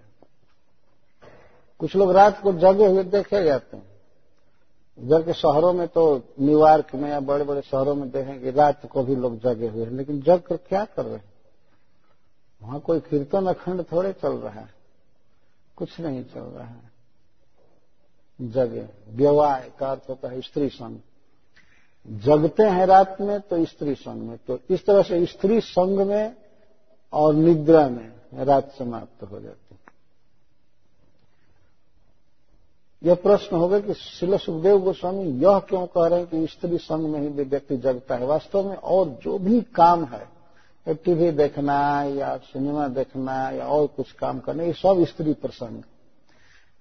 कुछ 1.84 1.96
लोग 1.96 2.12
रात 2.12 2.42
को 2.42 2.52
जगे 2.52 2.86
हुए 2.86 3.04
देखे 3.04 3.44
जाते 3.44 3.76
हैं। 3.76 3.86
इधर 4.98 5.22
के 5.22 5.32
शहरों 5.32 5.72
में 5.72 5.88
तो 5.88 6.22
न्यूयॉर्क 6.40 6.94
में 6.94 7.10
या 7.10 7.20
बड़े 7.20 7.44
बड़े 7.44 7.62
शहरों 7.62 7.94
में 7.94 8.10
देखेंगे 8.10 8.50
रात 8.50 8.86
को 8.86 9.02
भी 9.02 9.16
लोग 9.16 9.40
जगे 9.40 9.68
हुए 9.68 9.84
हैं, 9.84 9.92
लेकिन 9.92 10.20
जग 10.20 10.40
कर 10.40 10.56
क्या 10.56 10.84
कर 10.84 11.04
रहे 11.04 11.14
हैं? 11.14 11.32
वहाँ 12.62 12.80
कोई 12.80 13.00
कीर्तन 13.00 13.46
अखंड 13.46 13.84
थोड़े 13.92 14.12
चल 14.12 14.32
रहा 14.32 14.60
है। 14.60 14.74
कुछ 15.76 16.00
नहीं 16.00 16.24
चल 16.24 16.40
रहा 16.40 16.66
है। 16.66 16.90
जगे। 18.40 18.88
व्यवाह 19.08 19.60
का 19.60 19.90
अर्थ 19.90 20.02
होता 20.08 20.28
है 20.28 20.40
स्त्री 20.40 20.68
संग। 20.68 20.98
जगते 22.08 22.62
हैं 22.62 22.86
रात 22.86 23.20
में 23.20 23.40
तो 23.40 23.64
स्त्री 23.64 23.94
संग 23.94 24.22
में। 24.22 24.38
तो 24.46 24.58
इस 24.70 24.86
तरह 24.86 25.02
से 25.02 25.26
स्त्री 25.26 25.60
संग 25.60 26.00
में 26.00 26.36
और 27.12 27.34
निद्रा 27.34 27.88
में 27.88 28.12
रात 28.34 28.72
समाप्त 28.78 29.22
हो 29.22 29.40
जाती 29.40 29.68
है 29.70 29.84
यह 33.04 33.14
प्रश्न 33.14 33.56
होगा 33.56 33.80
कि 33.80 33.94
शिल 33.94 34.36
सुखदेव 34.36 34.78
गोस्वामी 34.78 35.24
यह 35.24 35.58
क्यों 35.58 35.86
कह 35.86 36.06
रहे 36.06 36.18
हैं 36.18 36.28
कि 36.28 36.46
स्त्री 36.46 36.78
संग 36.78 37.06
में 37.06 37.20
ही 37.20 37.28
व्यक्ति 37.28 37.76
जगता 37.76 38.16
है? 38.16 38.26
वास्तव 38.26 38.68
में 38.68 38.76
और 38.76 39.08
जो 39.08 39.38
भी 39.38 39.60
काम 39.60 40.04
है, 40.04 40.28
टीवी 40.88 41.30
देखना 41.30 42.02
या 42.02 42.36
सिनेमा 42.36 42.88
देखना 42.88 43.50
या 43.50 43.66
और 43.66 43.86
कुछ 43.86 44.12
काम 44.12 44.40
करना, 44.40 44.62
ये 44.62 44.72
सब 44.72 45.04
स्त्री 45.04 45.32
प्रसंग। 45.32 45.82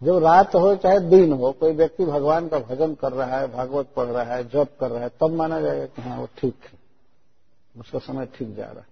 जब 0.04 0.18
रात 0.18 0.56
हो 0.56 0.76
चाहे 0.76 1.00
दिन 1.00 1.34
हो, 1.34 1.52
कोई 1.52 1.72
व्यक्ति 1.72 2.06
भगवान 2.06 2.48
का 2.48 2.60
भजन 2.60 2.94
कर 2.94 3.12
रहा 3.12 3.40
है, 3.40 3.54
भागवत 3.54 3.88
पढ़ 3.96 4.06
रहा 4.06 4.24
है, 4.24 4.44
जप 4.44 4.68
कर 4.80 4.92
रहा 4.92 5.04
है, 5.04 5.10
तब 5.10 5.30
माना 5.30 5.62
जाएगा 5.62 5.86
कि 5.86 6.02
हाँ 6.02 6.20
वो 6.20 6.28
ठीक 6.38 6.56
है। 6.64 6.80
उसका 7.82 8.00
समय 8.00 8.26
ठीक 8.26 8.56
जा 8.56 8.64
रहा 8.64 8.80
है। 8.80 8.88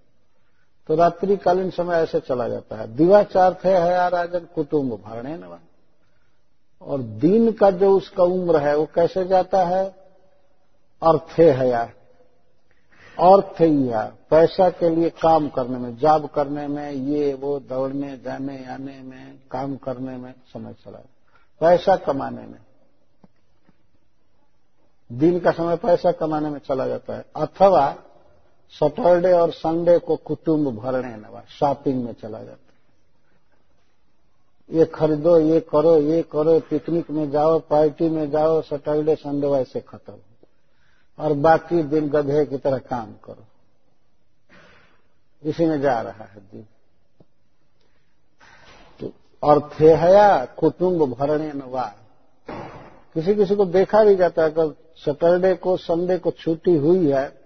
तो 0.88 0.96
रात्रिकालीन 0.96 1.70
समय 1.70 1.96
ऐसे 1.96 2.20
चला 2.20 2.48
जाता 2.48 2.76
है। 2.76 2.96
दिवाचार 2.96 3.54
थे 3.66 3.70
है 3.70 4.10
राजन 4.10 4.48
कुटुम्ब 4.56 4.94
भरणे 4.94 5.38
नवा 5.38 5.60
और 6.82 7.02
दिन 7.02 7.52
का 7.52 7.72
जो 7.72 7.98
उसका 7.98 8.24
उम्र 8.24 8.58
है, 8.58 8.78
वो 8.78 8.86
कैसे 8.86 9.26
जाता 9.26 9.66
है? 9.66 9.86
अर्थे 11.04 11.52
हया 11.52 11.92
अर्थ 13.20 13.62
या? 13.62 14.14
पैसा 14.30 14.70
के 14.70 14.90
लिए 14.90 15.10
काम 15.10 15.50
करने 15.50 15.78
में, 15.78 15.98
जॉब 15.98 16.26
करने 16.26 16.68
में, 16.68 16.92
ये, 16.92 17.34
वो, 17.34 17.60
दौड़ने, 17.60 18.18
जाने, 18.18 18.66
आने 18.66 19.02
में, 19.02 19.40
काम 19.52 19.76
करने 19.76 20.18
में, 20.18 20.34
समय 20.54 20.74
चला 20.74 21.00
पैसा 21.60 21.96
कमाने 21.96 22.42
में। 22.42 22.60
दिन 25.12 25.40
का 25.40 25.52
समय 25.52 25.76
पैसा 25.76 26.12
कमाने 26.12 26.50
में 26.50 26.60
चला 26.60 26.88
जाता 26.88 27.16
है। 27.16 27.26
अथवा 27.36 27.96
सैटरडे 28.70 29.32
और 29.32 29.52
संडे 29.52 30.00
को 30.00 30.16
कुटुंब 30.16 30.78
भरने 30.80 31.16
नवा 31.16 31.44
शॉपिंग 31.50 32.04
में 32.04 32.14
चला 32.14 32.40
जाता 32.40 32.52
है। 32.52 32.61
ये 34.72 34.86
खरीदो, 34.86 35.38
ये 35.40 35.60
करो 35.60 35.98
ये 35.98 36.22
करो, 36.22 36.60
पिकनिक 36.60 37.10
में 37.12 37.30
जाओ, 37.32 37.60
पार्टी 37.60 38.10
में 38.10 38.30
जाओ, 38.32 38.62
सैटरडे, 38.62 39.16
संडे 39.16 39.48
वैसे 39.48 39.80
खत्म। 39.82 40.14
और 41.20 41.34
बाकी 41.34 41.84
दिन 41.84 42.10
गधे 42.10 42.46
की 42.46 42.58
तरह 42.58 42.78
काम 42.78 43.12
करो। 43.26 43.46
इसी 45.44 45.66
में 45.66 45.82
जा 45.82 46.02
रहा 46.02 46.24
है 46.24 46.40
दिन 46.42 46.66
तो 49.00 49.12
और 49.44 49.70
हया 49.82 50.46
कुटुंब 50.46 51.14
भरणे 51.14 51.52
नवा 51.54 51.86
किसी 53.16 53.36
किसी 53.36 53.56
को 53.56 53.66
देखा 53.66 54.04
भी 54.04 54.16
जाता 54.16 54.44
है, 54.44 54.52
अगर 54.52 54.74
सैटरडे 54.96 55.54
को, 55.56 55.78
संडे 55.78 56.18
को 56.18 56.32
छुट्टी 56.32 56.76
हुई 56.76 57.12
है 57.12 57.41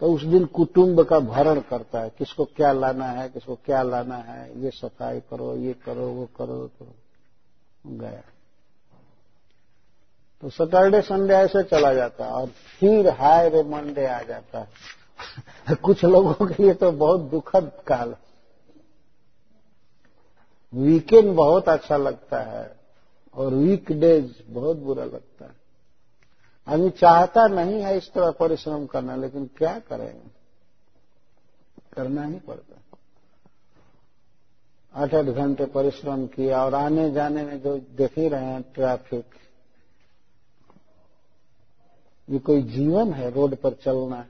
तो 0.00 0.12
उस 0.12 0.22
दिन 0.22 0.44
कुटुंब 0.44 1.02
का 1.02 1.18
भरण 1.18 1.60
करता 1.60 2.00
है, 2.00 2.12
किसको 2.18 2.44
क्या 2.44 2.72
लाना 2.72 3.04
है, 3.04 3.28
किसको 3.28 3.54
क्या 3.54 3.82
लाना 3.82 4.16
है, 4.16 4.62
ये 4.62 4.70
सफ़ाई 4.70 5.20
करो, 5.20 5.56
ये 5.56 5.72
करो, 5.72 6.06
वो 6.06 6.28
करो 6.38 6.70
करो। 6.78 6.94
गया। 7.86 8.22
तो 10.40 10.50
सैटरडे, 10.50 11.00
संडे 11.00 11.34
ऐसे 11.34 11.62
चला 11.62 11.94
जाता 11.94 12.24
है 12.24 12.30
और 12.30 12.46
फिर 12.46 13.08
हाय 13.08 13.48
रे 13.48 13.62
मंडे 13.62 14.06
आ 14.06 14.22
जाता 14.22 14.58
है। 14.58 14.68
कुछ 15.82 16.04
लोगों 16.04 16.46
के 16.46 16.62
लिए 16.62 16.74
तो 16.74 16.92
बहुत 16.92 17.20
दुखद 17.20 17.72
काल 17.86 18.16
वीकेंड 20.74 21.36
बहुत 21.36 21.68
अच्छा 21.68 21.96
लगता 21.96 22.42
है 22.42 22.76
और 23.34 23.54
वीकडेज 23.54 24.44
बहुत 24.46 24.76
बुरा 24.76 25.04
लगता 25.04 25.44
है। 25.44 25.59
आदमी 26.66 26.90
चाहता 26.90 27.46
नहीं 27.46 27.82
है 27.82 27.96
इस 27.96 28.12
तरह 28.12 28.30
परिश्रम 28.30 28.86
करना, 28.86 29.16
लेकिन 29.16 29.46
क्या 29.58 29.78
करेंगे 29.78 30.30
करना 31.92 32.24
ही 32.24 32.38
पड़ता 32.38 32.76
आठ 34.94 35.14
आठ 35.14 35.24
घंटे 35.24 35.64
परिश्रम 35.64 36.26
किया 36.26 36.64
और 36.64 36.74
आने 36.74 37.10
जाने 37.10 37.42
में 37.44 37.60
जो 37.60 37.76
देख 37.78 38.18
ही 38.18 38.28
रहे 38.28 38.44
हैं 38.44 38.62
ट्रैफ़िक, 38.62 39.24
ये 42.28 42.38
कोई 42.38 42.62
जीवन 42.62 43.12
है 43.12 43.30
रोड 43.30 43.54
पर 43.56 43.74
चलना, 43.74 44.26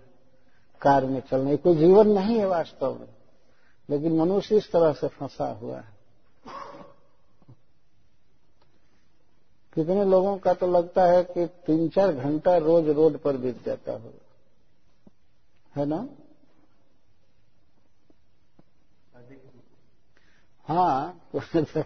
कार 0.82 1.06
में 1.06 1.20
चलना, 1.20 1.50
ये 1.50 1.56
कोई 1.56 1.76
जीवन 1.76 2.08
नहीं 2.08 2.38
है 2.38 2.46
वास्तव 2.46 2.98
में। 3.00 3.08
लेकिन 3.90 4.16
मनुष्य 4.18 4.56
इस 4.56 4.70
तरह 4.72 4.92
से 4.92 5.08
फंसा 5.08 5.46
हुआ 5.52 5.76
है। 5.76 5.99
कितने 9.74 10.04
लोगों 10.04 10.38
का 10.38 10.54
तो 10.54 10.66
लगता 10.66 11.04
है 11.04 11.22
कि 11.24 11.46
तीन 11.46 11.88
चार 11.88 12.12
घंटा 12.12 12.56
रोज 12.56 12.88
रोड 12.88 13.18
पर 13.18 13.36
बीत 13.36 13.64
जाता 13.66 13.92
होगा 13.92 14.36
है 15.76 15.86
ना? 15.86 16.08
हाँ 20.68 21.20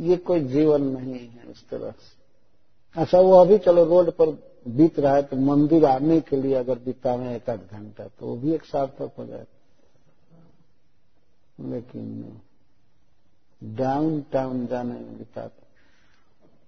ये 0.00 0.16
कोई 0.16 0.40
जीवन 0.40 0.82
नहीं 0.82 1.28
है 1.28 1.50
इस 1.50 1.68
तरह 1.68 1.90
से। 1.90 2.16
अच्छा 3.00 3.20
वो 3.20 3.32
अभी 3.32 3.58
चलो 3.58 3.84
रोड 3.84 4.10
पर 4.10 4.26
बीत 4.68 4.98
रहा 4.98 5.14
है 5.14 5.22
तो 5.22 5.36
मंदिर 5.36 5.84
आने 5.84 6.20
के 6.20 6.36
लिए 6.36 6.54
अगर 6.54 6.78
बीता 6.78 7.16
बितावे 7.16 7.36
एक 7.36 7.50
आध 7.50 7.68
घंटा 7.72 8.08
तो 8.08 8.26
वो 8.26 8.36
भी 8.36 8.54
एक 8.54 8.64
सार्थक 8.64 9.12
हो 9.18 9.26
जाए। 9.26 9.46
लेकिन 11.60 12.40
डाउन 13.62 14.20
टाउन 14.32 14.66
जाने 14.66 14.92
में 14.92 15.18
बिताते 15.18 15.64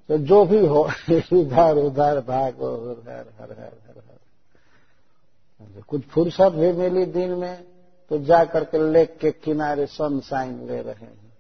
तो 0.08 0.18
जो 0.18 0.44
भी 0.44 0.66
हो, 0.66 0.88
इधर, 1.10 1.76
उधर, 1.76 2.20
भागो, 2.20 2.68
उधर, 2.90 3.32
हर 3.40 3.50
हर 3.50 3.72
हर 3.88 3.98
हर। 3.98 5.82
कुछ 5.88 6.02
फुर्सत 6.02 6.52
भी 6.52 6.72
मिली 6.72 7.04
दिन 7.06 7.30
में 7.30 7.64
तो 8.10 8.18
जा 8.18 8.44
करके 8.44 8.78
लेक 8.92 9.18
के 9.18 9.30
किनारे 9.32 9.86
सनसाइन 9.86 10.66
ले 10.66 10.80
रहे 10.82 11.04
हैं। 11.04 11.32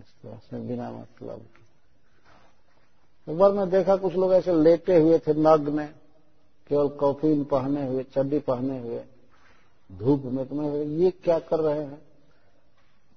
इस 0.00 0.14
तरह 0.22 0.36
से 0.36 0.60
बिना 0.60 0.90
मतलब 0.90 1.44
एक 3.28 3.38
बार 3.38 3.52
मैं 3.52 3.68
देखा 3.70 3.96
कुछ 3.96 4.14
लोग 4.14 4.32
ऐसे 4.32 4.52
लेटे 4.52 4.96
हुए 4.96 5.18
थे 5.18 5.34
नग 5.34 5.68
में, 5.68 5.88
केवल 6.70 6.88
कॉफीन 6.88 7.44
पहने 7.44 7.86
हुए, 7.86 8.02
चड्डी 8.02 8.38
पहने 8.38 8.78
हुए, 8.80 9.00
धूप 9.90 10.22
में। 10.24 10.46
तो 10.46 10.54
मैं 10.54 10.84
ये 10.84 11.10
क्या 11.10 11.38
कर 11.38 11.60
रहे 11.60 11.80
हैं? 11.80 12.05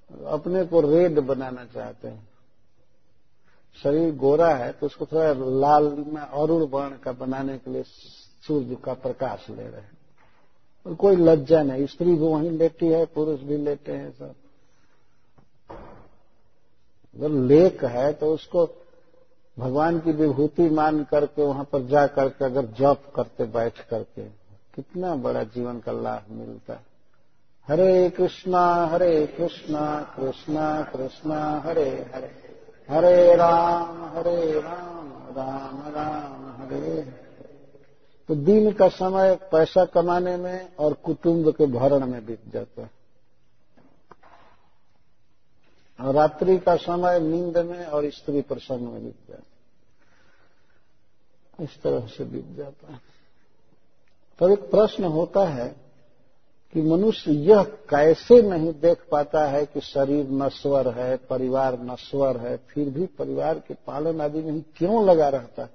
अपने 0.10 0.66
को 0.66 0.82
रेड 0.82 1.20
बनाना 1.20 1.66
चाहते 1.66 2.07
हैं। 2.07 2.28
शरीर 3.78 4.16
गोरा 4.16 4.53
है 4.55 4.72
तो 4.72 4.86
उसको 4.86 5.05
थोड़ा 5.05 5.34
लाल 5.60 5.84
में 6.07 6.22
अरुण 6.22 6.66
वर्ण 6.68 6.97
का 6.97 7.12
बनाने 7.12 7.57
के 7.57 7.72
लिए 7.72 7.84
सूर्य 8.47 8.76
का 8.76 8.93
प्रकाश 8.93 9.45
ले 9.49 9.64
रहे 9.64 9.82
हैं। 9.82 9.97
और 10.86 10.93
कोई 10.95 11.16
लज्जा 11.16 11.62
नहीं, 11.64 11.86
स्त्री 11.86 12.12
भी 12.12 12.28
वहीं 12.28 12.51
लेटी 12.51 12.88
है, 12.88 13.05
पुरुष 13.05 13.39
भी 13.39 13.57
लेटे 13.57 13.91
हैं 13.91 14.12
सब। 14.12 14.36
अगर 17.16 17.30
लेक 17.30 17.84
है 17.86 18.12
तो 18.14 18.34
उसको 18.34 18.66
भगवान 19.57 19.99
की 19.99 20.12
विभूति 20.12 20.70
मान 20.70 21.03
करके 21.03 21.41
वहाँ 21.41 21.64
पर 21.64 21.86
जा 21.86 22.05
करके 22.07 22.45
अगर 22.45 22.66
जप 22.80 23.12
करते, 23.16 23.45
बैठ 23.45 23.80
करके, 23.88 24.24
कितना 24.76 25.16
बड़ा 25.16 25.43
जीवन 25.45 25.80
का 25.80 25.91
लाभ 25.91 26.32
मिलता 26.32 26.74
है। 26.74 26.86
हरे 27.68 28.10
कृष्णा 28.10 28.86
हरे 28.86 29.28
कृष्णा 29.28 30.14
कृष्णा 30.18 30.82
कृष्णा, 30.82 31.60
हरे 31.60 32.12
हरे। 32.16 32.49
हरे 32.89 33.36
राम 33.36 34.03
हरे 34.05 34.62
राम 34.62 35.07
राम 35.38 35.93
राम, 35.93 36.62
हरे 36.62 37.01
तो 38.28 38.36
दिन 38.36 38.72
का 38.72 38.88
समय 38.88 39.36
पैसा 39.36 39.86
कमाने 39.86 40.38
में 40.38 40.76
और 40.76 40.93
कुटुंब 40.93 41.51
के 41.51 41.66
भरण 41.66 42.05
में 42.07 42.26
बीत 42.26 42.41
जाता 42.53 42.82
है। 42.82 42.91
और 46.01 46.16
रात्रि 46.16 46.57
का 46.60 46.76
समय 46.76 47.20
नींद 47.20 47.57
में 47.57 47.86
और 47.86 48.10
स्त्री 48.10 48.41
प्रसंग 48.41 48.80
में 48.80 49.03
बीत 49.03 49.18
जाता 49.30 49.43
है। 49.43 49.49
इस 51.66 51.82
तरह 51.82 52.07
से 52.07 52.24
बीत 52.24 52.55
जाता 52.57 52.93
है। 52.93 53.01
तो 54.39 54.49
एक 54.49 54.60
प्रश्न 54.60 55.03
होता 55.03 55.49
है 55.49 55.89
कि 56.74 56.82
मनुष्य 56.82 57.32
यह 57.32 57.64
कैसे 57.64 58.42
नहीं 58.42 58.74
देख 58.74 58.98
पाता 59.12 59.46
है 59.46 59.66
कि 59.66 59.82
शरीर 59.82 60.30
नश्वर 60.30 60.88
है, 60.88 61.18
परिवार 61.18 61.80
नश्वर 61.80 62.38
है, 62.38 62.58
फिर 62.58 62.90
भी 62.90 63.06
परिवार 63.06 63.60
के 63.60 63.74
पालन 63.74 64.22
आदि 64.22 64.42
में 64.42 64.64
क्यों 64.76 65.06
लगा 65.06 65.30
रहता 65.30 65.62
है? 65.62 65.70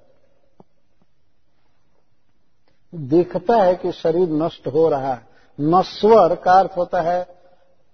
देखता 2.95 3.63
है 3.63 3.77
कि 3.77 3.93
शरीर 3.93 4.29
नष्ट 4.29 4.67
हो 4.67 4.89
रहा 4.89 5.15
है। 5.15 5.27
नश्वर 5.61 6.35
का 6.35 6.53
अर्थ 6.53 6.71
होता 6.77 7.01
है 7.01 7.25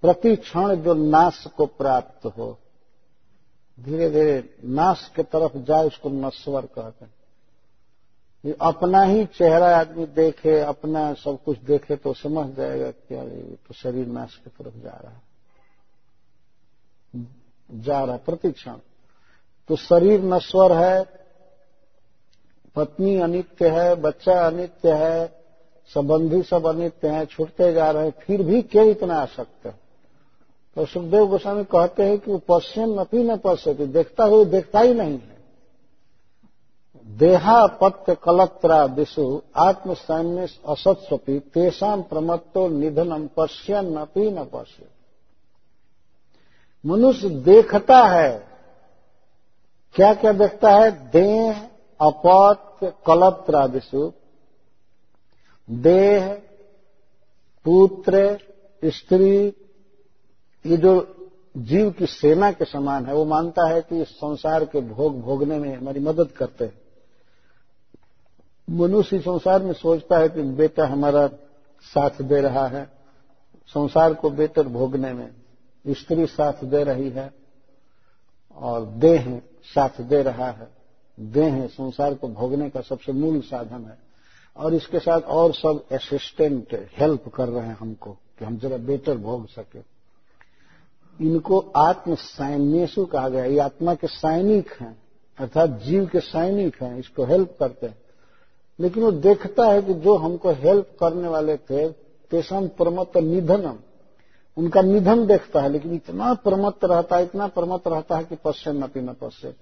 प्रति 0.02 0.36
क्षण 0.36 0.74
जो 0.74 0.94
नाश 0.94 1.44
को 1.56 1.66
प्राप्त 1.66 2.26
हो। 2.26 2.58
धीरे 3.80 4.10
धीरे 4.10 4.54
नाश 4.64 5.10
के 5.16 5.22
तरफ़ 5.22 5.58
जाए, 5.58 5.86
उसको 5.86 6.08
नश्वर 6.08 6.60
कहते 6.60 7.04
हैं। 7.04 7.14
अपना 8.60 9.02
ही 9.02 9.24
चेहरा 9.24 9.76
आदमी 9.78 10.06
देखे, 10.06 10.60
अपना 10.60 11.14
सब 11.14 11.38
कुछ 11.44 11.58
देखे 11.58 11.96
तो 11.96 12.12
समझ 12.12 12.56
जाएगा 12.56 12.90
कि 12.90 13.14
अरे 13.14 13.56
तो 13.68 13.74
शरीर 13.74 14.06
नाश 14.06 14.36
की 14.36 14.50
तरफ़ 14.50 14.74
जा 14.74 14.90
रहा 14.90 15.12
है। 15.12 15.22
जा 17.72 18.04
रहा 18.04 18.16
प्रतिक्षण। 18.16 18.74
तो 19.68 19.76
शरीर 19.76 20.22
नश्वर 20.22 20.72
है, 20.72 21.04
पत्नी 22.76 23.16
अनित्य 23.16 23.68
है, 23.68 23.94
बच्चा 23.94 24.46
अनित्य 24.46 24.92
है, 24.92 25.40
संबंधी 25.94 26.42
सब 26.42 26.66
अनित्य 26.66 27.08
हैं, 27.08 27.24
छूटते 27.24 27.72
जा 27.72 27.90
रहे 27.90 28.04
हैं, 28.04 28.10
फिर 28.10 28.42
भी 28.42 28.62
क्यों 28.62 28.86
इतना 28.86 29.14
आसक्त 29.14 29.66
है? 29.66 29.80
तो 30.76 30.86
सुखदेव 30.86 31.26
गोस्वामी 31.26 31.64
कहते 31.64 32.02
हैं 32.02 32.18
कि 32.18 32.30
वो 32.30 32.38
पश्चिम 32.38 33.00
अपी 33.00 33.22
न 33.22 33.36
पश्यती, 33.36 33.86
देखता 33.86 34.24
हुए 34.24 34.44
देखता 34.44 34.80
ही 34.80 34.94
नहीं 34.94 35.18
है। 35.18 35.39
देहापत्य 37.18 38.14
कलत्रा 38.14 38.86
दिशु 38.86 39.42
आत्मसैन्य 39.56 40.48
असत्स्वपी 40.68 41.38
तेषाम 41.38 42.02
प्रमत्तो 42.02 42.68
निधनम 42.68 43.28
पश्यन 43.36 43.96
अपी 43.96 44.30
न 44.30 44.44
पश्य 44.44 44.86
मनुष्य 46.86 47.28
देखता 47.28 48.04
है 48.04 48.50
क्या 49.94 50.14
क्या 50.14 50.32
देखता 50.32 50.70
है? 50.70 51.10
देह 51.10 51.68
अपत्य 52.00 52.92
कलत्रा 53.06 53.66
दिशु, 53.66 54.12
देह, 55.70 56.34
पुत्र, 57.64 58.38
स्त्री, 58.84 59.46
ये 60.66 60.76
जो 60.76 61.16
जीव 61.56 61.90
की 61.90 62.06
सेना 62.06 62.52
के 62.52 62.64
समान 62.64 63.06
है, 63.06 63.14
वो 63.14 63.24
मानता 63.24 63.68
है 63.68 63.80
कि 63.80 64.02
इस 64.02 64.08
संसार 64.08 64.64
के 64.64 64.80
भोग 64.80 65.20
भोगने 65.20 65.58
में 65.58 65.76
हमारी 65.76 66.00
मदद 66.00 66.28
करते 66.28 66.64
हैं। 66.64 66.79
मनुष्य 68.70 69.20
संसार 69.20 69.62
में 69.62 69.72
सोचता 69.72 70.18
है 70.18 70.28
कि 70.28 70.42
बेटा 70.42 70.86
हमारा 70.86 71.26
साथ 71.82 72.22
दे 72.22 72.40
रहा 72.40 72.66
है। 72.66 72.90
संसार 73.66 74.14
को 74.14 74.30
बेटर 74.30 74.68
भोगने 74.68 75.12
में 75.12 75.30
स्त्री 75.88 76.26
साथ 76.26 76.64
दे 76.64 76.84
रही 76.84 77.10
है 77.10 77.32
और 78.56 78.86
देह 78.86 79.42
साथ 79.62 80.00
दे 80.00 80.22
रहा 80.22 80.50
है। 80.50 80.68
देह 81.20 81.66
संसार 81.66 82.14
को 82.14 82.28
भोगने 82.28 82.70
का 82.70 82.80
सबसे 82.80 83.12
मूल 83.12 83.40
साधन 83.40 83.84
है। 83.84 83.98
और 84.56 84.74
इसके 84.74 84.98
साथ 84.98 85.20
और 85.20 85.52
सब 85.52 85.84
असिस्टेंट 85.92 86.88
हेल्प 86.98 87.28
कर 87.28 87.48
रहे 87.48 87.66
हैं 87.66 87.76
हमको 87.80 88.12
कि 88.38 88.44
हम 88.44 88.58
जरा 88.58 88.76
बेटर 88.76 89.16
भोग 89.16 89.48
सके। 89.48 89.80
इनको 91.24 91.58
आत्म 91.76 92.14
सैन्यसु 92.14 93.04
कहा 93.04 93.28
गया। 93.28 93.44
ये 93.44 93.58
आत्मा 93.58 93.94
के 93.94 94.06
सैनिक 94.06 94.72
हैं, 94.72 95.02
अर्थात 95.38 95.70
जीव 95.70 96.06
के 96.06 96.20
सैनिक 96.20 96.82
हैं, 96.82 96.98
इसको 96.98 97.24
हेल्प 97.24 97.56
करते 97.60 97.86
हैं। 97.86 97.99
लेकिन 98.80 99.02
वो 99.02 99.10
देखता 99.10 99.64
है 99.64 99.82
कि 99.82 99.94
जो 99.94 100.16
हमको 100.16 100.50
हेल्प 100.50 100.86
करने 101.00 101.28
वाले 101.28 101.56
थे 101.56 101.88
तेषम 102.30 102.68
प्रमत्त 102.68 103.16
निधनम, 103.16 103.76
उनका 104.56 104.82
निधन 104.82 105.26
देखता 105.26 105.60
है, 105.60 105.68
लेकिन 105.68 105.94
इतना 105.94 106.34
प्रमत्त 106.34 106.84
रहता 106.84 107.16
है, 107.16 107.22
इतना 107.22 107.46
प्रमत्त 107.46 107.88
रहता 107.88 108.16
है 108.16 108.24
कि 108.24 108.36
पश्चिम 108.36 108.86
पी 108.86 109.00
न 109.00 109.12
पश्य 109.12 109.54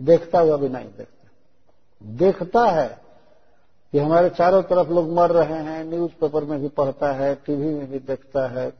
देखता 0.00 0.40
हुआ 0.40 0.56
भी 0.56 0.68
नहीं 0.68 0.88
देखता। 0.98 1.28
देखता 2.02 2.66
है 2.66 2.98
कि 3.92 3.98
हमारे 3.98 4.30
चारों 4.30 4.62
तरफ़ 4.62 4.88
लोग 4.90 5.12
मर 5.12 5.30
रहे 5.30 5.58
हैं, 5.58 5.84
न्यूज़ 5.84 6.12
पेपर 6.20 6.44
में 6.44 6.60
भी 6.60 6.68
पढ़ता 6.68 7.12
है, 7.12 7.34
टीवी 7.34 7.74
में 7.74 7.90
भी 7.90 7.98
देखता 7.98 8.48
है। 8.48 8.72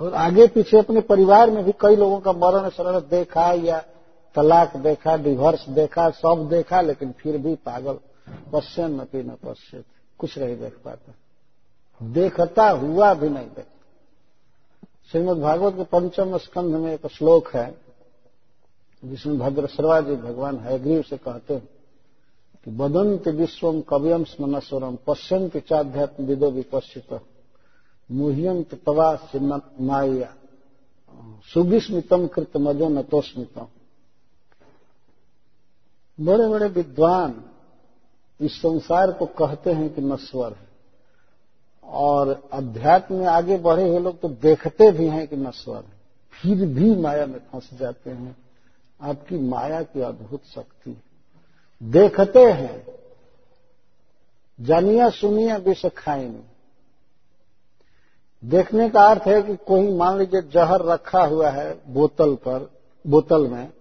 और 0.00 0.14
आगे 0.14 0.46
पीछे 0.46 0.78
अपने 0.78 1.00
परिवार 1.00 1.50
में 1.50 1.64
भी 1.64 1.72
कई 1.72 1.96
लोगों 1.96 2.20
का 2.20 2.32
मरण 2.32 2.68
शरण 2.68 3.00
देखा 3.00 3.52
या 3.52 3.84
तलाक 4.34 4.76
देखा 4.76 5.16
डिवोर्स 5.16 5.68
देखा 5.68 6.10
सब 6.10 6.48
देखा, 6.50 6.80
लेकिन 6.80 7.12
फिर 7.12 7.38
भी 7.38 7.54
पागल। 7.54 7.98
पश्चिम 8.52 9.00
न 9.00 9.04
पी 9.04 9.22
न 9.22 9.36
पश्चिम 9.44 9.82
कुछ 10.18 10.38
नहीं 10.38 10.56
देख 10.56 10.78
पाता। 10.84 11.14
देखता 12.00 12.68
हुआ 12.70 13.12
भी 13.14 13.28
नहीं 13.28 13.46
देखता 13.46 13.78
श्रीमद 15.12 15.38
भागवत 15.38 15.74
के 15.74 15.84
पंचम 15.84 16.36
स्कंध 16.38 16.74
में 16.74 16.92
एक 16.94 17.06
श्लोक 17.06 17.48
है, 17.48 17.74
जिसमें 19.02 19.38
भद्र 19.38 19.66
जी 20.02 20.16
भगवान 20.16 20.58
हयग्रीव 20.58 21.02
से 21.02 21.16
कहते 21.16 21.54
हैं 21.54 21.68
कि 22.64 22.70
बदंत 22.70 23.28
विश्वम 23.28 23.80
कव्यम 23.80 24.24
स्मनस्वरम 24.24 24.98
पश्यंत 25.06 25.56
चाध्यात्म 25.58 26.24
विदो 26.24 26.50
विपश्चित 26.50 27.20
मुह्यंत 28.10 28.74
तवा 28.86 29.12
माया। 29.80 30.34
सुविस्मितम 31.44 32.26
कृत 32.26 32.56
मजो 32.56 32.88
नतोस्मितम 32.88 33.66
बड़े 36.18 36.48
बड़े 36.48 36.66
विद्वान 36.68 37.32
इस 38.40 38.58
संसार 38.58 39.12
को 39.12 39.26
कहते 39.26 39.72
हैं 39.72 39.94
कि 39.94 40.02
नश्वर 40.02 40.52
है। 40.52 40.70
और 41.84 42.48
अध्यात्म 42.52 43.14
में 43.14 43.26
आगे 43.26 43.58
बढ़े 43.58 43.88
हुए 43.88 43.98
लोग 43.98 44.20
तो 44.20 44.28
देखते 44.28 44.90
भी 44.90 45.06
हैं 45.06 45.28
कि 45.28 45.36
नश्वर 45.36 45.76
है। 45.76 46.00
फिर 46.30 46.66
भी 46.66 46.94
माया 46.96 47.26
में 47.26 47.38
फंस 47.38 47.70
जाते 47.74 48.10
हैं। 48.10 48.36
आपकी 49.02 49.38
माया 49.38 49.82
की 49.82 50.00
अद्भुत 50.00 50.40
शक्ति 50.54 51.02
देखते 51.82 52.44
हैं। 52.44 52.86
जानिया 54.60 55.10
सुनिया 55.10 55.56
विष 55.56 55.86
खाएँगे 55.86 56.50
देखने 58.44 58.90
का 58.90 59.02
अर्थ 59.02 59.22
है 59.22 59.42
कि 59.42 59.56
कोई 59.56 59.92
मान 59.94 60.18
लीजिए 60.18 60.42
जहर 60.42 60.82
रखा 60.82 61.24
हुआ 61.24 61.50
है 61.50 61.78
बोतल 61.88 62.34
पर, 62.34 62.70
बोतल 63.06 63.46
में, 63.46 63.72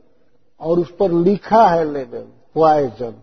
और 0.60 0.80
उस 0.80 0.96
पर 1.00 1.12
लिखा 1.12 1.68
है 1.68 1.94
लेबल 1.94 2.28
पॉइजन 2.54 3.16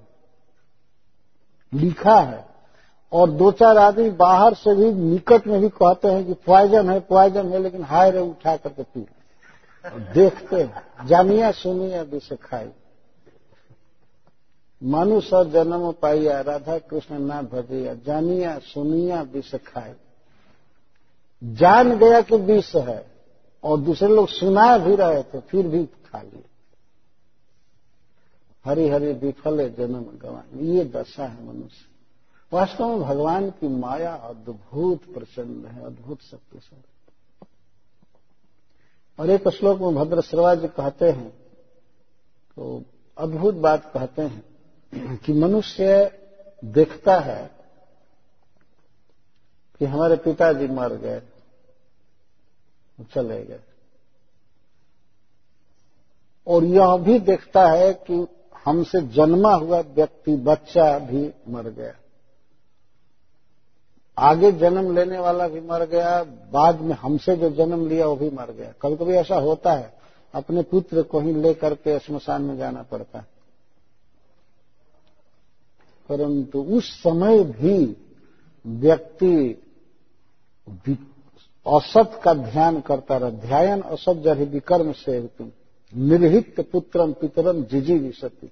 लिखा 1.77 2.19
है। 2.21 2.45
और 3.13 3.31
दो 3.31 3.51
चार 3.53 3.79
आदमी 3.79 4.11
बाहर 4.11 4.55
से 4.55 4.75
भी 4.75 4.93
निकट 4.93 5.47
में 5.47 5.61
भी 5.61 5.69
कहते 5.69 6.09
हैं 6.09 6.27
कि 6.27 6.35
पॉइजन 6.47 6.91
है 6.91 7.01
पॉइजन 7.01 7.49
है, 7.49 7.59
लेकिन 7.59 7.85
हाय 7.85 8.11
रे, 8.11 8.21
उठा 8.21 8.57
करके 8.57 8.83
पी। 8.83 9.07
देखते 10.15 10.57
हैं, 10.57 11.07
जानिया 11.07 11.51
सुनिया 11.51 12.03
विष 12.03 12.33
खाई। 12.33 12.69
मनुष्य 14.83 15.45
जन्म 15.45 15.93
पाइया, 15.93 16.41
राधा 16.41 16.79
कृष्ण 16.79 17.19
ना 17.19 17.43
भजिया, 17.43 17.95
जानिया 17.95 18.59
सुनिया 18.59 19.23
विष 19.23 19.55
खाए 19.55 19.95
जान 21.43 21.99
गया 21.99 22.21
कि 22.21 22.37
विष 22.37 22.75
है, 22.77 23.07
और 23.65 23.81
दूसरे 23.81 24.09
लोग 24.09 24.29
सुना 24.29 24.79
भी 24.79 24.97
रहे 24.97 25.23
थे, 25.23 25.41
फिर 25.41 25.67
भी 25.67 25.85
खा 25.85 26.19
लिए। 26.19 26.45
हरि 28.67 28.89
हरि 28.89 29.13
विफल 29.15 29.69
जन्म 29.69 30.05
गवान 30.19 30.59
ये 30.67 30.85
दशा 30.87 31.25
है 31.25 31.45
मनुष्य। 31.45 31.85
वास्तव 32.53 32.89
में 32.89 33.01
भगवान 33.01 33.49
की 33.51 33.69
माया 33.71 34.15
अद्भुत 34.15 35.05
प्रचंड 35.15 35.67
है, 35.67 35.85
अद्भुत 35.85 36.21
शक्तिशाली 36.23 36.83
और 39.19 39.31
एक 39.31 39.49
श्लोक 39.49 39.81
में 39.81 39.95
भद्र 39.95 40.21
श्रवा 40.23 40.55
जी 40.55 40.69
कहते 40.69 41.11
हैं 41.11 41.29
तो 42.57 42.83
अद्भुत 43.17 43.55
बात 43.57 43.91
कहते 43.95 44.23
हैं 44.23 45.17
कि 45.19 45.33
मनुष्य 45.33 45.87
देखता 46.63 47.19
है 47.21 47.45
कि 49.81 49.85
हमारे 49.85 50.17
पिताजी 50.17 50.67
मर 50.69 50.95
गए, 50.97 51.21
चले 53.15 53.43
गए। 53.45 53.61
और 56.47 56.65
यह 56.65 56.97
भी 56.97 57.19
देखता 57.21 57.67
है 57.69 57.93
कि 58.01 58.27
हमसे 58.67 59.01
जन्मा 59.01 59.55
हुआ 59.55 59.81
व्यक्ति, 59.81 60.37
बच्चा 60.37 60.99
भी 60.99 61.31
मर 61.49 61.69
गया। 61.69 61.95
आगे 64.19 64.53
जन्म 64.53 64.95
लेने 64.95 65.19
वाला 65.19 65.49
भी 65.49 65.61
मर 65.61 65.87
गया, 65.87 66.25
बाद 66.25 66.81
में 66.81 66.95
हमसे 66.95 67.37
जो 67.37 67.51
जन्म 67.51 67.89
लिया 67.89 68.07
वो 68.07 68.17
भी 68.17 68.31
मर 68.31 68.51
गया। 68.51 68.73
कभी 68.83 68.97
कभी 68.97 69.13
ऐसा 69.13 69.37
होता 69.37 69.73
है, 69.73 69.99
अपने 70.35 70.63
पुत्र 70.63 71.03
को 71.03 71.21
ही 71.21 71.33
लेकर 71.33 71.75
के 71.75 71.99
शमशान 71.99 72.43
में 72.43 72.57
जाना 72.57 72.83
पड़ता 72.83 73.19
है। 73.19 73.27
परंतु 76.09 76.63
उस 76.63 77.03
समय 77.03 77.45
भी 77.45 77.97
व्यक्ति 78.67 79.63
औसत 81.67 82.21
का 82.25 82.35
ध्यान 82.35 82.81
करता 82.81 83.17
रहा। 83.17 83.31
ध्यान 83.31 83.81
असत 83.81 84.15
जर 84.15 84.39
विकर्म 84.39 84.93
से 84.93 85.31
निर्हित 85.97 86.69
पुत्रम 86.73 87.13
पितरम 87.13 87.65
जिजी 87.65 87.99
विशति। 87.99 88.51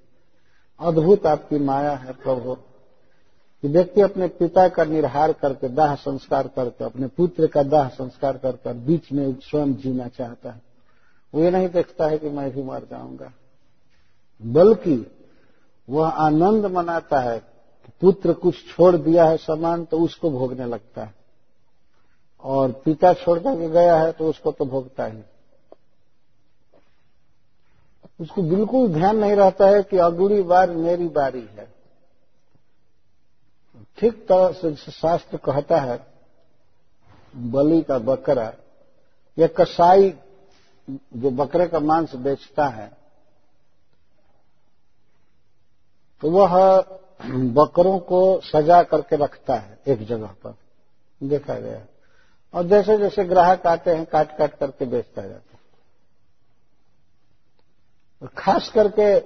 अद्भुत 0.80 1.26
आपकी 1.26 1.58
माया 1.58 1.92
है 1.92 2.12
प्रभु। 2.12 2.54
कि 3.62 3.68
व्यक्ति 3.68 4.00
अपने 4.00 4.28
पिता 4.28 4.68
का 4.68 4.84
निर्हार 4.84 5.32
करके, 5.32 5.68
दाह 5.68 5.94
संस्कार 5.94 6.48
करके, 6.48 6.84
अपने 6.84 7.06
पुत्र 7.06 7.46
का 7.46 7.62
दाह 7.62 7.88
संस्कार 7.88 8.36
करके 8.36 8.72
बीच 8.72 9.12
में 9.12 9.34
स्वयं 9.34 9.74
जीना 9.74 10.08
चाहता 10.08 10.50
है। 10.50 10.62
वो 11.34 11.40
ये 11.42 11.50
नहीं 11.50 11.68
देखता 11.68 12.06
है 12.06 12.18
कि 12.18 12.30
मैं 12.30 12.50
भी 12.50 12.62
मर 12.62 12.78
जाऊँगा। 12.90 13.32
बल्कि 14.42 15.10
वह 15.90 16.08
आनंद 16.08 16.66
मनाता 16.66 17.20
है 17.20 17.38
कि 17.86 17.92
पुत्र 18.00 18.32
कुछ 18.32 18.54
छोड़ 18.54 18.96
दिया 18.96 19.24
है 19.24 19.36
सामान 19.36 19.84
तो 19.84 19.98
उसको 19.98 20.30
भोगने 20.30 20.64
लगता 20.64 21.04
है। 21.04 21.14
और 22.44 22.72
पिता 22.72 23.12
छोड़ 23.12 23.38
करके 23.38 23.70
गया 23.70 23.96
है 23.96 24.12
तो 24.12 24.28
उसको 24.28 24.52
तो 24.52 24.64
भोगता 24.64 25.06
ही। 25.06 25.18
उसको 28.20 28.42
बिल्कुल 28.42 28.92
ध्यान 28.92 29.16
नहीं 29.16 29.36
रहता 29.36 29.66
है 29.66 29.82
कि 29.82 29.98
अगली 29.98 30.42
बार 30.42 30.70
मेरी 30.70 31.08
बारी 31.10 31.46
है। 31.52 31.72
ठीक 33.98 34.26
तरह 34.26 34.52
से 34.52 34.74
शास्त्र 34.92 35.36
कहता 35.36 35.80
है, 35.80 35.98
बलि 37.34 37.80
का 37.82 37.98
बकरा 37.98 38.52
या 39.38 39.46
कसाई 39.56 40.10
जो 40.88 41.30
बकरे 41.32 41.66
का 41.68 41.78
मांस 41.80 42.14
बेचता 42.14 42.66
है 42.66 42.90
तो 46.22 46.30
वह 46.30 46.54
बकरों 47.54 47.98
को 48.00 48.20
सजा 48.40 48.82
करके 48.82 49.16
रखता 49.16 49.54
है 49.54 49.78
एक 49.88 50.04
जगह 50.06 50.34
पर। 50.44 50.54
देखा 51.20 51.54
गया। 51.54 51.80
और 52.54 52.64
जैसे 52.64 52.96
जैसे 52.98 53.24
ग्राहक 53.24 53.66
आते 53.66 53.90
हैं 53.90 54.04
काट 54.04 54.36
काट 54.38 54.58
करके 54.58 54.84
बेचता 54.84 55.22
जाता 55.22 55.52
है। 55.52 55.53
खास 58.28 58.70
करके 58.70 59.18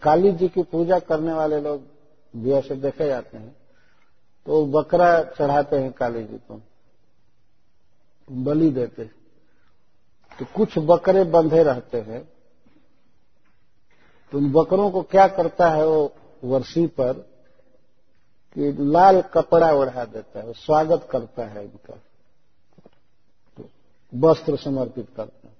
काली 0.00 0.32
जी 0.32 0.48
की 0.48 0.62
पूजा 0.62 0.98
करने 0.98 1.32
वाले 1.32 1.60
लोग 1.60 1.82
भी 2.34 2.52
ऐसे 2.52 2.74
देखे 2.76 3.06
जाते 3.08 3.36
हैं। 3.38 3.56
तो 4.46 4.64
बकरा 4.66 5.22
चढ़ाते 5.30 5.76
हैं 5.76 5.92
काली 5.92 6.22
जी 6.24 6.36
को, 6.38 6.60
बलि 8.28 8.70
देते 8.70 9.04
तो 10.32 10.44
कुछ 10.54 10.78
बकरे 10.78 11.24
बंधे 11.26 11.62
रहते 11.62 12.00
हैं। 12.00 12.22
तो 14.32 14.38
उन 14.38 14.50
बकरों 14.52 14.90
को 14.90 15.02
क्या 15.02 15.26
करता 15.28 15.70
है 15.70 15.86
वो 15.86 16.12
वर्षी 16.44 16.86
पर 16.86 17.12
कि 18.56 18.72
लाल 18.80 19.20
कपड़ा 19.34 19.72
ओढ़ा 19.72 20.04
देता 20.04 20.40
है, 20.40 20.52
स्वागत 20.52 21.08
करता 21.10 21.46
है 21.46 21.64
इनका 21.64 21.94
तो 23.58 23.68
वस्त्र 24.12 24.56
समर्पित 24.56 25.08
करता 25.16 25.48
है। 25.48 25.54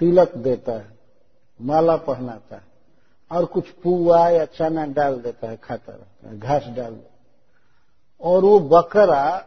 तिलक 0.00 0.36
देता 0.36 0.72
है। 0.72 0.95
माला 1.62 1.96
पहनाता 1.96 2.56
है। 2.56 2.62
और 3.32 3.44
कुछ 3.44 3.70
पुआ 3.70 4.28
या 4.28 4.44
चना 4.44 4.86
डाल 4.86 5.20
देता 5.20 5.48
है 5.48 5.56
खाता 5.56 5.92
रहता 5.92 6.28
है 6.28 6.38
घास 6.38 6.62
डाल 6.64 6.94
देता 6.94 7.18
और 8.20 8.42
वो 8.42 8.60
बकरा 8.60 9.46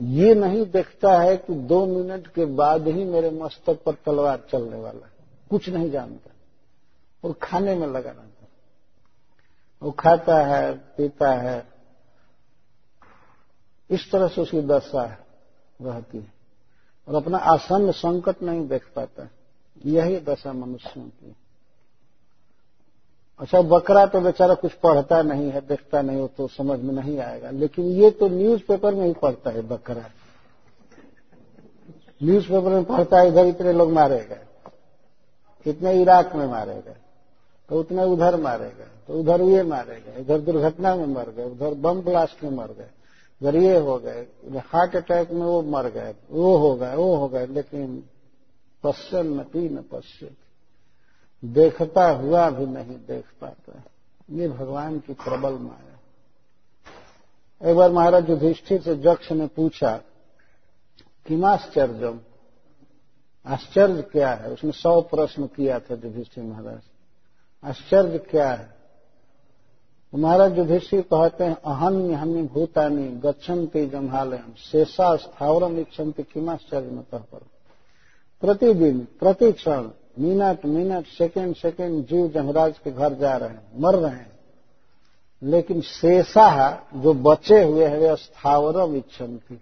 ये 0.00 0.34
नहीं 0.34 0.66
देखता 0.66 1.18
है 1.18 1.36
कि 1.36 1.54
दो 1.54 1.86
मिनट 1.86 2.26
के 2.26 2.44
बाद 2.44 2.86
ही 2.86 3.04
मेरे 3.04 3.30
मस्तक 3.30 3.82
पर 3.86 3.92
तलवार 3.92 4.44
चलने 4.50 4.76
वाला 4.76 5.06
है। 5.06 5.12
कुछ 5.50 5.68
नहीं 5.68 5.90
जानता। 5.90 6.30
और 7.24 7.34
खाने 7.42 7.74
में 7.74 7.86
लगा 7.86 8.10
रहता 8.10 8.46
वो 9.82 9.90
खाता 9.90 10.38
है, 10.38 10.74
पीता 10.74 11.30
है। 11.30 11.66
इस 13.90 14.10
तरह 14.12 14.28
से 14.28 14.40
उसकी 14.40 14.60
दशा 14.60 15.18
रहती 15.82 16.18
है। 16.18 16.32
और 17.08 17.14
अपना 17.14 17.38
आसन्न 17.38 17.92
संकट 17.92 18.42
नहीं 18.42 18.68
देख 18.68 18.92
पाता। 18.96 19.22
है 19.22 19.37
यही 19.86 20.20
दशा 20.20 20.52
मनुष्यों 20.52 21.04
की। 21.04 21.36
अच्छा 23.38 23.62
बकरा 23.62 24.06
तो 24.06 24.20
बेचारा 24.20 24.54
कुछ 24.54 24.72
पढ़ता 24.72 25.22
नहीं 25.22 25.50
है, 25.50 25.60
देखता 25.60 26.02
नहीं 26.02 26.20
हो 26.20 26.26
तो 26.26 26.48
समझ 26.48 26.80
में 26.80 26.94
नहीं 26.94 27.18
आएगा। 27.18 27.50
लेकिन 27.50 27.84
ये 27.84 28.10
तो 28.10 28.28
न्यूज़ 28.28 28.62
पेपर 28.68 28.94
में 28.94 29.06
ही 29.06 29.12
पढ़ता 29.12 29.50
है 29.50 29.62
बकरा। 29.62 30.04
न्यूज़ 32.22 32.44
पेपर 32.44 32.70
में 32.70 32.84
पढ़ता 32.84 33.18
है, 33.18 33.28
इधर 33.28 33.46
इतने 33.46 33.72
लोग 33.72 33.92
मारे 33.92 34.16
गए। 34.16 34.44
इतने 35.70 36.02
इराक 36.02 36.34
में 36.34 36.46
मारे 36.46 36.74
गए। 36.74 36.96
तो 37.68 37.80
उतने 37.80 38.04
उधर 38.04 38.36
मारे 38.36 38.64
गए। 38.64 38.86
तो 39.08 39.20
उधर 39.20 39.42
ये 39.42 39.62
मारे 39.62 40.00
गए। 40.00 40.20
इधर 40.20 40.38
दुर्घटना 40.38 40.94
में 40.94 41.06
मर 41.06 41.28
गए। 41.28 41.44
उधर 41.44 41.74
बम 41.74 42.00
ब्लास्ट 42.00 42.44
में 42.44 42.50
मर 42.50 42.66
गए। 42.66 42.90
इधर 43.42 43.56
ये 43.56 43.78
हो 43.78 43.98
गए। 43.98 44.26
हार्ट 44.44 44.96
अटैक 44.96 45.30
में 45.30 45.46
वो 45.46 45.62
मर 45.62 45.86
गए। 45.86 46.14
वो 46.30 46.56
हो 46.56 46.74
गए, 46.74 46.94
वो 46.94 47.16
हो 47.16 47.28
गए। 47.28 47.46
लेकिन 47.46 48.04
पश्चिम 48.82 49.40
नपी 49.40 49.68
न 49.68 49.82
पश्चिम। 49.82 50.28
देखता 51.52 52.10
हुआ 52.10 52.50
भी 52.50 52.66
नहीं 52.66 52.96
देख 52.96 53.24
पाता। 53.40 53.82
ये 54.30 54.48
भगवान 54.48 54.98
की 54.98 55.12
प्रबल 55.12 55.52
माया। 55.52 55.94
एक 57.70 57.76
बार 57.76 57.92
महाराज 57.92 58.30
युधिष्ठिर 58.30 58.80
से 58.80 58.96
जक्ष 58.96 59.32
ने 59.32 59.46
पूछा 59.46 60.00
किमाश्चर्यम 61.26 62.20
आश्चर्य 63.46 64.02
क्या 64.02 64.34
है? 64.34 64.52
उसने 64.52 64.72
सौ 64.72 65.00
प्रश्न 65.00 65.46
किया 65.46 65.78
था 65.78 65.94
युधिष्ठिर 65.94 66.44
महाराज। 66.44 66.80
आश्चर्य 67.64 68.18
क्या 68.18 68.52
है? 68.52 68.78
तो 70.12 70.18
महाराज 70.18 70.58
युधिष्ठिर 70.58 71.02
कहते 71.02 71.44
हैं, 71.44 71.54
अहन्य 71.54 72.14
हन्य 72.14 72.42
भूतानी 72.42 73.08
गच्छन्ति 73.08 73.86
जम्हालयम 73.86 74.54
शेषा 74.58 75.16
स्थावरम 75.16 75.78
इच्छन्ति। 75.78 76.22
किमाश्चर्य 76.22 76.90
में 76.90 77.04
कह 77.04 77.18
पर 77.18 77.40
प्रतिदिन 78.42 78.98
प्रति 79.20 79.52
क्षण 79.52 79.88
मिनट 80.18 80.66
मिनट, 80.66 81.06
सेकेंड, 81.06 81.54
सेकंड 81.56 82.04
जीव 82.06 82.28
जमराज 82.28 82.78
के 82.78 82.90
घर 82.90 83.14
जा 83.14 83.36
रहे 83.36 83.48
हैं, 83.48 83.80
मर 83.80 83.94
रहे 83.94 84.10
हैं। 84.10 84.38
लेकिन 85.42 85.80
शेषा 85.80 86.72
जो 86.94 87.14
बचे 87.14 87.62
हुए 87.64 87.84
हैं, 87.84 87.98
वे 87.98 88.16
स्थावरम 88.16 88.96
इच्छन्ति 88.96 89.58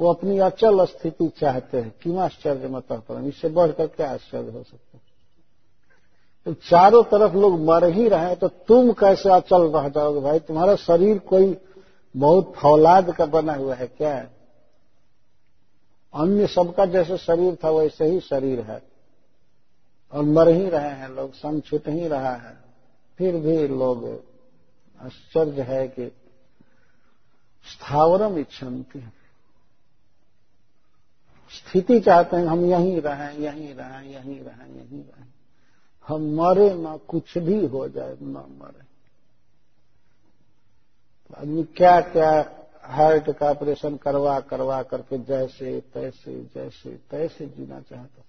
वो 0.00 0.12
अपनी 0.12 0.38
अचल 0.38 0.84
स्थिति 0.84 1.30
चाहते 1.40 1.78
हैं। 1.78 1.94
क्यों 2.02 2.18
आश्चर्य 2.18 2.68
मत 2.68 2.92
परम 2.92 3.28
इससे 3.28 3.48
बढ़कर 3.48 3.86
क्या 3.86 4.10
आश्चर्य 4.10 4.50
हो 4.50 4.62
सकता 4.62 4.90
है? 4.94 5.00
तो 6.46 6.52
चारों 6.52 7.02
तरफ़ 7.04 7.34
लोग 7.34 7.60
मर 7.60 7.84
ही 7.84 8.08
रहे 8.08 8.20
हैं 8.20 8.36
तो 8.36 8.48
तुम 8.48 8.92
कैसे 8.92 9.28
अचल 9.28 9.62
रह 9.62 9.88
जाओगे 9.88 10.20
भाई? 10.20 10.38
तुम्हारा 10.38 10.76
शरीर 10.76 11.18
कोई 11.18 11.56
बहुत 12.16 12.52
फौलाद 12.56 13.14
का 13.14 13.26
बना 13.26 13.54
हुआ 13.54 13.74
है, 13.74 13.86
क्या 13.86 14.14
है? 14.14 14.37
अन्य 16.14 16.46
सबका 16.46 16.86
जैसे 16.86 17.16
शरीर 17.16 17.58
था, 17.64 17.70
वैसे 17.70 18.04
ही 18.04 18.20
शरीर 18.20 18.60
है। 18.60 18.82
और 20.12 20.22
मर 20.22 20.48
ही 20.48 20.68
रहे 20.68 20.90
हैं 20.90 21.08
लोग 21.08 21.34
सम 21.34 21.62
ही 21.74 22.08
रहा 22.08 22.34
है। 22.34 22.58
फिर 23.18 23.36
भी 23.36 23.68
लोग 23.68 24.24
आश्चर्य 25.00 25.62
है 25.62 25.88
कि 25.88 26.06
स्थावरम 27.64 28.38
इच्छन्ति। 28.38 29.12
स्थिति 31.50 32.00
चाहते 32.00 32.36
हैं, 32.36 32.46
हम 32.46 32.64
यहीं 32.64 33.00
रहें 33.00 33.38
यहीं 33.38 33.74
रहें 33.74 34.02
यहीं 34.02 34.40
रहें 34.40 34.76
यहीं 34.76 35.02
रहें। 35.02 35.26
हम 36.08 36.22
मरे 36.22 36.74
ना 36.74 36.96
कुछ 36.96 37.38
भी 37.38 37.66
हो 37.66 37.88
जाए, 37.88 38.16
ना 38.22 38.40
मरे। 38.40 38.88
आदमी 41.38 41.62
क्या 41.62 42.00
क्या 42.00 42.57
हार्ट 42.88 43.30
का 43.30 43.50
ऑपरेशन 43.50 43.96
करवा 43.96 44.40
करवा 44.40 44.82
करके 44.82 45.18
जैसे, 45.18 45.80
तैसे 45.80 46.44
जैसे, 46.44 46.90
तैसे 46.90 47.46
जीना 47.46 47.80
चाहता 47.80 48.22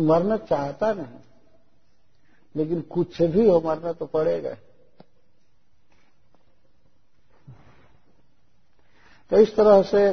मरना 0.00 0.36
चाहता 0.36 0.92
नहीं। 0.92 1.20
लेकिन 2.56 2.80
कुछ 2.80 3.22
भी 3.22 3.48
हो, 3.48 3.60
मरना 3.60 3.92
तो 3.92 4.06
पड़ेगा। 4.06 4.54
तो 9.30 9.36
इस 9.36 9.56
तरह 9.56 9.82
से 9.82 10.12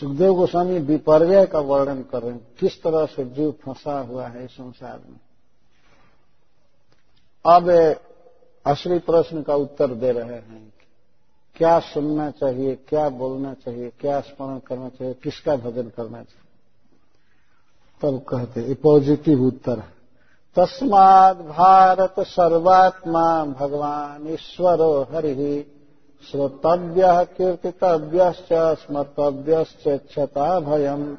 सुखदेव 0.00 0.34
गोस्वामी 0.34 0.78
विपर्य 0.78 1.46
का 1.46 1.60
वर्णन 1.60 2.02
कर 2.02 2.22
रहे 2.22 2.32
हैं। 2.32 2.54
किस 2.60 2.82
तरह 2.82 3.06
से 3.06 3.24
जीव 3.24 3.52
फंसा 3.52 4.00
हुआ 4.00 4.26
है 4.26 4.46
संसार 4.46 4.98
में? 4.98 5.20
अब 7.46 7.70
असली 8.66 8.98
प्रश्न 8.98 9.42
का 9.42 9.54
उत्तर 9.54 9.94
दे 9.94 10.12
रहे 10.12 10.34
हैं। 10.34 10.75
क्या 11.56 11.78
सुनना 11.78 12.30
चाहिए, 12.30 12.74
क्या 12.74 13.08
बोलना 13.08 13.54
चाहिए, 13.54 13.92
क्या 14.00 14.20
स्मरण 14.20 14.58
करना 14.58 14.88
चाहिए, 14.88 15.14
किसका 15.14 15.56
भजन 15.56 15.88
करना 15.96 16.22
चाहिए? 16.22 16.42
तब 18.02 18.24
कहते, 18.28 18.60
ये 18.60 18.74
पॉजिटिव 18.74 19.42
उत्तर 19.42 19.78
है। 19.78 19.96
तस्माद 20.56 21.36
भारत 21.36 22.14
सर्वात्मा 22.20 23.44
भगवान 23.44 24.28
ईश्वरो 24.28 25.02
हरि 25.02 25.72
श्रोतव्य 26.30 27.24
कीर्तितव्य 27.24 28.32
स्मर्तव्य 28.74 29.64
इच्छता 29.86 30.60
भयम 30.60 31.16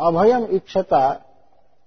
अभयम 0.00 0.44
इच्छता, 0.44 1.20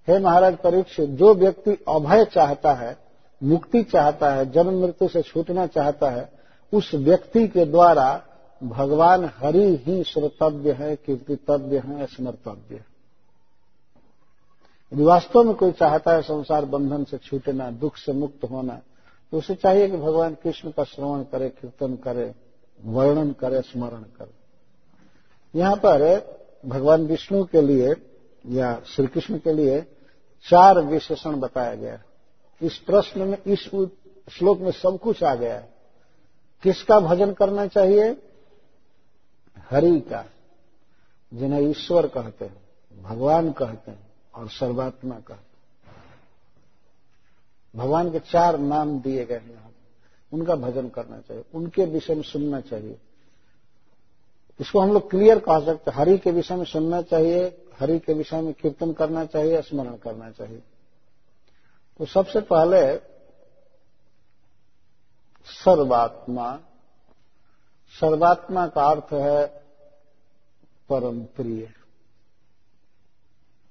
हे 0.08 0.18
महाराज 0.18 0.56
परीक्षित, 0.56 1.10
जो 1.10 1.34
व्यक्ति 1.34 1.84
अभय 1.88 2.24
चाहता 2.24 2.72
है, 2.72 2.96
मुक्ति 3.42 3.82
चाहता 3.82 4.30
है, 4.30 4.50
जन्म 4.50 4.82
मृत्यु 4.82 5.08
से 5.08 5.22
छूटना 5.22 5.66
चाहता 5.66 6.10
है 6.10 6.37
उस 6.72 6.90
व्यक्ति 6.94 7.46
के 7.48 7.64
द्वारा 7.64 8.22
भगवान 8.60 9.24
हरि 9.36 9.66
ही 9.76 10.02
श्रोतव्य 10.04 10.72
है 10.72 10.94
कीर्तितव्य 10.96 11.78
है 11.78 12.06
स्मर्तव्य 12.06 12.74
है। 12.74 12.86
यदि 14.92 15.04
वास्तव 15.04 15.44
में 15.44 15.54
कोई 15.54 15.72
चाहता 15.72 16.12
है 16.12 16.22
संसार 16.22 16.64
बंधन 16.64 17.04
से 17.04 17.18
छूटना, 17.18 17.70
दुख 17.70 17.96
से 17.96 18.12
मुक्त 18.12 18.44
होना 18.44 18.80
तो 19.32 19.38
उसे 19.38 19.54
चाहिए 19.54 19.88
कि 19.88 19.96
भगवान 19.96 20.34
कृष्ण 20.34 20.70
का 20.70 20.84
श्रवण 20.84 21.22
करे, 21.22 21.48
कीर्तन 21.48 21.96
करे, 21.96 22.34
वर्णन 22.80 23.32
करे, 23.32 23.60
स्मरण 23.62 24.02
करे। 24.18 24.38
यहाँ 25.54 25.76
पर 25.76 26.02
भगवान 26.66 27.06
विष्णु 27.06 27.44
के 27.44 27.62
लिए 27.62 27.94
या 28.46 28.74
श्री 28.86 29.06
कृष्ण 29.06 29.38
के 29.38 29.52
लिए 29.52 29.80
चार 30.46 30.80
विशेषण 30.80 31.40
बताया 31.40 31.74
गया 31.74 32.00
इस 32.60 32.78
प्रश्न 32.78 33.20
में, 33.20 33.38
इस 33.46 33.60
श्लोक 34.28 34.60
में 34.60 34.70
सब 34.72 34.98
कुछ 34.98 35.22
आ 35.24 35.34
गया 35.34 35.54
है। 35.54 35.77
किसका 36.62 37.00
भजन 37.00 37.32
करना 37.32 37.66
चाहिए? 37.66 38.22
हरि 39.70 40.00
का, 40.00 40.24
जिन्हें 41.34 41.60
ईश्वर 41.60 42.06
कहते 42.06 42.44
हैं, 42.44 42.68
भगवान 43.02 43.52
कहते 43.52 43.90
हैं 43.90 44.12
और 44.34 44.48
सर्वात्मा 44.48 45.14
कहते 45.14 45.32
हैं। 45.32 45.48
भगवान 47.76 48.10
के 48.10 48.18
चार 48.18 48.58
नाम 48.58 49.00
दिए 49.00 49.24
गए 49.24 49.36
हैं 49.36 49.50
यहाँ। 49.50 49.72
उनका 50.32 50.56
भजन 50.56 50.88
करना 50.88 51.18
चाहिए, 51.18 51.44
उनके 51.54 51.84
विषय 51.84 52.14
में 52.14 52.22
सुनना 52.22 52.60
चाहिए। 52.60 52.98
इसको 54.60 54.80
हम 54.80 54.92
लोग 54.92 55.10
क्लियर 55.10 55.38
कह 55.38 55.64
सकते 55.66 55.90
हरि 55.90 56.18
के 56.18 56.30
विषय 56.30 56.56
में 56.56 56.64
सुनना 56.64 57.02
चाहिए, 57.02 57.66
हरि 57.80 57.98
के 57.98 58.12
विषय 58.12 58.40
में 58.40 58.54
कीर्तन 58.54 58.92
करना 58.92 59.24
चाहिए, 59.24 59.62
स्मरण 59.62 59.96
करना 59.96 60.30
चाहिए। 60.30 60.62
तो 61.98 62.04
सबसे 62.04 62.40
पहले 62.40 62.96
सर्वात्मा। 65.48 66.60
सर्वात्मा 67.92 68.66
का 68.66 68.84
अर्थ 68.84 69.12
है 69.12 69.46
परम 70.88 71.20
प्रिय। 71.20 71.72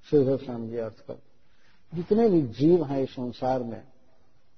श्रीधर 0.10 0.38
स्वामी 0.38 0.70
जी 0.70 0.78
अर्थ 0.78 1.00
कर 1.08 1.22
जितने 1.96 2.30
भी 2.30 2.42
जीव 2.42 2.86
हैं 2.86 3.00
इस 3.00 3.10
संसार 3.10 3.64
में, 3.64 3.84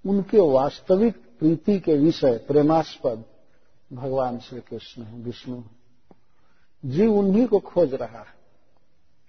उनके 0.06 0.40
वास्तविक 0.40 1.18
प्रीति 1.40 1.80
के 1.80 1.98
विषय 1.98 2.38
प्रेमास्पद 2.38 3.24
भगवान 3.94 4.40
श्री 4.40 4.60
कृष्ण 4.60 5.04
है, 5.04 5.20
विष्णु 5.20 5.58
है। 5.58 5.80
जीव 6.86 7.14
उन्हीं 7.14 7.48
को 7.48 7.60
खोज 7.60 7.94
रहा 7.94 8.20
है, 8.20 8.36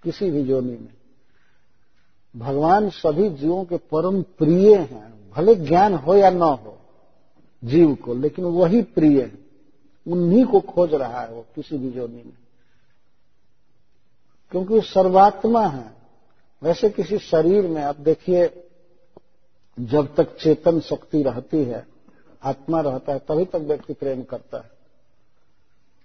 किसी 0.03 0.31
भी 0.31 0.43
जोनी 0.43 0.71
में। 0.71 0.93
भगवान 2.35 2.89
सभी 2.89 3.29
जीवों 3.29 3.65
के 3.65 3.77
परम 3.77 4.21
प्रिय 4.21 4.75
हैं, 4.75 5.31
भले 5.31 5.55
ज्ञान 5.55 5.93
हो 5.93 6.15
या 6.15 6.29
न 6.29 6.41
हो 6.41 6.80
जीव 7.63 7.95
को, 7.95 8.13
लेकिन 8.13 8.45
वही 8.45 8.81
प्रिय 8.81 9.21
है। 9.21 9.37
उन्हीं 10.07 10.45
को 10.45 10.59
खोज 10.59 10.93
रहा 10.93 11.21
है 11.21 11.29
वो, 11.29 11.45
किसी 11.55 11.77
भी 11.77 11.91
जोनी 11.91 12.15
में। 12.15 12.37
क्योंकि 14.51 14.73
वो 14.73 14.81
सर्वात्मा 14.81 15.67
है। 15.67 15.93
वैसे 16.63 16.89
किसी 16.89 17.17
शरीर 17.17 17.67
में, 17.67 17.83
आप 17.83 17.99
देखिए, 17.99 18.67
जब 19.79 20.15
तक 20.15 20.37
चेतन 20.37 20.79
शक्ति 20.79 21.23
रहती 21.23 21.63
है, 21.63 21.87
आत्मा 22.43 22.81
रहता 22.81 23.13
है, 23.13 23.19
तभी 23.19 23.45
तक 23.45 23.55
व्यक्ति 23.55 23.93
प्रेम 23.93 24.23
करता 24.23 24.57
है। 24.57 24.71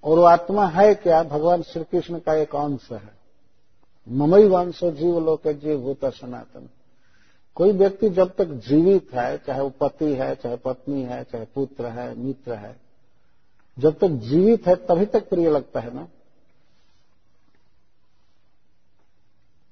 और 0.04 0.18
वो 0.18 0.24
आत्मा 0.24 0.66
है 0.66 0.94
क्या? 0.94 1.22
भगवान 1.22 1.62
श्री 1.62 1.84
कृष्ण 1.84 2.18
का 2.18 2.34
एक 2.34 2.56
अंश 2.56 2.88
है। 2.92 3.16
ममई 4.08 4.44
वंश 4.44 4.84
जीव 4.84 5.20
लोक 5.20 5.48
जीव 5.48 5.80
भूत 5.80 6.04
सनातन। 6.04 6.68
कोई 7.56 7.72
व्यक्ति 7.72 8.10
जब 8.10 8.34
तक 8.36 8.44
जीवित 8.44 9.08
है, 9.14 9.38
चाहे 9.38 9.60
वो 9.60 9.70
पति 9.70 10.14
है, 10.14 10.34
चाहे 10.34 10.56
पत्नी 10.56 11.02
है, 11.02 11.24
चाहे 11.24 11.44
पुत्र 11.44 11.86
है, 11.86 12.18
मित्र 12.18 12.52
है, 12.52 12.76
जब 13.78 13.98
तक 13.98 14.08
जीवित 14.08 14.66
है 14.66 14.76
तभी 14.76 15.06
तक 15.06 15.28
प्रिय 15.28 15.50
लगता 15.50 15.80
है 15.80 15.94
ना? 15.94 16.08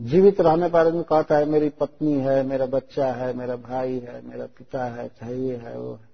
जीवित 0.03 0.41
रहने 0.41 0.68
पर 0.68 0.87
आदमी 0.87 1.03
कहता 1.03 1.37
है, 1.37 1.45
मेरी 1.45 1.68
पत्नी 1.68 2.12
है, 2.12 2.43
मेरा 2.43 2.66
बच्चा 2.66 3.12
है, 3.12 3.32
मेरा 3.32 3.57
भाई 3.57 3.99
है, 3.99 4.26
मेरा 4.26 4.47
पिता 4.47 4.85
है, 4.85 5.09
चाहे 5.09 5.37
ये 5.37 5.57
है, 5.57 5.78
वो 5.78 5.95
है। 5.95 6.09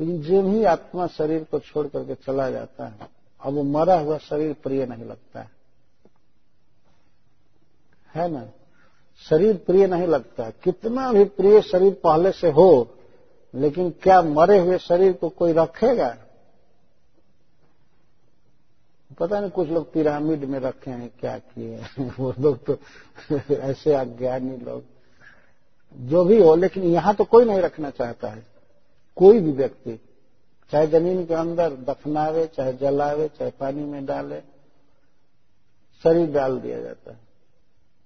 लेकिन 0.00 0.22
जब 0.22 0.46
ही 0.48 0.64
आत्मा 0.64 1.06
शरीर 1.06 1.44
को 1.44 1.58
छोड़ 1.58 1.86
करके 1.86 2.14
चला 2.14 2.50
जाता 2.50 2.86
है। 2.86 2.94
अब 3.40 3.54
वो 3.54 3.62
मरा 3.62 3.98
हुआ 3.98 4.18
शरीर 4.18 4.52
प्रिय 4.52 4.86
नहीं 4.86 5.04
लगता 5.04 5.40
है। 5.40 5.50
है 8.14 8.28
ना? 8.28 8.48
शरीर 9.18 9.56
प्रिय 9.56 9.86
नहीं 9.86 10.06
लगता। 10.06 10.50
कितना 10.50 11.12
भी 11.12 11.24
प्रिय 11.24 11.62
शरीर 11.62 11.92
पहले 11.92 12.32
से 12.32 12.50
हो, 12.50 12.94
लेकिन 13.54 13.90
क्या 13.90 14.22
मरे 14.22 14.58
हुए 14.58 14.78
शरीर 14.78 15.12
को 15.12 15.28
कोई 15.28 15.52
रखेगा? 15.52 16.16
पता 19.18 19.40
नहीं, 19.40 19.50
कुछ 19.50 19.68
लोग 19.68 19.92
पिरामिड 19.92 20.44
में 20.44 20.60
रखे 20.60 20.90
हैं, 20.90 21.10
क्या 21.20 21.38
किए 21.38 21.82
वो 22.00 22.34
लोग 22.40 22.64
तो 22.64 22.76
ऐसे 23.54 23.94
अज्ञानी 23.94 24.56
लोग। 24.56 24.84
जो 25.96 26.24
भी 26.24 26.42
हो, 26.42 26.56
लेकिन 26.56 26.82
यहाँ 26.82 27.14
तो 27.14 27.24
कोई 27.24 27.44
नहीं 27.44 27.58
रखना 27.58 27.90
चाहता 27.90 28.28
है। 28.28 28.46
कोई 29.16 29.40
भी 29.40 29.52
व्यक्ति, 29.52 30.00
चाहे 30.72 30.86
ज़मीन 30.86 31.26
के 31.26 31.34
अंदर 31.34 31.70
दफनावे, 31.70 32.46
चाहे 32.46 32.72
जलावे, 32.72 33.28
चाहे 33.28 33.50
पानी 33.50 33.84
में 33.84 34.06
डाले, 34.06 34.40
शरीर 36.04 36.30
डाल 36.30 36.60
दिया 36.60 36.80
जाता 36.80 37.12
है। 37.12 37.23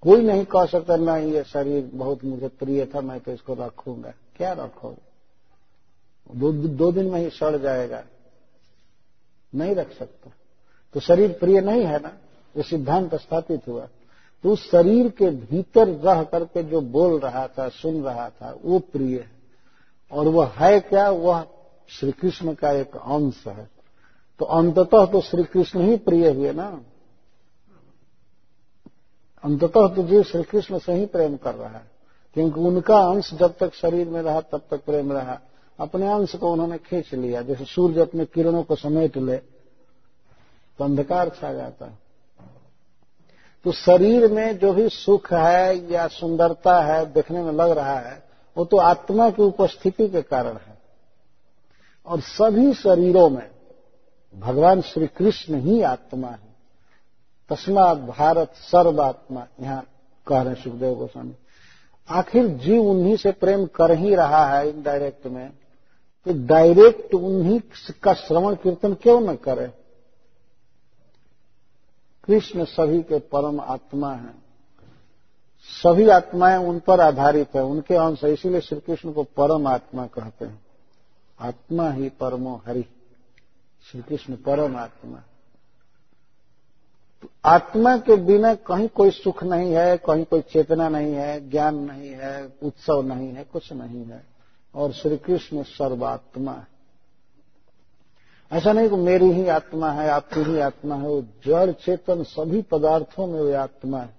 कोई 0.03 0.23
नहीं 0.23 0.45
कह 0.45 0.67
सकता 0.67 0.97
ना 0.97 1.17
ये 1.17 1.45
शरीर 1.45 1.91
बहुत 1.95 2.25
मुझे 2.25 2.49
प्रिय 2.49 2.87
था 2.87 3.01
मैं 3.01 3.21
तो 3.21 3.33
इसको 3.33 3.55
रखूँगा। 3.55 4.13
क्या 4.37 4.53
रखोगे 4.53 5.09
दो, 6.35 6.53
दो 6.53 6.93
दिन 6.93 7.07
में 7.07 7.21
ही 7.21 7.31
सड़ 7.31 7.57
जाएगा। 7.57 8.03
नहीं 9.55 9.75
रख 9.75 9.93
सकता। 9.93 10.31
तो 10.95 11.01
शरीर 11.01 11.33
प्रिय 11.33 11.61
नहीं 11.61 11.85
है 11.85 11.99
ना? 11.99 12.13
ये 12.57 12.63
सिद्धांत 12.63 13.15
स्थापित 13.15 13.69
हुआ। 13.69 13.89
तो 14.43 14.53
उस 14.53 14.71
शरीर 14.71 15.09
के 15.09 15.31
भीतर 15.31 15.89
रह 15.89 16.23
करके 16.23 16.63
जो 16.63 16.81
बोल 16.81 17.19
रहा 17.21 17.49
था 17.49 17.69
सुन 17.69 18.03
रहा 18.03 18.29
था 18.31 18.59
वो 18.65 18.79
प्रिय 18.79 19.19
है। 19.19 19.31
और 20.13 20.29
वह 20.29 20.47
है 20.47 20.81
क्या? 20.81 21.11
वह 21.11 21.47
श्री 21.89 22.13
कृष्ण 22.13 22.55
का 22.55 22.71
एक 22.71 22.97
अंश 22.97 23.45
है। 23.47 23.69
तो 24.39 24.45
अंततः 24.45 25.07
तो 25.07 25.21
श्री 25.21 25.45
कृष्ण 25.45 25.81
ही 25.81 25.97
प्रिय 25.97 26.31
हुए 26.31 26.53
ना? 26.53 26.81
अंततः 29.45 29.87
तो 29.89 30.03
जीव 30.03 30.23
श्री 30.23 30.43
कृष्ण 30.43 30.79
से 30.79 30.93
ही 30.93 31.07
प्रेम 31.07 31.37
कर 31.37 31.55
रहा 31.55 31.69
है, 31.69 31.87
क्योंकि 32.37 32.61
उनका 32.61 32.99
अंश 33.03 33.33
जब 33.35 33.55
तक 33.57 33.75
शरीर 33.75 34.09
में 34.09 34.21
रहा, 34.23 34.41
तब 34.41 34.63
तक 34.71 34.85
प्रेम 34.85 35.13
रहा। 35.13 35.39
अपने 35.79 36.09
अंश 36.09 36.35
को 36.35 36.53
उन्होंने 36.53 36.79
खींच 36.79 37.13
लिया, 37.15 37.43
जैसे 37.43 37.65
सूर्य 37.65 38.01
अपने 38.01 38.25
किरणों 38.25 38.63
को 38.63 38.77
समेट 38.77 39.17
ले 39.17 39.37
तो 39.37 40.85
अंधकार 40.85 41.29
छा 41.31 41.53
जाता 41.53 41.87
है। 41.87 41.99
तो 43.65 43.73
शरीर 43.73 44.31
में 44.33 44.59
जो 44.59 44.73
भी 44.73 44.89
सुख 44.89 45.33
है 45.33 45.93
या 45.93 46.07
सुंदरता 46.09 46.81
है, 46.83 47.05
देखने 47.13 47.43
में 47.43 47.53
लग 47.53 47.71
रहा 47.71 47.99
है, 47.99 48.23
वो 48.57 48.65
तो 48.65 48.77
आत्मा 48.77 49.31
की 49.31 49.43
उपस्थिति 49.43 50.09
के 50.09 50.23
कारण 50.23 50.57
है। 50.57 50.77
और 52.07 52.21
सभी 52.21 52.73
शरीरों 52.75 53.29
में 53.31 53.49
भगवान 54.35 54.81
श्री 54.81 55.07
कृष्ण 55.07 55.61
ही 55.61 55.81
आत्मा 55.83 56.29
है। 56.29 56.48
तस्मात 57.49 57.99
भारत 57.99 58.53
सर्वात्मा। 58.55 59.47
यहाँ 59.61 59.87
कह 60.27 60.43
रहे 60.43 60.55
सुखदेव 60.55 60.95
गोस्वामी। 60.95 61.35
आखिर 62.09 62.49
जीव 62.49 62.83
उन्हीं 62.83 63.17
से 63.17 63.33
प्रेम 63.33 63.67
कर 63.67 63.91
ही 63.91 64.15
रहा 64.15 64.59
है 64.59 64.71
इनडायरेक्ट 64.71 65.27
में। 65.27 65.51
तो 66.25 66.47
डायरेक्ट 66.47 67.15
उन्हीं 67.15 67.61
का 68.03 68.15
श्रवण 68.15 68.55
कीर्तन 68.55 68.95
क्यों 68.95 69.21
न 69.21 69.37
करे? 69.37 69.67
कृष्ण 72.25 72.65
सभी 72.65 73.03
के 73.03 73.19
परम 73.19 73.61
आत्मा 73.61 74.15
है। 74.15 74.35
सभी 75.83 76.09
आत्माएँ 76.09 76.57
उन 76.57 76.79
पर 76.79 77.01
आधारित 77.01 77.49
है। 77.57 77.63
उनके 77.63 77.95
अंश 77.95 78.25
है। 78.25 78.33
इसीलिए 78.33 78.61
श्री 78.61 78.81
कृष्ण 78.81 79.13
को 79.13 79.23
परम 79.23 79.67
आत्मा 79.67 80.07
कहते 80.07 80.45
हैं। 80.45 80.67
आत्मा 81.41 81.91
ही 81.91 82.09
परमो 82.09 82.63
हरि। 82.67 82.85
श्री 83.93 84.03
कृष्ण 84.03 84.37
परम 84.37 84.77
आत्मा। 84.77 85.23
आत्मा 87.45 87.97
के 87.97 88.17
बिना 88.17 88.55
कहीं 88.55 88.89
कोई 88.89 89.11
सुख 89.11 89.45
नहीं 89.45 89.73
है, 89.73 89.97
कहीं 89.97 90.25
कोई 90.25 90.41
चेतना 90.41 90.89
नहीं 90.89 91.15
है, 91.15 91.51
ज्ञान 91.51 91.75
नहीं 91.75 92.11
है, 92.11 92.53
उत्सव 92.63 93.03
नहीं 93.03 93.29
है, 93.29 93.45
कुछ 93.45 93.73
नहीं 93.73 94.05
है। 94.05 94.23
और 94.75 94.93
श्री 94.93 95.17
कृष्ण 95.17 95.63
सर्वात्मा 95.63 96.53
है। 96.53 96.67
ऐसा 98.53 98.73
नहीं 98.73 98.89
कि 98.89 98.97
मेरी 98.97 99.31
ही 99.31 99.49
आत्मा 99.49 99.91
है, 99.91 100.09
आपकी 100.09 100.41
ही 100.41 100.61
आत्मा 100.61 100.95
है, 100.95 101.09
वो 101.09 101.25
जड़ 101.47 101.71
चेतन 101.71 102.23
सभी 102.23 102.63
पदार्थों 102.63 103.27
में 103.27 103.41
वो 103.41 103.55
आत्मा 103.55 104.01
है। 104.01 104.11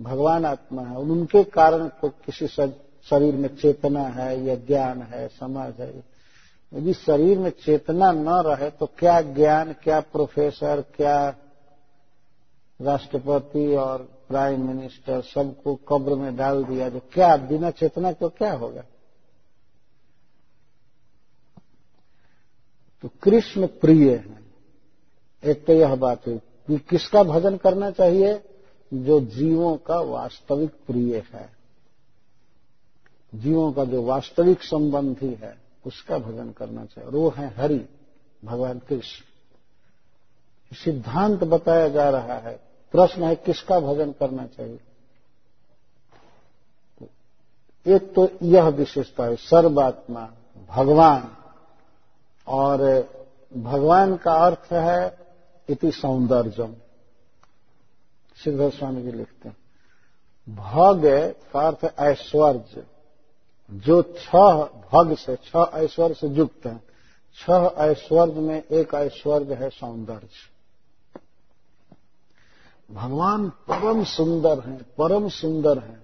भगवान 0.00 0.44
आत्मा 0.44 0.82
है 0.82 0.96
उनके 0.96 1.44
कारण 1.44 1.88
को 1.88 2.08
किसी 2.08 2.46
शरीर 2.46 3.34
में 3.34 3.56
चेतना 3.56 4.00
है, 4.00 4.44
या 4.44 4.54
ज्ञान 4.54 5.02
है, 5.02 5.28
समाज 5.28 5.80
है। 5.80 6.04
यदि 6.74 6.92
शरीर 6.94 7.38
में 7.38 7.50
चेतना 7.50 8.12
न 8.12 8.28
रहे 8.28 8.70
तो 8.70 8.86
क्या 8.98 9.20
ज्ञान, 9.20 9.72
क्या 9.72 10.00
प्रोफेसर 10.00 10.84
क्या 10.96 11.34
राष्ट्रपति 12.80 13.76
और 13.76 14.02
प्राइम 14.28 14.66
मिनिस्टर 14.66 15.20
सबको 15.20 15.74
कब्र 15.74 16.14
में 16.14 16.36
डाल 16.36 16.64
दिया 16.64 16.88
जो 16.88 17.00
क्या 17.12 17.36
बिना 17.36 17.70
चेतना 17.70 18.12
को 18.12 18.28
क्या 18.28 18.52
होगा? 18.52 18.84
तो 23.02 23.08
कृष्ण 23.22 23.66
प्रिय 23.66 24.14
है। 24.14 24.38
एक 25.44 25.66
तो 25.66 25.72
यह 25.72 25.94
बात 25.94 26.26
है 26.26 26.36
कि 26.36 26.78
किसका 26.78 27.22
भजन 27.22 27.56
करना 27.56 27.90
चाहिए? 27.90 28.42
जो 28.94 29.20
जीवों 29.20 29.76
का 29.76 30.00
वास्तविक 30.00 30.70
प्रिय 30.70 31.24
है। 31.32 31.52
जीवों 33.34 33.72
का 33.72 33.84
जो 33.84 34.02
वास्तविक 34.02 34.62
संबंधी 34.62 35.34
है, 35.34 35.58
उसका 35.86 36.18
भजन 36.18 36.50
करना 36.50 36.84
चाहिए। 36.84 37.10
और 37.10 37.16
वो 37.16 37.30
है 37.30 37.54
हरि, 37.56 37.86
भगवान 38.44 38.78
कृष्ण। 38.78 39.24
सिद्धांत 40.76 41.44
बताया 41.44 41.88
जा 41.88 42.10
रहा 42.10 42.38
है 42.38 42.65
प्रश्न 42.96 43.22
है, 43.22 43.36
किसका 43.36 43.80
भजन 43.80 44.12
करना 44.12 44.46
चाहिए? 44.46 44.80
एक 47.86 48.14
तो 48.14 48.28
यह 48.42 48.68
विशेषता 48.68 49.24
है, 49.24 49.36
सर्वात्मा, 49.36 50.30
भगवान। 50.68 51.36
और 52.46 52.78
भगवान 53.56 54.16
का 54.16 54.32
अर्थ 54.32 54.72
है, 54.72 55.18
इति 55.68 55.92
सौंदर्यम। 55.92 56.74
सिद्ध 58.44 58.70
स्वामी 58.70 59.02
जी 59.02 59.12
लिखते 59.12 59.48
हैं, 59.48 59.56
भग 60.56 61.02
का 61.52 61.60
अर्थ 61.60 61.98
ऐश्वर्य। 61.98 62.86
जो 63.70 64.02
छह 64.02 64.52
भग 64.62 65.16
से 65.16 65.36
छह 65.36 65.70
ऐश्वर्य 65.74 66.14
से 66.14 66.28
युक्त 66.28 66.66
है। 66.66 66.76
छह 67.36 67.70
ऐश्वर्य 67.78 68.32
में 68.32 68.64
एक 68.64 68.94
ऐश्वर्य 68.94 69.54
है 69.54 69.70
सौंदर्य। 69.70 70.55
भगवान 72.90 73.48
परम 73.48 74.04
सुंदर 74.04 74.60
हैं, 74.60 74.82
परम 74.98 75.28
सुंदर 75.28 75.78
हैं। 75.78 76.02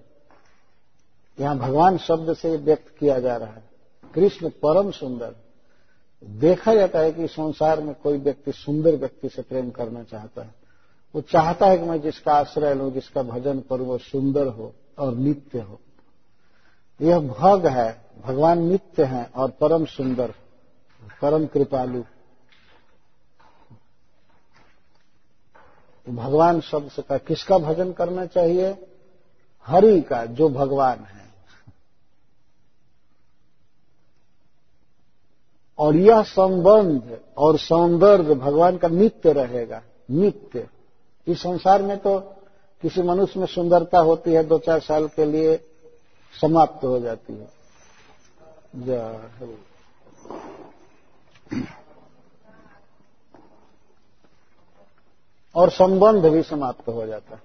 यहाँ 1.39 1.57
भगवान 1.57 1.97
शब्द 1.97 2.33
से 2.33 2.57
व्यक्त 2.57 2.97
किया 2.99 3.19
जा 3.19 3.37
रहा 3.37 3.53
है। 3.53 3.69
कृष्ण 4.15 4.49
परम 4.49 4.91
सुंदर। 4.91 5.35
देखा 6.23 6.75
जाता 6.75 6.99
है 6.99 7.11
कि 7.11 7.27
संसार 7.27 7.81
में 7.81 7.95
कोई 8.03 8.17
व्यक्ति 8.17 8.51
सुंदर 8.51 8.95
व्यक्ति 8.95 9.29
से 9.29 9.41
प्रेम 9.41 9.69
करना 9.69 10.03
चाहता 10.03 10.41
है। 10.41 10.55
वो 11.15 11.21
चाहता 11.21 11.65
है 11.65 11.77
कि 11.77 11.83
मैं 11.83 12.01
जिसका 12.01 12.33
आश्रय 12.33 12.73
लू, 12.73 12.91
जिसका 12.91 13.23
भजन 13.23 13.59
करूँ, 13.59 13.87
वो 13.87 13.97
सुंदर 13.97 14.47
हो 14.47 14.73
और 14.99 15.15
नित्य 15.15 15.59
हो। 15.59 15.79
यह 17.01 17.19
भग 17.19 17.67
है। 17.67 18.05
भगवान 18.25 18.63
नित्य 18.63 19.03
है 19.03 19.31
और 19.35 19.49
परम 19.49 19.85
सुंदर, 19.85 20.33
परम 21.21 21.45
कृपालु। 21.45 22.03
भगवान 26.09 26.61
शब्द 26.61 27.03
कहा 27.03 27.17
किसका 27.17 27.57
भजन 27.57 27.91
करना 27.91 28.25
चाहिए? 28.25 28.87
हरि 29.65 30.01
का, 30.01 30.25
जो 30.25 30.49
भगवान 30.49 30.99
है। 30.99 31.23
और 35.79 35.95
यह 35.95 36.23
संबंध 36.23 37.19
और 37.37 37.57
सौंदर्य 37.57 38.35
भगवान 38.35 38.77
का 38.77 38.87
नित्य 38.87 39.33
रहेगा, 39.33 39.81
नित्य। 40.11 40.67
इस 41.27 41.39
संसार 41.39 41.81
में 41.81 41.97
तो 41.97 42.19
किसी 42.81 43.01
मनुष्य 43.01 43.39
में 43.39 43.47
सुंदरता 43.47 43.99
होती 43.99 44.33
है, 44.33 44.43
दो 44.43 44.57
चार 44.59 44.79
साल 44.79 45.07
के 45.07 45.25
लिए 45.25 45.57
समाप्त 46.41 46.85
हो 46.85 46.99
जाती 46.99 47.33
है। 47.33 47.47
और 55.55 55.69
संबंध 55.69 56.25
भी 56.25 56.43
समाप्त 56.43 56.87
हो 56.87 57.05
जाता 57.05 57.35
है। 57.35 57.41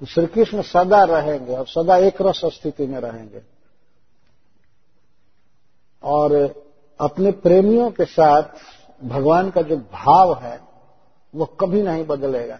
तो 0.00 0.06
श्री 0.06 0.26
कृष्ण 0.26 0.62
सदा 0.62 1.04
रहेंगे 1.04 1.56
और 1.56 1.66
सदा 1.66 1.96
एक 1.96 2.22
रस 2.22 2.40
स्थिति 2.44 2.86
में 2.86 3.00
रहेंगे। 3.00 3.42
और 6.02 6.32
अपने 7.00 7.30
प्रेमियों 7.30 7.90
के 7.90 8.04
साथ 8.04 8.42
भगवान 9.04 9.50
का 9.50 9.62
जो 9.62 9.76
भाव 9.76 10.34
है, 10.34 10.60
वो 11.34 11.44
कभी 11.44 11.82
नहीं 11.82 12.06
बदलेगा। 12.06 12.58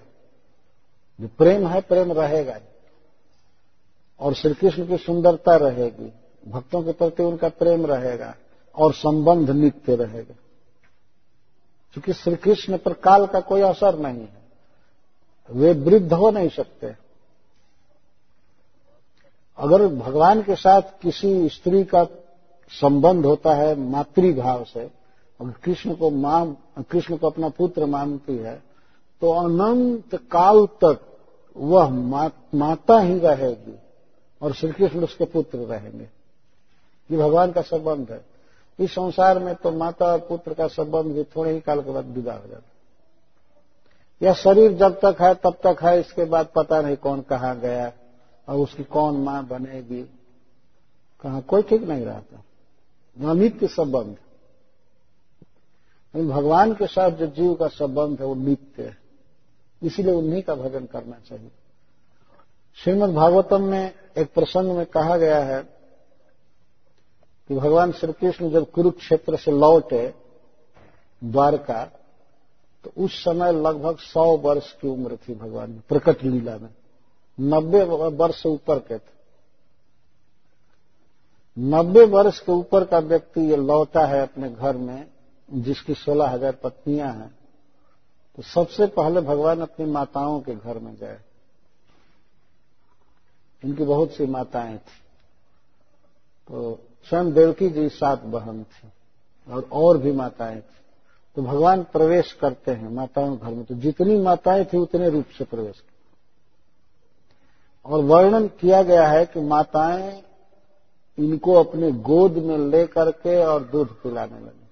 जो 1.21 1.29
प्रेम 1.39 1.69
है, 1.69 1.81
प्रेम 1.81 2.13
रहेगा। 2.13 2.59
और 4.21 4.35
श्री 4.35 4.55
कृष्ण 4.55 4.87
की 4.87 4.97
सुंदरता 4.97 5.57
रहेगी। 5.57 6.13
भक्तों 6.51 6.83
के 6.83 6.93
प्रति 6.93 7.23
उनका 7.23 7.49
प्रेम 7.49 7.87
रहेगा 7.87 8.35
और 8.75 8.93
संबंध 8.93 9.51
नित्य 9.51 9.97
रहेगा। 9.97 10.35
क्योंकि 11.93 12.12
श्री 12.12 12.36
कृष्ण 12.36 12.78
पर 12.78 12.93
काल 12.93 13.26
का 13.26 13.41
कोई 13.41 13.61
असर 13.61 13.99
नहीं 13.99 14.20
है। 14.20 14.41
वे 15.51 15.72
वृद्ध 15.72 16.12
हो 16.12 16.30
नहीं 16.30 16.49
सकते। 16.49 16.95
अगर 19.59 19.86
भगवान 19.86 20.43
के 20.43 20.55
साथ 20.55 20.82
किसी 21.03 21.49
स्त्री 21.49 21.84
का 21.84 22.07
संबंध 22.70 23.26
होता 23.26 23.55
है 23.55 23.74
मातृभाव 23.78 24.64
से 24.64 24.80
अगर 25.41 25.53
कृष्ण 25.64 25.95
को 25.95 26.11
माँ 26.11 26.72
कृष्ण 26.91 27.16
को 27.16 27.30
अपना 27.30 27.49
पुत्र 27.49 27.86
मानती 27.86 28.36
है 28.36 28.62
तो 29.20 29.32
अनंत 29.32 30.14
काल 30.14 30.66
तक 30.66 31.01
वह 31.57 31.88
मा, 31.88 32.30
माता 32.55 33.01
ही 33.01 33.18
रहेगी 33.18 33.78
और 34.43 34.53
श्री 34.53 34.72
कृष्ण 34.72 35.05
उसके 35.05 35.24
पुत्र 35.24 35.59
रहेंगे। 35.59 36.09
ये 37.11 37.18
भगवान 37.18 37.53
का 37.53 37.61
संबंध 37.61 38.11
है। 38.11 38.30
इस 38.81 38.91
संसार 38.91 39.39
में 39.39 39.55
तो 39.55 39.70
माता 39.70 40.07
और 40.07 40.18
पुत्र 40.18 40.55
का 40.55 40.66
संबंध 40.66 41.05
भी 41.05 41.24
थोड़े 41.24 41.53
ही 41.53 41.61
काल 41.61 41.83
के 41.83 41.91
बाद 41.91 42.05
विदा 42.05 42.33
हो। 42.33 42.49
जाता 42.49 42.62
यह 44.22 44.33
शरीर 44.33 44.72
जब 44.72 45.01
तक 45.05 45.16
है, 45.20 45.35
तब 45.35 45.55
तक 45.66 45.83
है, 45.83 46.01
इसके 46.01 46.24
बाद 46.24 46.49
पता 46.57 46.81
नहीं 46.81 46.97
कौन 46.97 47.20
कहा 47.20 47.55
गया 47.55 47.93
और 48.49 48.57
उसकी 48.57 48.85
कौन 48.85 49.16
माँ 49.16 49.47
बनेगी। 49.47 50.03
कहा, 51.22 51.41
कोई 51.41 51.62
ठीक 51.62 51.83
नहीं 51.83 52.05
रहता। 52.05 52.43
अनित्य 53.31 53.66
संबंध। 53.66 54.16
भगवान 56.31 56.74
के 56.74 56.87
साथ 56.87 57.11
जो 57.11 57.26
जीव 57.26 57.55
का 57.55 57.68
संबंध 57.68 58.20
है, 58.20 58.26
वो 58.26 58.35
नित्य 58.35 58.83
है। 58.83 58.97
इसीलिए 59.83 60.12
उन्हीं 60.12 60.43
का 60.43 60.55
भजन 60.55 60.87
करना 60.87 61.16
चाहिए। 61.28 61.51
श्रीमद 62.76 63.11
भागवतम 63.11 63.62
में 63.62 63.93
एक 64.18 64.33
प्रसंग 64.35 64.76
में 64.76 64.87
कहा 64.87 65.16
गया 65.16 65.39
है 65.39 65.80
कि 67.51 67.55
भगवान 67.57 67.92
श्री 67.92 68.12
कृष्ण 68.12 68.51
जब 68.51 68.70
कुरुक्षेत्र 68.70 69.36
से 69.36 69.51
लौटे 69.51 70.07
द्वारका 71.22 71.84
तो 72.84 72.90
उस 72.96 73.14
समय 73.24 73.53
लगभग 73.53 73.96
सौ 73.98 74.24
वर्ष 74.36 74.70
की 74.72 74.88
उम्र 74.88 75.16
थी 75.18 75.34
भगवान 75.34 75.72
की, 75.72 75.80
प्रकट 75.88 76.22
लीला 76.24 76.57
में। 76.59 76.68
नब्बे 77.38 77.82
वर्ष 77.82 78.42
से 78.42 78.48
ऊपर 78.48 78.78
के 78.78 78.98
थे। 78.98 79.18
नब्बे 81.57 82.05
वर्ष 82.07 82.38
के 82.40 82.53
ऊपर 82.53 82.84
का 82.84 82.98
व्यक्ति 82.98 83.40
ये 83.40 83.57
लौटा 83.57 84.05
है 84.07 84.20
अपने 84.22 84.51
घर 84.51 84.76
में, 84.76 85.07
जिसकी 85.48 85.94
सोलह 85.94 86.28
हज़ार 86.28 86.53
पत्नियाँ 86.55 87.12
हैं 87.14 87.30
तो 88.38 88.42
सबसे 88.44 88.86
पहले 88.88 89.20
भगवान 89.20 89.61
अपनी 89.61 89.86
माताओं 89.86 90.40
के 90.40 90.55
घर 90.55 90.78
में 90.78 90.94
गए। 90.94 91.18
इनकी 93.62 93.84
बहुत 93.84 94.12
सी 94.12 94.26
माताएँ 94.26 94.76
थी। 94.76 95.01
तो 96.48 96.78
स्वयं 97.09 97.32
देवकी 97.32 97.68
जी 97.68 97.88
सात 97.88 98.22
बहन 98.22 98.62
थी 98.64 98.88
और 99.53 99.68
और 99.72 99.98
भी 99.98 100.12
माताएँ 100.12 100.57
थी। 100.57 100.76
तो 101.36 101.42
भगवान 101.42 101.82
प्रवेश 101.82 102.32
करते 102.32 102.70
हैं 102.70 102.88
माताओं 102.88 103.36
घर 103.36 103.51
में। 103.51 103.64
तो 103.64 103.74
जितनी 103.74 104.18
माताएँ 104.18 104.64
थी, 104.64 104.78
उतने 104.78 105.09
रूप 105.09 105.24
से 105.38 105.44
प्रवेश 105.44 105.80
करते 105.80 105.98
और 107.84 108.05
वर्णन 108.05 108.48
किया 108.48 108.82
गया 108.82 109.07
है 109.09 109.24
कि 109.26 109.40
माताएँ 109.40 110.22
इनको 111.18 111.55
अपने 111.55 111.92
गोद 111.92 112.32
में 112.32 112.59
ले 112.59 112.86
करके 112.86 113.44
और 113.44 113.64
दूध 113.64 114.03
पिलाने 114.03 114.40
लगी। 114.40 114.66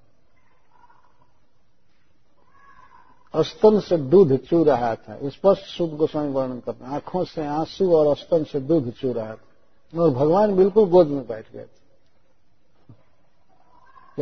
अस्तन 3.35 3.81
से 3.81 3.97
दूध 3.97 4.37
चू 4.37 4.65
रहा 4.65 4.95
था। 4.95 5.19
स्पष्ट 5.25 5.63
शुद्ध 5.63 5.95
गोस्वामी 5.95 6.33
वर्णन 6.33 6.61
करते 6.61 6.85
आँखों 6.85 7.25
से 7.25 7.47
आँसू 7.47 7.97
और 7.97 8.07
अस्तन 8.07 8.45
से 8.45 8.61
दूध 8.61 8.91
चू 8.91 9.13
रहा 9.13 9.35
था। 9.35 10.03
और 10.03 10.11
भगवान 10.11 10.57
बिल्कुल 10.57 10.89
गोद 10.89 11.09
में 11.09 11.27
बैठ 11.27 11.53
गए 11.53 11.65
थे। 11.65 11.78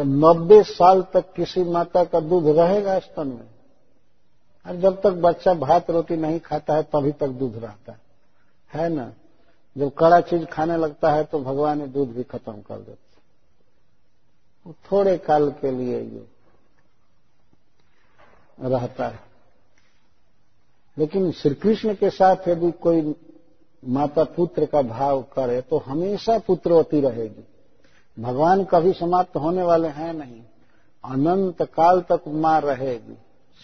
नब्बे 0.05 0.63
साल 0.63 1.03
तक 1.03 1.33
किसी 1.33 1.65
माता 1.65 2.05
का 2.05 2.21
दूध 2.21 2.57
रहेगा 2.59 2.99
स्तन 2.99 3.29
में? 3.29 3.49
और 4.67 4.77
जब 4.77 5.03
तक 5.03 5.11
बच्चा 5.11 5.55
भात 5.55 5.91
रोटी 5.91 6.17
नहीं 6.17 6.41
खाता 6.41 6.75
है, 6.75 6.83
तभी 6.83 7.13
तक 7.13 7.29
दूध 7.29 7.57
रहता 7.57 7.93
है। 7.93 8.01
है 8.75 8.89
ना? 8.89 9.13
जब 9.79 9.95
कड़ा 9.95 10.21
चीज़ 10.21 10.45
खाने 10.45 10.77
लगता 10.77 11.13
है 11.13 11.25
तो 11.25 11.39
भगवान 11.41 11.79
ने 11.79 11.87
दूध 11.87 12.09
भी 12.09 12.23
खत्म 12.23 12.53
कर 12.53 12.79
देते 12.79 13.07
थोड़े 14.93 15.19
काल 15.19 15.51
के 15.51 15.71
लिए 15.71 16.01
ये 16.01 16.27
रहता 18.61 19.09
है। 19.09 19.21
लेकिन 20.99 21.33
श्री 21.33 21.55
कृष्ण 21.55 21.95
के 21.95 22.11
साथ 22.11 22.49
यदि 22.49 22.71
कोई 22.71 23.15
माता 23.85 24.25
पुत्र 24.25 24.67
का 24.67 24.83
भाव 24.83 25.23
करे 25.23 25.61
तो 25.61 25.79
हमेशा 25.79 26.39
पुत्रवती 26.39 27.01
रहेगी। 27.01 27.45
भगवान 28.19 28.65
कभी 28.65 28.93
समाप्त 28.93 29.37
होने 29.37 29.63
वाले 29.63 29.89
हैं 29.89 30.13
नहीं। 30.13 30.43
अनंत 31.05 31.63
काल 31.63 32.01
तक 32.01 32.21
माँ 32.29 32.61
रहेगी। 32.61 33.19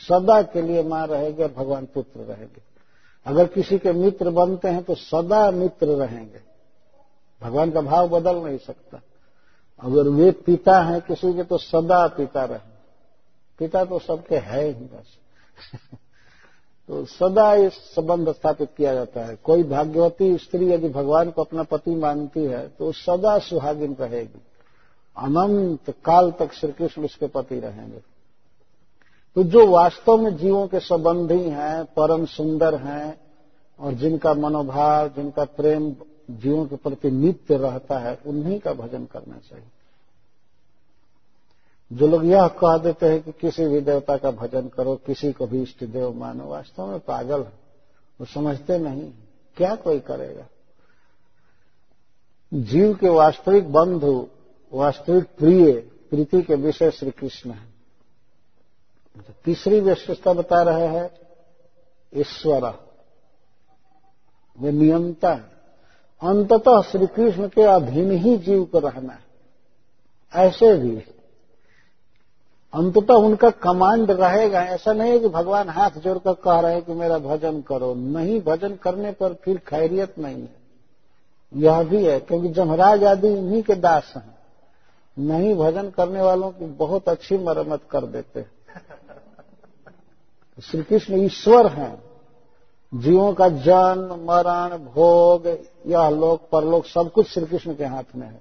सदा 0.09 0.43
के 0.43 0.63
लिए 0.63 0.83
माँ 0.83 1.07
रहेगी 1.07 1.43
और 1.43 1.53
भगवान 1.57 1.87
पुत्र 1.87 2.21
रहेंगे। 2.21 2.63
अगर 3.27 3.47
किसी 3.47 3.79
के 3.79 3.93
मित्र 3.93 4.31
बनते 4.31 4.69
हैं 4.69 4.83
तो 4.83 4.95
सदा 4.95 5.51
मित्र 5.51 5.87
रहेंगे। 5.87 6.41
भगवान 7.43 7.71
का 7.71 7.81
भाव 7.81 8.09
बदल 8.09 8.37
नहीं 8.37 8.59
सकता। 8.59 9.01
अगर 9.81 10.09
वे 10.09 10.31
पिता 10.31 10.81
हैं 10.81 11.01
किसी 11.01 11.35
के 11.35 11.43
तो 11.43 11.59
सदा 11.59 12.07
पिता 12.09 12.45
रहे 12.45 12.73
पिता 13.59 13.85
तो 13.85 13.99
सबके 13.99 14.37
है 14.37 14.65
ही 14.65 14.73
बस। 14.73 15.19
तो 16.89 17.05
सदा 17.05 17.55
इस 17.55 17.73
संबंध 17.73 18.33
स्थापित 18.33 18.69
किया 18.77 18.95
जाता 18.95 19.25
है। 19.25 19.37
कोई 19.37 19.63
भाग्यवती 19.63 20.37
स्त्री 20.39 20.71
यदि 20.73 20.89
भगवान 20.89 21.31
को 21.31 21.43
अपना 21.43 21.63
पति 21.63 21.95
मानती 21.95 22.45
है 22.45 22.69
तो 22.69 22.93
सदा 22.93 23.39
सुहागिन 23.39 23.97
रहेगी। 24.01 24.43
अनंत 25.17 25.91
काल 25.91 26.31
तक 26.31 26.53
श्री 26.53 26.73
कृष्ण 26.73 27.05
उसके 27.05 27.27
पति 27.27 27.61
रहेंगे। 27.61 27.99
तो 29.37 29.43
जो 29.43 29.67
वास्तव 29.67 30.17
में 30.17 30.37
जीवों 30.37 30.67
के 30.67 30.81
संबंधी 30.81 31.41
हैं, 31.41 31.85
परम 31.85 32.25
सुंदर 32.25 32.75
हैं, 32.75 33.21
और 33.81 33.93
जिनका 33.93 34.35
मनोभाव, 34.35 35.09
जिनका 35.09 35.45
प्रेम 35.45 35.95
जीवों 36.31 36.67
के 36.67 36.77
प्रति 36.77 37.11
नित्य 37.11 37.57
रहता 37.57 37.99
है, 37.99 38.19
उन्हीं 38.27 38.59
का 38.61 38.73
भजन 38.73 39.05
करना 39.05 39.37
चाहिए। 39.51 39.67
जो 41.93 42.07
लोग 42.07 42.25
यह 42.25 42.49
कह 42.49 42.79
देते 42.79 43.07
हैं 43.07 43.23
कि 43.23 43.33
किसी 43.33 43.67
भी 43.67 43.81
देवता 43.81 44.17
का 44.17 44.31
भजन 44.31 44.69
करो, 44.69 44.97
किसी 44.97 45.33
को 45.33 45.47
भी 45.47 45.63
इष्ट 45.63 45.85
देव 45.85 46.13
मानो, 46.13 46.45
वास्तव 46.45 46.87
में 46.87 47.01
पागल 47.01 47.43
है। 47.43 47.53
वो 48.21 48.25
समझते 48.25 48.79
नहीं, 48.79 49.13
क्या 49.57 49.75
कोई 49.75 50.01
करेगा? 50.01 50.47
जीव 52.55 52.95
के 52.95 53.09
वास्तविक 53.09 53.73
बंधु, 53.73 54.29
वास्तविक 54.73 55.25
प्रिय, 55.25 55.73
प्रीति 56.11 56.43
के 56.43 56.55
विषय 56.55 56.91
श्री 56.91 57.11
कृष्ण 57.11 57.51
है। 57.51 57.67
तो 59.17 59.33
तीसरी 59.45 59.81
विशेषता 59.81 60.33
बता 60.33 60.63
रहे 60.63 60.87
हैं, 60.87 61.11
ईश्वर। 62.15 62.89
वे 64.61 64.73
नियमता 64.73 65.33
अंततः 66.23 66.83
श्री 66.83 67.07
कृष्ण 67.07 67.49
के 67.49 67.63
अधीन 67.63 68.11
ही 68.11 68.39
जीव 68.39 68.65
को 68.65 68.79
रहना 68.79 69.13
है। 69.13 69.25
ऐसे 70.35 70.77
भी 70.77 71.05
अंततः 72.75 73.15
उनका 73.15 73.51
कमांड 73.51 74.11
रहेगा। 74.11 74.63
ऐसा 74.63 74.93
नहीं 74.93 75.11
है 75.11 75.19
कि 75.19 75.29
भगवान 75.29 75.69
हाथ 75.69 75.91
जोड़कर 75.91 76.33
कह 76.33 76.61
रहे 76.61 76.73
हैं 76.73 76.83
कि 76.83 76.93
मेरा 76.93 77.19
भजन 77.19 77.61
करो। 77.61 77.95
नहीं, 77.95 78.41
भजन 78.41 78.75
करने 78.75 79.13
पर 79.13 79.33
फिर 79.33 79.59
खैरियत 79.59 80.19
नहीं 80.19 80.43
है। 80.43 80.63
यह 81.57 81.83
भी 81.83 82.05
है, 82.05 82.21
क्योंकि 82.21 82.49
जमराज 82.49 83.05
आदि 83.05 83.29
इन्हीं 83.29 83.63
के 83.63 83.75
दास 83.75 84.13
हैं। 84.17 84.39
नहीं, 85.19 85.55
भजन 85.55 85.91
करने 85.91 86.23
वालों 86.23 86.51
की 86.51 86.67
बहुत 86.67 87.09
अच्छी 87.09 87.39
मरम्मत 87.39 87.81
कर 87.91 88.05
देते 88.07 88.41
हैं। 88.41 88.51
श्री 90.63 90.83
कृष्ण 90.83 91.15
ईश्वर 91.15 91.67
हैं। 91.67 92.03
जीवों 92.95 93.35
का 93.35 93.49
जन्म, 93.49 94.15
मरण, 94.15 94.79
भोग, 94.79 95.47
यह 95.87 96.09
लोक, 96.09 96.49
परलोक 96.53 96.87
सब 96.87 97.13
कुछ 97.13 97.29
श्री 97.29 97.47
कृष्ण 97.47 97.75
के 97.75 97.85
हाथ 97.85 98.17
में 98.17 98.27
है। 98.27 98.41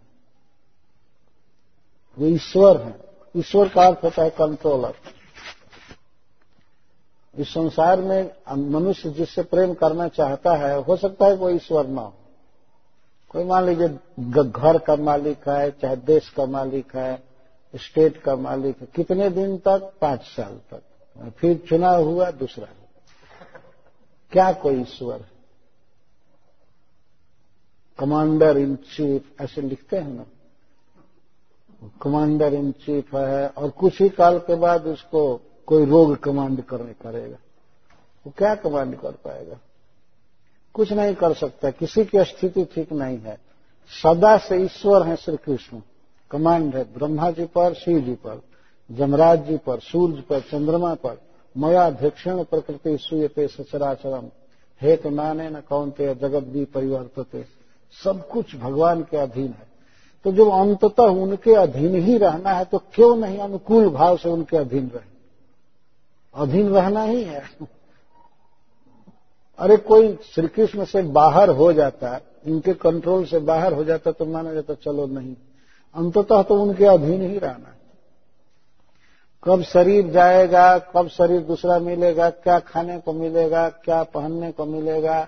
वो 2.19 2.27
ईश्वर 2.27 2.81
हैं। 2.81 3.10
ईश्वर 3.35 3.69
का 3.69 3.85
अर्थ 3.87 4.03
होता 4.03 4.23
है 4.23 4.29
कंट्रोलर 4.29 4.93
इस 7.35 7.49
संसार 7.49 8.01
में 8.01 8.31
मनुष्य 8.71 9.09
जिससे 9.09 9.43
प्रेम 9.43 9.73
करना 9.73 10.07
चाहता 10.07 10.53
है, 10.53 10.77
हो 10.77 10.95
सकता 10.97 11.25
है 11.25 11.37
कोई 11.37 11.55
ईश्वर 11.55 11.87
ना 11.87 12.01
हो। 12.01 12.13
कोई 13.29 13.43
मान 13.43 13.65
लीजिए 13.65 13.87
घर 14.43 14.77
का 14.77 14.95
मालिक 14.95 15.47
है, 15.49 15.71
चाहे 15.71 15.95
देश 15.95 16.29
का 16.29 16.45
मालिक 16.45 16.95
है, 16.95 17.23
स्टेट 17.73 18.21
का 18.21 18.35
मालिक 18.35 18.81
है, 18.81 18.87
कितने 18.95 19.29
दिन 19.29 19.57
तक? 19.57 19.91
पाँच 20.01 20.21
साल 20.25 20.59
तक। 20.71 21.33
फिर 21.37 21.57
चुनाव 21.69 22.03
हुआ, 22.03 22.29
दूसरा 22.31 22.67
क्या 24.31 24.51
कोई 24.53 24.81
ईश्वर 24.81 25.25
कमांडर 27.99 28.57
इन 28.57 28.75
चीफ 28.75 29.41
ऐसे 29.41 29.61
लिखते 29.61 29.97
हैं 29.97 30.09
ना। 30.09 30.25
कमांडर 32.01 32.53
इन 32.53 32.71
चीफ 32.71 33.15
है 33.15 33.47
और 33.47 33.69
कुछ 33.69 34.01
ही 34.01 34.09
काल 34.09 34.39
के 34.39 34.55
बाद 34.55 34.87
उसको 34.87 35.41
कोई 35.65 35.85
रोग 35.85 36.17
कमांड 36.17 36.61
करने 36.61 36.93
करेगा। 36.93 37.37
वो 38.25 38.33
क्या 38.37 38.55
कमांड 38.55 38.99
कर 38.99 39.11
पाएगा? 39.11 39.57
कुछ 40.73 40.91
नहीं 40.91 41.15
कर 41.15 41.33
सकता। 41.33 41.69
किसी 41.69 42.05
की 42.05 42.23
स्थिति 42.23 42.65
ठीक 42.65 42.93
नहीं 42.93 43.17
है। 43.17 43.39
सदा 44.03 44.37
से 44.37 44.57
ईश्वर 44.57 45.07
है 45.07 45.15
श्री 45.15 45.37
कृष्ण 45.37 45.81
कमांड 46.31 46.75
है 46.75 46.83
ब्रह्मा 46.83 47.31
जी 47.31 47.45
पर, 47.45 47.73
शिव 47.73 47.99
जी 47.99 48.13
पर, 48.13 48.41
जमराज 48.91 49.45
जी 49.45 49.57
पर 49.57 49.79
सूर्य 49.79 50.21
पर, 50.21 50.39
चंद्रमा 50.39 50.93
पर। 50.93 51.21
मया 51.57 51.89
ध्यक्षण 51.89 52.43
प्रकृति 52.43 52.97
सूयते 52.97 53.47
सचराचरम। 53.47 54.25
हेत 54.81 55.07
माने 55.07 55.49
न 55.49 55.53
कौन 55.53 55.61
कौनते, 55.61 56.15
जगत 56.15 56.43
भी 56.43 56.65
परिवर्तते। 56.65 57.45
सब 58.03 58.27
कुछ 58.29 58.55
भगवान 58.55 59.01
के 59.01 59.17
अधीन 59.17 59.47
है। 59.47 59.70
तो 60.25 60.31
जब 60.31 60.49
अंततः 60.49 61.03
उनके 61.03 61.53
अधीन 61.55 61.95
ही 61.95 62.17
रहना 62.17 62.49
है 62.49 62.65
तो 62.65 62.77
क्यों 62.77 63.15
नहीं 63.15 63.37
अनुकूल 63.39 63.89
भाव 63.89 64.17
से 64.17 64.29
उनके 64.29 64.57
अधीन 64.57 64.91
रहे? 64.95 65.09
अधीन 66.35 66.69
रहना 66.69 67.03
ही 67.03 67.23
है। 67.23 67.43
अरे 69.59 69.77
कोई 69.77 70.17
श्री 70.25 70.47
कृष्ण 70.47 70.85
से 70.85 71.01
बाहर 71.01 71.49
हो 71.49 71.73
जाता 71.73 72.19
इनके 72.45 72.73
कंट्रोल 72.73 73.25
से 73.25 73.39
बाहर 73.39 73.73
हो 73.73 73.83
जाता 73.83 74.11
तो 74.11 74.25
माना 74.25 74.53
जाता 74.53 74.73
चलो 74.73 75.07
नहीं। 75.07 75.35
अंततः 75.95 76.41
तो 76.41 76.61
उनके 76.61 76.85
अधीन 76.85 77.21
ही 77.21 77.37
रहना 77.37 77.67
है। 77.69 77.79
कब 79.43 79.61
शरीर 79.61 80.09
जाएगा, 80.11 80.77
कब 80.77 81.07
शरीर 81.07 81.41
दूसरा 81.41 81.79
मिलेगा, 81.79 82.29
क्या 82.29 82.59
खाने 82.59 82.97
को 82.99 83.13
मिलेगा, 83.13 83.69
क्या 83.69 84.03
पहनने 84.03 84.51
को 84.51 84.65
मिलेगा 84.65 85.27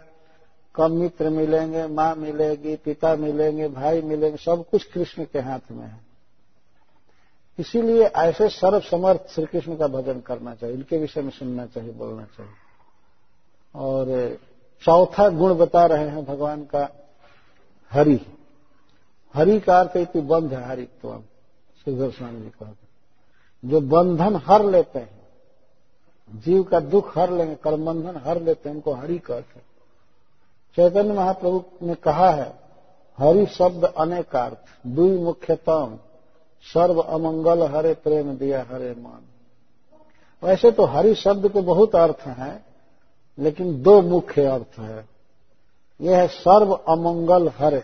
कब 0.75 0.91
मित्र 0.91 1.29
मिलेंगे, 1.29 1.87
माँ 1.87 2.15
मिलेगी, 2.15 2.75
पिता 2.75 3.15
मिलेंगे, 3.15 3.67
भाई 3.67 4.01
मिलेंगे, 4.01 4.37
सब 4.37 4.65
कुछ 4.71 4.83
कृष्ण 4.83 5.25
के 5.25 5.39
हाथ 5.39 5.59
में 5.71 5.85
है। 5.85 6.01
इसीलिए 7.59 8.03
ऐसे 8.03 8.49
सर्वसमर्थ 8.49 9.29
श्री 9.29 9.45
कृष्ण 9.45 9.75
का 9.75 9.87
भजन 9.87 10.19
करना 10.19 10.55
चाहिए, 10.55 10.75
इनके 10.75 10.97
विषय 10.97 11.21
में 11.21 11.29
सुनना 11.29 11.65
चाहिए, 11.65 11.91
बोलना 11.91 12.23
चाहिए। 12.23 12.51
और 13.75 14.37
चौथा 14.81 15.29
गुण 15.29 15.53
बता 15.53 15.85
रहे 15.85 16.09
हैं 16.09 16.25
भगवान 16.25 16.63
का, 16.63 16.89
हरि। 17.91 18.19
हरि 19.33 19.59
का 19.59 19.79
अर्थ 19.79 19.97
इति 19.97 20.21
बंध 20.21 20.53
है, 20.53 20.65
हरित्व। 20.65 21.23
श्रीधर 21.83 22.11
स्वामी 22.11 22.41
जी 22.41 22.49
कहते 22.49 22.83
जो 23.67 23.81
बंधन 23.81 24.35
हर 24.35 24.65
लेते 24.65 24.99
हैं, 24.99 25.27
जीव 26.35 26.63
का 26.63 26.79
दुख 26.79 27.17
हर 27.17 27.31
लेंगे, 27.31 27.55
कर्मबंधन 27.55 28.21
हर 28.25 28.41
लेते 28.41 28.69
हैं, 28.69 28.75
उनको 28.75 28.93
हरि 28.93 29.17
कहते 29.17 29.59
हैं। 29.59 29.72
चैतन्य 30.77 31.13
महाप्रभु 31.13 31.63
ने 31.81 31.95
कहा 31.95 32.29
है, 32.29 32.51
हरि 33.17 33.45
शब्द 33.47 33.83
अनेकार्थ, 33.85 34.87
दुई 34.87 35.17
मुख्यतम 35.17 35.97
सर्व 36.65 36.99
अमंगल 36.99 37.63
हरे 37.67 37.93
प्रेम 37.93 38.35
दिया 38.37 38.65
हरे 38.71 38.93
मान। 38.93 39.21
वैसे 40.43 40.71
तो 40.71 40.85
हरि 40.85 41.13
शब्द 41.15 41.47
के 41.47 41.61
बहुत 41.61 41.95
अर्थ 41.95 42.21
हैं, 42.27 42.65
लेकिन 43.37 43.81
दो 43.81 44.01
मुख्य 44.01 44.45
अर्थ 44.45 44.79
है। 44.79 45.05
यह 45.99 46.17
है 46.17 46.27
सर्व 46.27 46.73
अमंगल 46.73 47.51
हरे, 47.57 47.83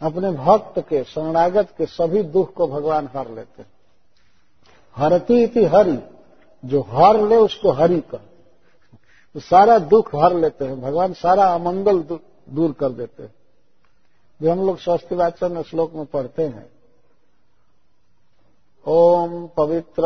अपने 0.00 0.30
भक्त 0.30 0.78
के, 0.80 1.02
शरणागत 1.04 1.68
के 1.78 1.86
सभी 1.86 2.22
दुख 2.22 2.52
को 2.54 2.66
भगवान 2.66 3.08
हर 3.16 3.30
लेते 3.30 3.64
हरती 4.96 5.42
इति 5.42 5.64
हरि, 5.64 5.98
जो 6.62 6.80
हर 6.90 7.20
ले 7.20 7.36
उसको 7.36 7.72
हरि 7.72 8.00
कर 8.00 8.20
तो 9.36 9.40
सारा 9.40 9.78
दुख 9.78 10.14
हर 10.14 10.34
लेते 10.34 10.64
हैं। 10.64 10.80
भगवान 10.80 11.12
सारा 11.12 11.44
अमंगल 11.44 11.98
दूर 12.50 12.72
कर 12.72 12.88
देते 12.88 13.22
हैं। 13.22 13.34
जो 14.42 14.52
हम 14.52 14.66
लोग 14.66 14.78
स्वस्थ 14.78 15.12
वाचन 15.12 15.62
श्लोक 15.62 15.92
में 15.92 16.06
पढ़ते 16.06 16.42
हैं, 16.42 16.70
ओम 18.86 19.46
पवित्र 19.56 20.02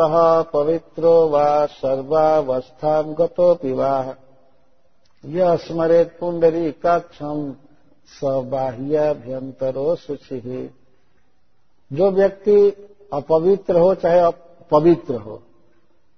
पवित्रो 0.53 1.27
वा 1.27 1.65
सर्वावस्था 1.65 3.01
गतो 3.01 3.53
पिवाह 3.55 4.09
यह 5.25 5.55
स्मरेत 5.55 6.17
पुंडरी 6.19 6.71
काक्षम 6.71 7.55
सबाह्याभ्यंतरो 8.21 9.95
शुचि 9.95 10.75
जो 11.93 12.11
व्यक्ति 12.11 12.87
अपवित्र 13.13 13.79
हो, 13.79 13.95
चाहे 13.95 14.19
अपवित्र 14.19 15.15
हो 15.15 15.41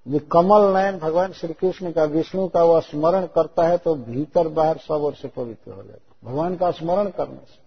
ये 0.06 0.20
कमल 0.32 0.62
नयन 0.74 0.98
भगवान 1.00 1.32
श्री 1.32 1.54
कृष्ण 1.54 1.92
का, 1.92 2.04
विष्णु 2.04 2.48
का 2.48 2.64
वह 2.64 2.80
स्मरण 2.80 3.26
करता 3.26 3.68
है 3.68 3.78
तो 3.78 3.96
भीतर 3.96 4.48
बाहर 4.48 4.78
सब 4.78 5.04
ओर 5.04 5.14
से 5.14 5.28
पवित्र 5.28 5.72
हो 5.72 5.84
जाता 5.84 6.30
भगवान 6.30 6.56
का 6.56 6.72
स्मरण 6.72 7.10
करने 7.10 7.36
से। 7.36 7.62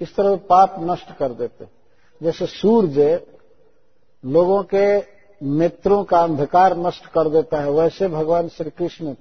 इस 0.00 0.14
तरह 0.16 0.36
पाप 0.48 0.76
नष्ट 0.80 1.16
कर 1.16 1.32
देते 1.32 1.66
जैसे 2.20 2.46
सूर्य 2.46 3.26
लोगों 4.24 4.62
के 4.74 4.98
नेत्रों 5.42 6.02
का 6.04 6.20
अंधकार 6.20 6.76
नष्ट 6.76 7.06
कर 7.06 7.28
देता 7.28 7.60
है, 7.60 7.70
वैसे 7.70 8.08
भगवान 8.08 8.48
श्री 8.48 8.70
कृष्ण 8.70 9.14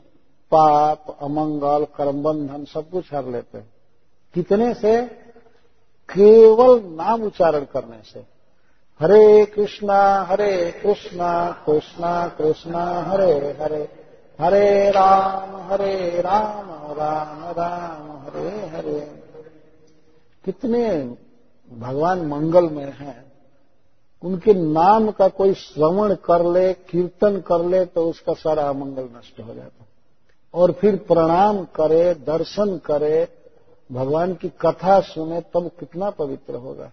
पाप, 0.51 1.17
अमंगल 1.21 1.85
कर्म 1.95 2.23
बंधन 2.23 2.65
सब 2.65 2.89
कुछ 2.89 3.13
हर 3.13 3.25
लेते 3.25 3.57
हैं। 3.57 3.69
कितने 4.33 4.73
से? 4.73 5.01
केवल 6.09 6.81
नाम 6.85 7.23
उच्चारण 7.23 7.65
करने 7.65 8.01
से। 8.03 8.25
हरे 9.01 9.45
कृष्णा 9.45 10.21
हरे 10.21 10.71
कृष्णा 10.83 11.51
कृष्णा 11.65 12.27
कृष्णा, 12.27 13.01
हरे 13.01 13.57
हरे। 13.61 13.89
हरे 14.39 14.89
राम 14.89 15.55
हरे 15.55 16.21
राम 16.21 16.69
राम 16.93 17.51
राम, 17.51 18.17
हरे 18.25 18.67
हरे। 18.77 18.99
कितने 20.45 21.15
भगवान 21.79 22.21
मंगल 22.25 22.69
में 22.69 22.97
हैं। 22.97 23.31
उनके 24.23 24.53
नाम 24.53 25.11
का 25.11 25.27
कोई 25.27 25.53
श्रवण 25.53 26.15
कर 26.15 26.45
ले, 26.45 26.73
कीर्तन 26.73 27.39
कर 27.39 27.65
ले 27.65 27.85
तो 27.85 28.09
उसका 28.09 28.33
सारा 28.33 28.63
अमंगल 28.63 29.03
नष्ट 29.03 29.39
हो 29.47 29.53
जाता। 29.53 29.85
और 30.53 30.71
फिर 30.71 30.95
प्रणाम 30.95 31.63
करे, 31.63 32.13
दर्शन 32.13 32.77
करे, 32.77 33.27
भगवान 33.91 34.33
की 34.33 34.49
कथा 34.49 34.99
सुने, 34.99 35.41
तब 35.41 35.71
कितना 35.79 36.09
पवित्र 36.09 36.55
होगा। 36.55 36.91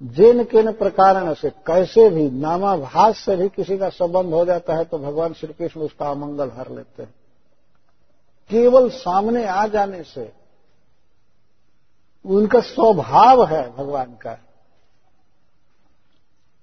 जिन 0.00 0.42
किन 0.44 0.70
प्रकारण 0.72 1.32
से, 1.34 1.50
कैसे 1.66 2.08
भी, 2.10 2.28
नामाभास 2.30 3.18
से 3.18 3.36
भी 3.36 3.48
किसी 3.48 3.76
का 3.78 3.88
संबंध 3.90 4.32
हो 4.34 4.44
जाता 4.44 4.74
है 4.74 4.84
तो 4.84 4.98
भगवान 4.98 5.32
श्री 5.32 5.52
कृष्ण 5.52 5.80
उसका 5.80 6.10
अमंगल 6.10 6.50
हर 6.50 6.70
लेते 6.70 7.02
हैं। 7.02 7.14
केवल 8.50 8.88
सामने 8.90 9.44
आ 9.44 9.66
जाने 9.66 10.02
से 10.04 10.30
उनका 12.24 12.60
स्वभाव 12.62 13.44
है 13.46 13.62
भगवान 13.76 14.12
का। 14.16 14.36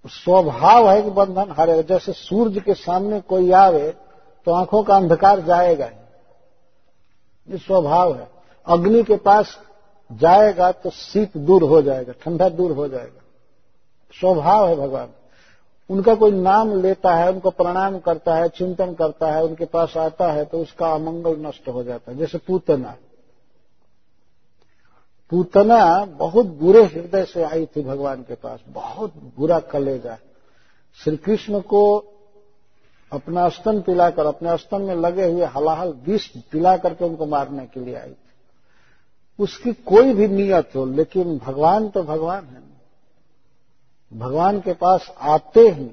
स्वभाव 0.05 0.89
है 0.89 1.01
कि 1.01 1.09
बंधन 1.11 1.53
हरे 1.59 1.81
जैसे 1.83 2.13
सूर्य 2.13 2.59
के 2.59 2.73
सामने 2.75 3.19
कोई 3.23 3.51
आवे 3.53 3.89
तो 4.47 4.51
आँखों 4.51 4.83
का 4.83 4.95
अंधकार 4.95 5.39
जाएगा 5.41 5.85
ये 7.47 7.57
स्वभाव 7.57 8.15
है। 8.15 8.27
अग्नि 8.67 9.03
के 9.03 9.15
पास 9.17 9.57
जाएगा 10.11 10.71
तो 10.73 10.89
शीत 10.91 11.37
दूर 11.37 11.63
हो 11.63 11.81
जाएगा, 11.81 12.13
ठंडा 12.21 12.49
दूर 12.51 12.71
हो 12.71 12.87
जाएगा। 12.87 13.21
स्वभाव 14.19 14.67
है 14.67 14.75
भगवान। 14.75 15.09
उनका 15.89 16.15
कोई 16.15 16.31
नाम 16.31 16.81
लेता 16.81 17.15
है, 17.15 17.31
उनको 17.31 17.49
प्रणाम 17.49 17.99
करता 17.99 18.35
है, 18.35 18.49
चिंतन 18.49 18.93
करता 18.93 19.31
है, 19.31 19.43
उनके 19.43 19.65
पास 19.65 19.97
आता 19.97 20.31
है 20.31 20.45
तो 20.45 20.59
उसका 20.59 20.91
अमंगल 20.91 21.35
नष्ट 21.39 21.69
हो 21.69 21.83
जाता 21.83 22.11
है। 22.11 22.17
जैसे 22.17 22.37
पूतना। 22.37 22.95
पूतना 25.29 26.05
बहुत 26.05 26.45
बुरे 26.45 26.83
हृदय 26.83 27.25
से 27.25 27.43
आई 27.43 27.65
थी 27.65 27.83
भगवान 27.83 28.21
के 28.21 28.35
पास। 28.35 28.59
बहुत 28.67 29.13
बुरा 29.37 29.59
कलेजा। 29.59 30.17
श्री 31.03 31.17
कृष्ण 31.17 31.59
को 31.59 31.97
अपना 33.11 33.49
स्तन 33.49 33.81
पिलाकर, 33.81 34.25
अपने 34.25 34.57
स्तन 34.57 34.81
में 34.81 34.95
लगे 34.95 35.31
हुए 35.31 35.45
हलाहल 35.45 35.93
विष 36.07 36.27
पिला 36.27 36.77
करके 36.77 37.05
उनको 37.05 37.25
मारने 37.25 37.65
के 37.65 37.79
लिए 37.79 37.95
आई 37.95 38.09
थी। 38.09 38.31
उसकी 39.39 39.73
कोई 39.73 40.13
भी 40.13 40.27
नियत 40.27 40.71
हो, 40.75 40.85
लेकिन 40.85 41.37
भगवान 41.37 41.89
तो 41.89 42.03
भगवान 42.03 42.45
है। 42.45 42.62
भगवान 44.13 44.59
के 44.59 44.73
पास 44.73 45.13
आते 45.21 45.69
ही 45.69 45.91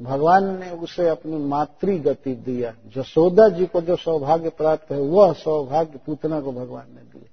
भगवान 0.00 0.60
ने 0.60 0.70
उसे 0.70 1.08
अपनी 1.08 1.36
मातृ 1.36 1.98
गति 1.98 2.34
दिया। 2.34 2.74
जसोदा 2.96 3.48
जी 3.48 3.66
को 3.66 3.80
जो 3.80 3.96
सौभाग्य 3.96 4.48
प्राप्त 4.50 4.92
है, 4.92 5.00
वह 5.00 5.32
सौभाग्य 5.32 5.98
पूतना 6.06 6.40
को 6.40 6.52
भगवान 6.52 6.86
ने 6.88 7.00
दिया। 7.00 7.28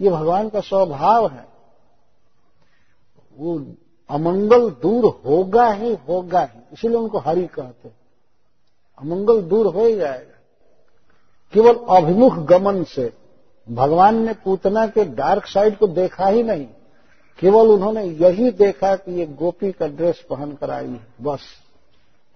ये 0.00 0.10
भगवान 0.10 0.48
का 0.48 0.60
स्वभाव 0.60 1.28
है। 1.28 1.46
वो 3.38 3.66
अमंगल 4.10 4.70
दूर 4.70 5.22
होगा 5.26 5.72
ही 5.72 5.94
होगा 6.08 6.40
ही, 6.40 6.60
इसीलिए 6.72 6.96
उनको 6.96 7.18
हरि 7.18 7.46
कहते 7.46 7.88
अमंगल 8.98 9.42
दूर 9.42 9.66
हो 9.66 9.84
ही 9.84 9.96
जाएगा। 9.96 10.38
केवल 11.52 11.96
अभिमुख 11.96 12.34
गमन 12.34 12.84
से। 12.84 13.12
भगवान 13.70 14.26
ने 14.26 14.32
पूतना 14.32 14.86
के 14.86 15.04
डार्क 15.04 15.46
साइड 15.46 15.78
को 15.78 15.86
देखा 15.86 16.26
ही 16.26 16.42
नहीं। 16.42 16.66
केवल 17.42 17.66
उन्होंने 17.66 18.04
यही 18.04 18.50
देखा 18.50 18.96
कि 18.96 19.12
ये 19.12 19.26
गोपी 19.26 19.72
का 19.72 19.86
ड्रेस 19.86 20.24
पहन 20.30 20.52
कर 20.52 20.70
आई, 20.70 21.00
बस, 21.22 21.40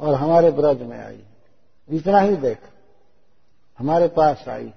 और 0.01 0.15
हमारे 0.15 0.51
ब्रज 0.51 0.83
में 0.83 1.05
आई। 1.05 1.21
इतना 1.91 2.21
ही 2.21 2.37
देख। 2.37 2.59
हमारे 3.79 4.09
पास 4.09 4.45
आई। 4.49 4.73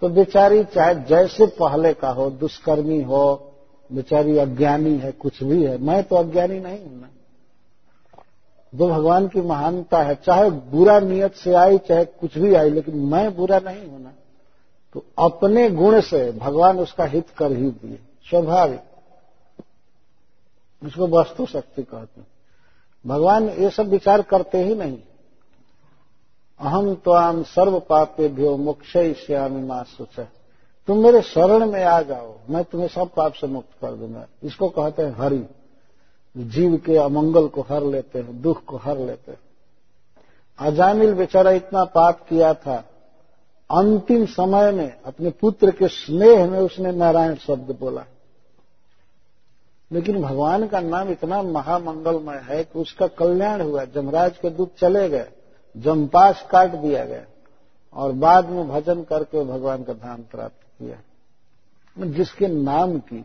तो 0.00 0.08
बेचारी 0.08 0.64
चाहे 0.64 0.94
जैसे 0.94 1.46
पहले 1.46 1.94
का 1.94 2.08
हो, 2.08 2.30
दुष्कर्मी 2.30 3.02
हो, 3.02 3.52
बेचारी 3.92 4.38
अज्ञानी 4.38 4.98
है, 4.98 5.12
कुछ 5.12 5.42
भी 5.42 5.64
है, 5.64 5.78
मैं 5.78 6.04
तो 6.04 6.16
अज्ञानी 6.16 6.60
नहीं 6.60 6.84
हूँ 6.84 7.00
ना। 7.00 7.08
जो 8.74 8.88
भगवान 8.88 9.28
की 9.28 9.40
महानता 9.40 10.02
है, 10.02 10.14
चाहे 10.14 10.50
बुरा 10.50 11.00
नियत 11.00 11.34
से 11.34 11.54
आई, 11.54 11.78
चाहे 11.78 12.04
कुछ 12.04 12.38
भी 12.38 12.54
आई, 12.54 12.70
लेकिन 12.70 12.96
मैं 12.96 13.36
बुरा 13.36 13.58
नहीं 13.58 13.86
हूँ 13.86 14.02
ना। 14.02 14.12
तो 14.94 15.04
अपने 15.18 15.70
गुण 15.70 16.00
से 16.00 16.32
भगवान 16.32 16.78
उसका 16.78 17.04
हित 17.04 17.30
कर 17.30 17.52
ही 17.52 17.70
दिए। 17.70 17.98
स्वाभाविक। 18.30 18.80
उसको 20.84 21.06
वस्तु 21.06 21.46
शक्ति 21.46 21.82
कहते 21.82 22.20
हैं। 22.20 22.26
भगवान 23.06 23.48
ये 23.48 23.70
सब 23.70 23.88
विचार 23.88 24.22
करते 24.22 24.58
ही 24.58 24.74
नहीं। 24.74 24.98
अहम 26.60 26.94
तो 26.94 27.10
आम 27.10 27.42
सर्व 27.42 27.80
पापे 27.80 28.28
भ्यो 28.28 28.56
मोक्ष 28.56 28.92
श्यामी 29.26 29.62
माँ 29.62 29.84
सुच 29.84 30.26
तुम 30.88 30.98
मेरे 30.98 31.22
शरण 31.22 31.66
में 31.66 31.84
आ 31.84 32.02
जाओ, 32.02 32.34
मैं 32.50 32.64
तुम्हें 32.64 32.88
सब 32.88 33.10
पाप 33.16 33.32
से 33.32 33.46
मुक्त 33.46 33.68
कर 33.80 33.92
दूँगा। 33.92 34.26
इसको 34.42 34.68
कहते 34.68 35.02
हैं 35.02 35.16
हरि। 35.18 35.44
जीव 36.36 36.76
के 36.76 36.96
अमंगल 36.96 37.48
को 37.48 37.60
हर 37.60 37.82
लेते 37.82 38.18
हैं, 38.18 38.42
दुख 38.42 38.64
को 38.64 38.76
हर 38.76 38.98
लेते 38.98 39.32
हैं। 39.32 39.38
अजामिल 40.58 41.14
बेचारा 41.14 41.50
इतना 41.50 41.84
पाप 41.84 42.26
किया 42.28 42.54
था। 42.54 42.76
अंतिम 43.70 44.26
समय 44.26 44.72
में 44.72 45.02
अपने 45.02 45.30
पुत्र 45.30 45.70
के 45.70 45.88
स्नेह 45.88 46.50
में 46.50 46.58
उसने 46.58 46.92
नारायण 46.92 47.34
शब्द 47.34 47.76
बोला। 47.80 48.04
लेकिन 49.92 50.22
भगवान 50.22 50.66
का 50.66 50.80
नाम 50.80 51.08
इतना 51.08 51.42
महामंगलमय 51.42 52.36
है 52.36 52.64
कि 52.64 52.78
उसका 52.78 53.06
कल्याण 53.06 53.60
हुआ, 53.60 53.84
जमराज 53.84 54.38
के 54.38 54.50
दूत 54.50 54.74
चले 54.78 55.08
गए, 55.08 55.28
जमपास 55.76 56.48
काट 56.50 56.70
दिया 56.70 57.04
गया 57.04 57.24
और 57.94 58.12
बाद 58.12 58.48
में 58.48 58.68
भजन 58.68 59.02
करके 59.02 59.44
भगवान 59.44 59.82
का 59.82 59.92
धाम 59.92 60.22
प्राप्त 60.22 60.62
किया। 60.62 61.00
जिसके 62.06 62.46
नाम 62.46 62.98
की, 62.98 63.24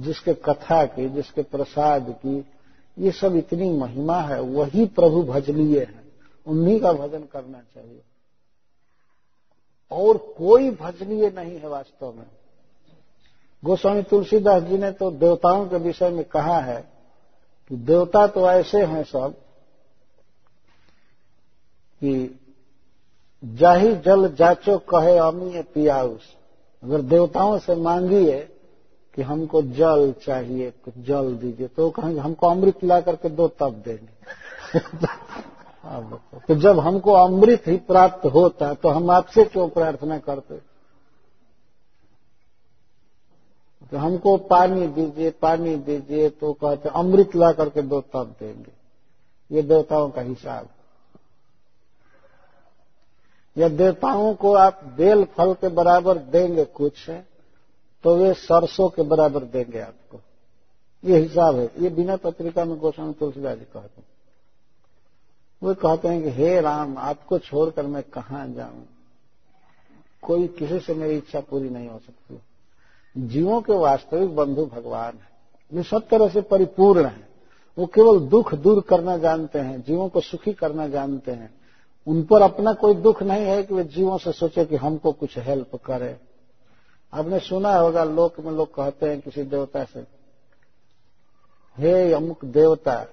जिसके 0.00 0.34
कथा 0.34 0.84
की, 0.84 1.08
जिसके 1.08 1.42
प्रसाद 1.42 2.16
की, 2.26 2.44
ये 2.98 3.10
सब 3.10 3.36
इतनी 3.36 3.70
महिमा 3.70 4.20
है, 4.20 4.40
वही 4.40 4.86
प्रभु 4.86 5.22
भजनीय 5.22 5.78
है। 5.78 6.04
उन्हीं 6.46 6.80
का 6.80 6.92
भजन 6.92 7.20
करना 7.20 7.58
चाहिए। 7.74 8.02
और 9.90 10.34
कोई 10.38 10.70
भजनीय 10.70 11.30
नहीं 11.30 11.60
है 11.60 11.68
वास्तव 11.68 12.12
में। 12.12 12.26
गोस्वामी 13.64 14.02
तुलसीदास 14.02 14.62
जी 14.62 14.78
ने 14.78 14.90
तो 14.90 15.10
देवताओं 15.10 15.66
के 15.66 15.76
विषय 15.76 16.10
में 16.10 16.24
कहा 16.24 16.58
है 16.58 16.88
कि 17.68 17.76
देवता 17.76 18.26
तो 18.26 18.50
ऐसे 18.50 18.84
हैं 18.84 19.04
सब 19.04 19.34
कि 22.00 22.40
जाही 23.44 23.96
जल 23.96 24.34
जाचो 24.34 24.78
कहे 24.78 25.18
अमीय 25.18 25.62
पियाउस 25.62 26.20
अगर 26.84 27.00
देवताओं 27.00 27.58
से 27.58 27.74
मांगिए 27.74 28.48
कि 29.14 29.22
हमको 29.22 29.62
जल 29.62 30.14
चाहिए 30.26 30.70
कुछ 30.70 30.94
जल 30.98 31.36
दीजिए। 31.36 31.66
तो 31.66 31.90
कहेंगे, 31.90 32.20
हमको 32.20 32.48
अमृत 32.48 32.84
ला 32.84 33.00
करके 33.00 33.28
दो 33.28 33.48
तब 33.48 33.82
देंगे। 33.84 34.18
तो 36.48 36.54
जब 36.54 36.78
हमको 36.78 37.12
अमृत 37.12 37.62
ही 37.66 37.76
प्राप्त 37.76 38.26
होता 38.26 38.74
तो 38.74 38.88
हम 38.88 39.10
आपसे 39.10 39.44
क्यों 39.44 39.68
प्रार्थना 39.68 40.18
करते? 40.18 40.67
तो 43.90 43.96
हमको 43.96 44.36
पानी 44.36 44.86
दीजिए 44.86 45.30
पानी 45.30 45.76
दीजिए 45.76 46.30
तो 46.30 46.52
कहते, 46.52 46.88
अमृत 46.88 47.36
ला 47.36 47.52
करके 47.52 47.82
दो 47.82 48.00
तब 48.00 48.34
देंगे। 48.40 48.72
ये 49.50 49.62
देवताओं 49.62 50.10
का 50.10 50.20
हिसाब। 50.20 50.68
या 53.58 53.68
देवताओं 53.68 54.34
को 54.34 54.54
आप 54.54 54.80
बेल 54.96 55.24
फल 55.24 55.54
के 55.54 55.68
बराबर 55.68 56.18
देंगे 56.18 56.64
कुछ 56.64 57.10
तो 58.04 58.16
वे 58.16 58.34
सरसों 58.34 58.88
के 58.88 59.02
बराबर 59.02 59.44
देंगे 59.44 59.80
आपको। 59.80 60.20
ये 61.04 61.18
हिसाब 61.18 61.56
है। 61.56 61.70
ये 61.78 61.88
बिना 61.88 62.16
पत्रिका 62.16 62.64
में 62.64 62.78
गोस्वामी 62.78 63.12
तुलसीदास 63.12 63.58
जी 63.58 63.64
कहते 63.64 64.00
हैं। 64.00 64.08
वो 65.62 65.74
कहते 65.74 66.08
हैं 66.08 66.22
कि, 66.22 66.30
हे 66.30 66.60
राम, 66.60 66.98
आपको 66.98 67.38
छोड़कर 67.38 67.86
मैं 67.86 68.02
कहा 68.02 68.46
जाऊँ? 68.46 68.86
कोई 70.22 70.46
किसी 70.46 70.80
से 70.80 70.94
मेरी 70.94 71.16
इच्छा 71.16 71.40
पूरी 71.40 71.70
नहीं 71.70 71.88
हो 71.88 71.98
सकती। 71.98 72.40
जीवों 73.18 73.60
के 73.60 73.72
वास्तविक 73.72 74.34
बंधु 74.36 74.64
भगवान 74.66 75.14
है। 75.14 75.28
वे 75.72 75.82
सब 75.82 76.06
तरह 76.08 76.28
से 76.28 76.40
परिपूर्ण 76.40 77.04
है। 77.04 77.26
वो 77.78 77.86
केवल 77.86 78.18
दुख 78.20 78.54
दूर 78.54 78.80
करना 78.80 79.16
जानते 79.16 79.58
हैं, 79.58 79.80
जीवों 79.82 80.08
को 80.08 80.20
सुखी 80.20 80.52
करना 80.52 80.86
जानते 80.88 81.32
हैं। 81.32 81.50
उन 82.06 82.22
पर 82.22 82.42
अपना 82.42 82.72
कोई 82.72 82.94
दुख 82.94 83.22
नहीं 83.22 83.44
है 83.44 83.62
कि 83.62 83.74
वे 83.74 83.84
जीवों 83.84 84.18
से 84.18 84.32
सोचे 84.32 84.64
कि 84.64 84.76
हमको 84.76 85.12
कुछ 85.12 85.38
हेल्प 85.38 85.76
करे। 85.84 86.16
आपने 87.12 87.38
सुना 87.38 87.74
होगा, 87.74 88.04
लोक 88.04 88.40
में 88.40 88.52
लोग 88.52 88.74
कहते 88.74 89.08
हैं 89.08 89.20
किसी 89.20 89.42
देवता 89.42 89.84
से, 89.84 90.00
हे 91.76 92.12
अमुक 92.12 92.44
देवता, 92.44 93.04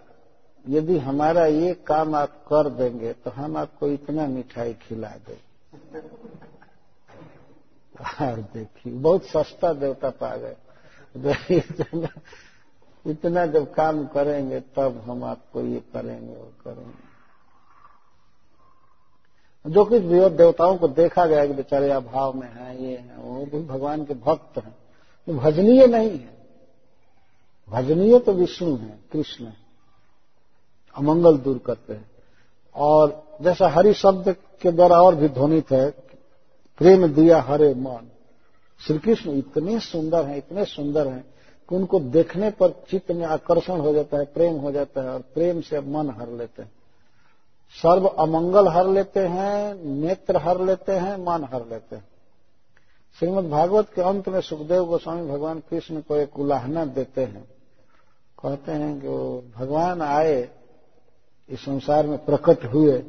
यदि 0.66 0.98
हमारा 0.98 1.46
ये 1.46 1.74
काम 1.88 2.16
आप 2.16 2.30
कर 2.48 2.70
देंगे 2.70 3.12
तो 3.14 3.32
हम 3.32 3.58
आपको 3.58 3.88
इतना 3.88 4.28
मिठाई 4.28 4.74
खिला 4.82 5.10
दें। 5.28 5.38
और 8.02 8.42
देखिए, 8.42 8.94
बहुत 8.94 9.26
सस्ता 9.26 9.74
देवता 9.74 10.10
पा 10.10 10.36
गए 10.36 10.56
इतना 13.08 13.46
जब 13.46 13.74
काम 13.74 14.08
करेंगे, 14.08 14.60
तब 14.60 15.04
हम 15.08 15.24
आपको 15.24 15.62
ये 15.62 15.80
करेंगे, 15.94 16.36
वो 16.36 16.52
करेंगे। 16.66 17.16
जो 19.68 19.86
कुछ 19.86 20.02
भी 20.02 20.30
देवताओं 20.30 20.78
को 20.78 20.88
देखा 20.88 21.26
गया 21.26 21.48
कि 21.48 21.54
बेचारे 21.54 21.92
अभाव 21.92 22.34
में 22.34 22.54
है, 22.54 22.84
ये 22.84 22.98
है, 22.98 23.18
वो 23.18 23.46
भी 23.46 23.64
भगवान 23.64 24.06
के 24.06 24.14
भक्त 24.14 24.58
हैं। 24.58 24.76
तो 25.28 25.34
भजनीय 25.34 25.88
नहीं 25.88 26.12
है। 26.12 26.38
भजनीय 27.70 28.20
तो 28.20 28.34
विष्णु 28.34 28.76
है, 28.76 29.00
कृष्ण 29.12 29.46
है। 29.46 29.58
अमंगल 30.96 31.38
दूर 31.38 31.58
करते 31.58 31.94
हैं। 31.94 32.12
और 32.76 33.24
जैसा 33.42 33.68
हरि 33.68 33.94
शब्द 33.94 34.36
के 34.62 34.72
द्वारा 34.72 35.02
और 35.02 35.16
भी 35.16 35.30
ध्वनित 35.30 35.72
है 35.72 35.92
प्रेम 36.78 37.08
दिया 37.08 37.42
हरे 37.42 37.74
मन। 37.74 38.08
श्री 38.88 38.98
कृष्ण 38.98 39.32
इतने 39.32 39.80
सुंदर 39.80 40.26
हैं, 40.26 40.38
इतने 40.38 40.66
सुंदर 40.66 41.08
हैं 41.08 41.26
कि 41.70 41.76
उनको 41.76 42.00
देखने 42.00 42.50
पर 42.52 42.84
चित्त 42.90 43.12
में 43.12 43.26
आकर्षण 43.26 43.80
हो 43.80 43.94
जाता 43.94 44.18
है, 44.18 44.26
प्रेम 44.26 44.56
हो 44.56 44.72
जाता 44.72 45.02
है 45.02 45.10
और 45.10 45.20
प्रेम 45.20 45.62
से 45.62 45.80
मन 45.80 46.10
हर 46.10 46.30
लेते 46.30 46.62
हैं। 46.62 46.72
सर्व 47.84 48.06
अमंगल 48.06 48.68
हर 48.68 48.88
लेते 48.88 49.20
हैं, 49.20 49.86
नेत्र 49.86 50.38
हर 50.38 50.62
लेते 50.62 50.92
हैं, 50.92 51.18
मन 51.18 51.48
हर 51.54 51.68
लेते 51.68 51.96
हैं। 51.96 52.08
श्रीमद 53.20 53.50
भागवत 53.50 53.94
के 53.96 54.02
अंत 54.02 54.30
में 54.30 54.42
सुखदेव 54.42 54.86
गोस्वामी 54.86 55.30
भगवान 55.30 55.60
कृष्ण 55.60 56.02
को 56.02 56.16
एक 56.16 56.40
उलाहना 56.40 56.86
देते 56.86 57.22
हैं। 57.22 57.44
कहते 58.44 58.72
हैं 58.72 59.02
कि 59.02 59.08
वो 59.08 59.44
भगवान 59.56 60.02
आए, 60.02 60.50
इस 61.50 61.60
संसार 61.60 62.08
में 62.08 62.26
प्रकट 62.26 62.66
हुए 62.66 63.04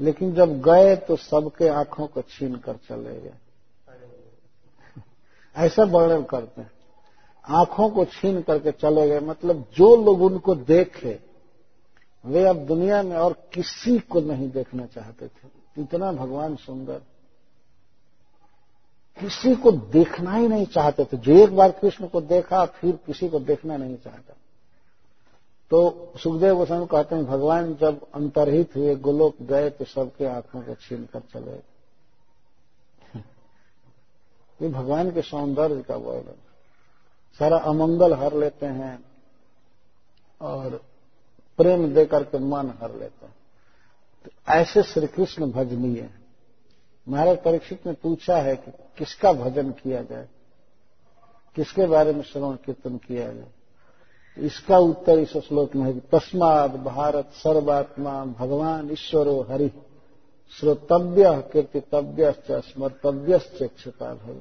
लेकिन 0.00 0.34
जब 0.34 0.60
गए 0.60 0.96
तो 0.96 1.16
सबके 1.16 1.68
आँखों 1.68 2.06
को 2.06 2.22
छीन 2.22 2.56
कर 2.56 2.76
चले 2.76 3.20
गए। 3.20 3.32
ऐसा 5.56 5.84
वर्णन 5.84 6.22
करते 6.22 6.60
हैं। 6.60 6.70
आँखों 7.48 7.90
को 7.90 8.04
छीन 8.04 8.42
करके 8.42 8.72
चले 8.72 9.08
गए 9.08 9.20
मतलब 9.20 9.64
जो 9.74 10.04
लोग 10.04 10.22
उनको 10.22 10.54
देखे, 10.54 11.20
वे 12.26 12.44
अब 12.44 12.56
दुनिया 12.56 13.02
में 13.02 13.16
और 13.16 13.32
किसी 13.32 13.98
को 13.98 14.20
नहीं 14.20 14.50
देखना 14.50 14.86
चाहते 14.86 15.26
थे। 15.26 15.60
इतना 15.78 16.12
भगवान 16.12 16.56
सुंदर। 16.56 17.02
किसी 19.20 19.54
को 19.54 19.72
देखना 19.72 20.34
ही 20.34 20.48
नहीं 20.48 20.66
चाहते 20.66 21.04
थे। 21.04 21.16
जो 21.16 21.32
एक 21.32 21.56
बार 21.56 21.70
कृष्ण 21.70 22.06
को 22.06 22.20
देखा, 22.20 22.64
फिर 22.64 22.98
किसी 23.06 23.28
को 23.28 23.38
देखना 23.40 23.76
नहीं 23.76 23.96
चाहता। 23.96 24.34
तो 25.70 26.12
सुखदेव 26.18 26.56
गोस्वामी 26.56 26.86
कहते 26.86 27.14
हैं, 27.14 27.24
भगवान 27.26 27.74
जब 27.74 28.06
अंतरहित 28.14 28.76
हुए, 28.76 28.96
गोलोक 28.96 29.42
गए 29.42 29.70
तो 29.70 29.84
सबके 29.84 30.24
आँखों 30.24 30.62
को 30.62 30.74
छीन 30.74 31.04
कर 31.04 31.20
चले। 31.20 31.52
ये 34.60 34.68
भगवान 34.68 35.10
के 35.10 35.22
सौंदर्य 35.22 35.82
का 35.82 35.96
वर्णन 35.96 36.40
सारा 37.38 37.58
अमंगल 37.58 38.14
हर 38.14 38.34
लेते 38.34 38.66
हैं 38.66 39.04
और 40.40 40.80
प्रेम 41.56 41.94
देकर 41.94 42.22
के 42.22 42.38
मन 42.38 42.72
हर 42.82 42.94
लेते 42.94 43.26
हैं। 43.26 43.34
तो 44.24 44.52
ऐसे 44.52 44.82
श्री 44.82 45.06
कृष्ण 45.06 45.50
भजनीय 45.52 46.00
है। 46.00 46.20
महाराज 47.08 47.38
परीक्षित 47.38 47.86
ने 47.86 47.92
पूछा 47.92 48.36
है 48.36 48.56
कि 48.56 48.70
किसका 48.98 49.32
भजन 49.32 49.70
किया 49.70 50.02
जाए? 50.02 50.28
किसके 51.56 51.86
बारे 51.86 52.12
में 52.12 52.22
श्रवण 52.22 52.56
कीर्तन 52.56 52.96
किया 52.96 53.32
जाए? 53.32 53.52
इसका 54.40 54.78
उत्तर 54.78 55.18
इस 55.18 55.36
श्लोक 55.38 55.74
में 55.76 55.84
है 55.84 55.92
कि 55.92 56.00
तस्माद 56.12 56.76
भारत 56.84 57.30
सर्वात्मा 57.34 58.24
भगवान 58.38 58.90
ईश्वरो 58.90 59.40
हरि, 59.50 59.70
श्रोतव्य 60.54 61.32
कीर्तितव्य 61.52 62.32
स्मर्तव्य 62.50 63.38
क्षता 63.38 64.14
भव 64.14 64.40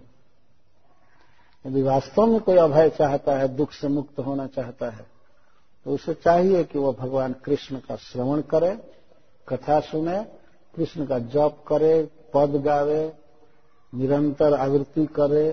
यदि 1.66 1.82
वास्तव 1.82 2.26
में 2.26 2.40
कोई 2.40 2.58
अभय 2.58 2.90
चाहता 2.90 3.38
है, 3.38 3.48
दुख 3.48 3.72
से 3.72 3.88
मुक्त 3.88 4.20
होना 4.20 4.48
चाहता 4.48 4.90
है 4.90 5.06
तो 5.86 5.92
उसे 5.92 6.14
चाहिए 6.14 6.64
कि 6.64 6.80
वह 6.80 6.92
भगवान 6.92 7.34
कृष्ण 7.46 7.80
का 7.80 7.96
श्रवण 7.96 8.42
करे, 8.42 8.72
कथा 9.48 9.80
सुने, 9.80 10.24
कृष्ण 10.76 11.06
का 11.06 11.20
जप 11.20 11.64
करे, 11.68 12.02
पद 12.34 12.62
गावे, 12.66 13.14
निरंतर 13.94 14.54
आवृत्ति 14.54 15.06
करे, 15.06 15.50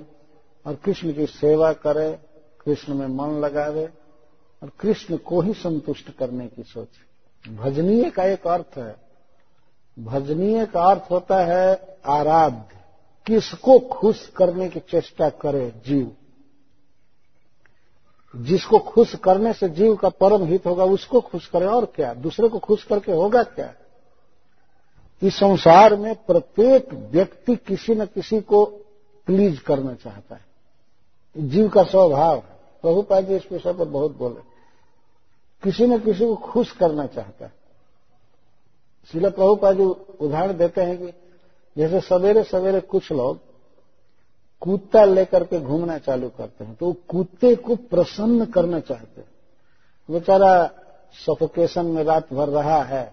और 0.67 0.75
कृष्ण 0.75 1.13
की 1.13 1.27
सेवा 1.27 1.73
करे, 1.73 2.11
कृष्ण 2.65 2.95
में 2.95 3.07
मन 3.09 3.39
लगावे 3.41 3.89
और 4.63 4.71
कृष्ण 4.81 5.17
को 5.17 5.41
ही 5.41 5.53
संतुष्ट 5.53 6.11
करने 6.11 6.47
की 6.47 6.63
सोच 6.63 6.89
भजनीय 7.49 8.11
का 8.11 8.25
एक 8.25 8.47
अर्थ 8.47 8.79
है। 8.79 8.97
भजनीय 9.99 10.67
का 10.67 10.83
अर्थ 10.83 11.03
होता 11.11 11.45
है 11.45 11.99
आराध्य। 12.07 12.77
किसको 13.27 13.79
खुश 13.79 14.29
करने 14.37 14.69
की 14.69 14.81
चेष्टा 14.81 15.29
करे 15.29 15.73
जीव? 15.87 16.17
जिसको 18.37 18.79
खुश 18.79 19.15
करने 19.15 19.53
से 19.53 19.69
जीव 19.69 19.97
का 19.97 20.09
परम 20.09 20.45
हित 20.45 20.67
होगा, 20.67 20.85
उसको 20.85 21.21
खुश 21.21 21.47
करे 21.47 21.67
और 21.67 21.85
क्या? 21.85 22.15
दूसरे 22.15 22.49
को 22.49 22.59
खुश 22.59 22.85
करके 22.85 23.13
होगा 23.13 23.43
क्या? 23.43 23.75
इस 25.23 25.35
संसार 25.35 25.97
में 25.97 26.15
प्रत्येक 26.15 26.93
व्यक्ति 26.93 27.57
किसी 27.57 27.95
न 27.95 28.07
किसी 28.07 28.41
को 28.41 28.65
प्लीज़ 29.27 29.61
करना 29.61 29.95
चाहता 29.95 30.35
है। 30.35 30.45
जीव 31.39 31.69
का 31.69 31.83
स्वभाव 31.83 32.37
है। 32.37 32.56
प्रभुपा 32.87 33.21
जी 33.21 33.37
इस 33.37 33.47
विषय 33.53 33.73
पर 33.73 33.85
बहुत 33.87 34.17
बोले। 34.17 34.41
किसी 35.63 35.87
न 35.87 35.99
किसी 35.99 36.27
को 36.27 36.35
खुश 36.45 36.73
करना 36.73 37.07
चाहता 37.09 37.45
है। 37.45 37.53
शिला 39.11 39.29
प्रभुपा 39.31 39.73
जी 39.73 39.83
उदाहरण 39.83 40.57
देते 40.57 40.81
हैं 40.81 40.99
कि 40.99 41.13
जैसे 41.77 42.01
सवेरे 42.01 42.43
सवेरे 42.45 42.81
कुछ 42.83 43.11
लोग 43.13 43.39
कुत्ता 44.63 45.05
लेकर 45.05 45.45
के 45.45 45.61
घूमना 45.61 45.99
चालू 45.99 46.29
करते 46.29 46.65
हैं 46.65 46.75
तो 46.75 46.87
वो 46.87 46.93
कुत्ते 47.09 47.55
को 47.57 47.77
प्रसन्न 47.91 48.45
करना 48.47 48.81
चाहते 48.81 49.21
हैं। 49.21 49.29
बेचारा 50.09 50.67
सफोकेशन 51.17 51.87
में 51.87 52.03
रात 52.05 52.33
भर 52.33 52.49
रहा 52.51 52.83
है, 52.85 53.05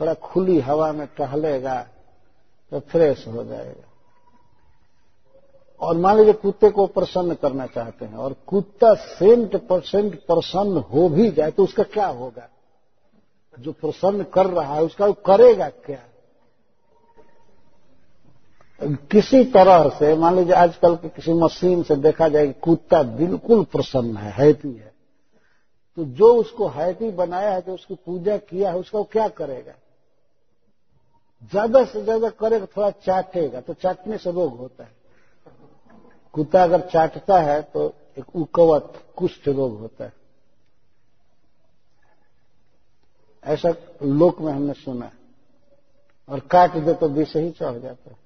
थोड़ा 0.00 0.14
खुली 0.14 0.58
हवा 0.60 0.92
में 0.92 1.06
टहलेगा 1.18 1.80
तो 2.72 2.80
फ्रेश 2.82 3.26
हो 3.28 3.44
जाएगा। 3.44 3.88
और 5.82 5.96
मान 5.96 6.16
लीजिए 6.16 6.32
कुत्ते 6.34 6.70
को 6.70 6.86
प्रसन्न 6.88 7.34
करना 7.34 7.66
चाहते 7.66 8.04
हैं, 8.04 8.16
और 8.16 8.34
कुत्ता 8.46 8.94
सेंट 8.94 9.56
परसेंट 9.68 10.14
प्रसन्न 10.26 10.82
हो 10.84 11.08
भी 11.08 11.30
जाए 11.30 11.50
तो 11.50 11.64
उसका 11.64 11.82
क्या 11.84 12.06
होगा? 12.08 12.48
जो 13.54 13.72
प्रसन्न 13.72 14.24
कर 14.34 14.46
रहा 14.48 14.74
है, 14.74 14.82
उसका 14.82 15.06
वो 15.06 15.12
करेगा 15.26 15.68
क्या? 15.80 15.98
किसी 19.10 19.44
तरह 19.46 19.88
से, 19.88 20.14
मान 20.16 20.36
लीजिए 20.36 20.54
आजकल 20.54 20.94
के 20.96 21.08
किसी 21.10 21.32
मशीन 21.34 21.82
से 21.82 21.96
देखा 21.98 22.28
जाए 22.28 22.46
कि 22.46 22.52
कुत्ता 22.60 23.02
बिल्कुल 23.02 23.64
प्रसन्न 23.66 24.16
है 24.16 24.32
हैप्पी 24.34 24.72
है 24.72 24.90
तो 25.98 26.04
जो 26.06 26.32
उसको 26.34 26.68
हैप्पी 26.68 27.10
बनाया 27.12 27.50
है, 27.50 27.60
जो 27.62 27.74
उसकी 27.74 27.94
पूजा 27.96 28.36
किया 28.38 28.70
है, 28.70 28.78
उसका 28.78 28.98
वो 28.98 29.04
क्या 29.12 29.28
करेगा? 29.30 29.72
ज़्यादा 31.52 31.84
से 31.84 32.02
ज़्यादा 32.02 32.28
करेगा, 32.30 32.66
थोड़ा 32.66 32.90
चाटेगा 32.90 33.60
तो 33.60 33.74
चाटने 33.74 34.18
से 34.18 34.32
रोग 34.32 34.56
होता 34.58 34.84
है। 34.84 35.01
कुत्ता 36.32 36.62
अगर 36.62 36.80
चाटता 36.80 37.40
है 37.40 37.62
तो 37.62 37.94
एक 38.18 38.36
उकवत, 38.36 38.92
कुष्ठ 39.16 39.48
रोग 39.48 39.80
होता 39.80 40.04
है। 40.04 40.12
ऐसा 43.44 43.74
लोक 44.02 44.40
में 44.40 44.52
हमने 44.52 44.72
सुना 44.72 45.10
और 46.28 46.40
काट 46.40 46.76
दे 46.76 46.94
तो 46.94 47.08
विष 47.08 47.36
ही 47.36 47.50
चढ़ 47.50 47.78
जाता 47.78 48.10
है। 48.10 48.16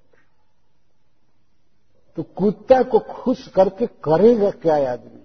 तो 2.17 2.23
कुत्ता 2.23 2.83
को 2.83 2.99
खुश 2.99 3.49
करके 3.49 3.87
करेगा 3.87 4.51
क्या 4.51 4.93
आदमी? 4.93 5.23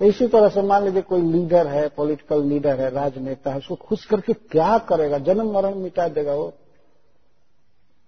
तो 0.00 0.04
इसी 0.04 0.28
तरह 0.28 0.48
से 0.48 0.62
मान 0.62 0.84
लीजिए 0.84 1.02
कोई 1.02 1.22
लीडर 1.22 1.66
है, 1.66 1.88
पॉलिटिकल 1.88 2.42
लीडर 2.42 2.80
है, 2.80 2.90
राजनेता 2.90 3.50
है, 3.50 3.58
उसको 3.58 3.74
खुश 3.74 4.04
करके 4.04 4.32
क्या 4.32 4.78
करेगा? 4.78 5.18
जन्म 5.18 5.52
मरण 5.52 5.74
मिटा 5.74 6.08
देगा 6.08 6.34
वो। 6.34 6.52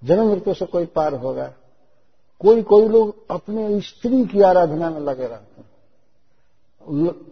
जन्म 0.04 0.30
मृत्यु 0.30 0.54
से 0.54 0.66
कोई 0.66 0.86
पार 0.86 1.14
होगा। 1.14 1.52
कोई 2.42 2.62
कोई 2.62 2.88
लोग 2.88 3.16
अपने 3.30 3.80
स्त्री 3.80 4.24
की 4.24 4.40
आराधना 4.40 4.90
में 4.90 5.00
लगे 5.00 5.26
रहते 5.26 5.60
हैं। 5.60 5.68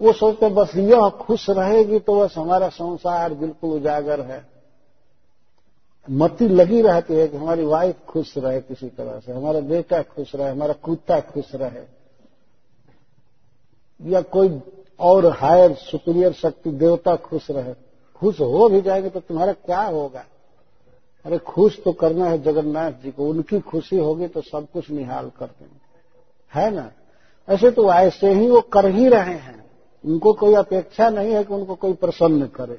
वो 0.02 0.12
सोचते 0.12 0.48
बस 0.48 0.76
यह 0.76 1.08
खुश 1.08 1.50
रहेगी 1.50 1.98
तो 1.98 2.20
बस 2.20 2.34
हमारा 2.38 2.68
संसार 2.68 3.34
बिल्कुल 3.34 3.70
उजागर 3.70 4.20
है। 4.20 4.46
मती 6.10 6.48
लगी 6.48 6.82
रहती 6.82 7.14
है 7.14 7.28
कि 7.28 7.36
हमारी 7.36 7.64
वाइफ 7.64 7.96
खुश 8.08 8.38
रहे 8.38 8.60
किसी 8.60 8.88
तरह 8.88 9.18
से, 9.18 9.32
हमारा 9.32 9.60
बेटा 9.60 10.02
खुश 10.02 10.34
रहे, 10.34 10.50
हमारा 10.50 10.72
कुत्ता 10.72 11.20
खुश 11.20 11.54
रहे। 11.54 11.82
या 14.10 14.20
कोई 14.20 14.60
और 15.00 15.26
हायर 15.26 15.74
सुपीरियर 15.74 16.32
शक्ति, 16.32 16.70
देवता 16.70 17.16
खुश 17.16 17.50
रहे। 17.50 17.74
खुश 18.16 18.40
हो 18.40 18.68
भी 18.68 18.80
जाएँगे 18.80 19.08
तो 19.10 19.20
तुम्हारा 19.20 19.52
क्या 19.52 19.82
होगा? 19.82 20.24
अरे 21.24 21.38
खुश 21.38 21.82
तो 21.84 21.92
करना 21.92 22.26
है 22.26 22.42
जगन्नाथ 22.42 22.92
जी 22.92 23.10
को, 23.10 23.28
उनकी 23.28 23.60
खुशी 23.60 23.96
होगी 23.96 24.26
तो 24.26 24.40
सब 24.40 24.66
कुछ 24.72 24.90
निहाल 24.90 25.30
कर 25.38 25.46
देंगे। 25.46 25.80
है 26.54 26.70
ना? 26.70 26.92
ऐसे 27.48 27.70
तो 27.70 27.92
ऐसे 27.92 28.32
ही 28.32 28.50
वो 28.50 28.60
कर 28.60 28.86
ही 28.86 29.08
रहे 29.08 29.34
हैं। 29.34 29.70
उनको 30.06 30.32
कोई 30.32 30.54
अपेक्षा 30.54 31.10
नहीं 31.10 31.32
है 31.32 31.44
कि 31.44 31.54
उनको 31.54 31.74
कोई 31.74 31.92
प्रसन्न 31.92 32.46
करे। 32.46 32.78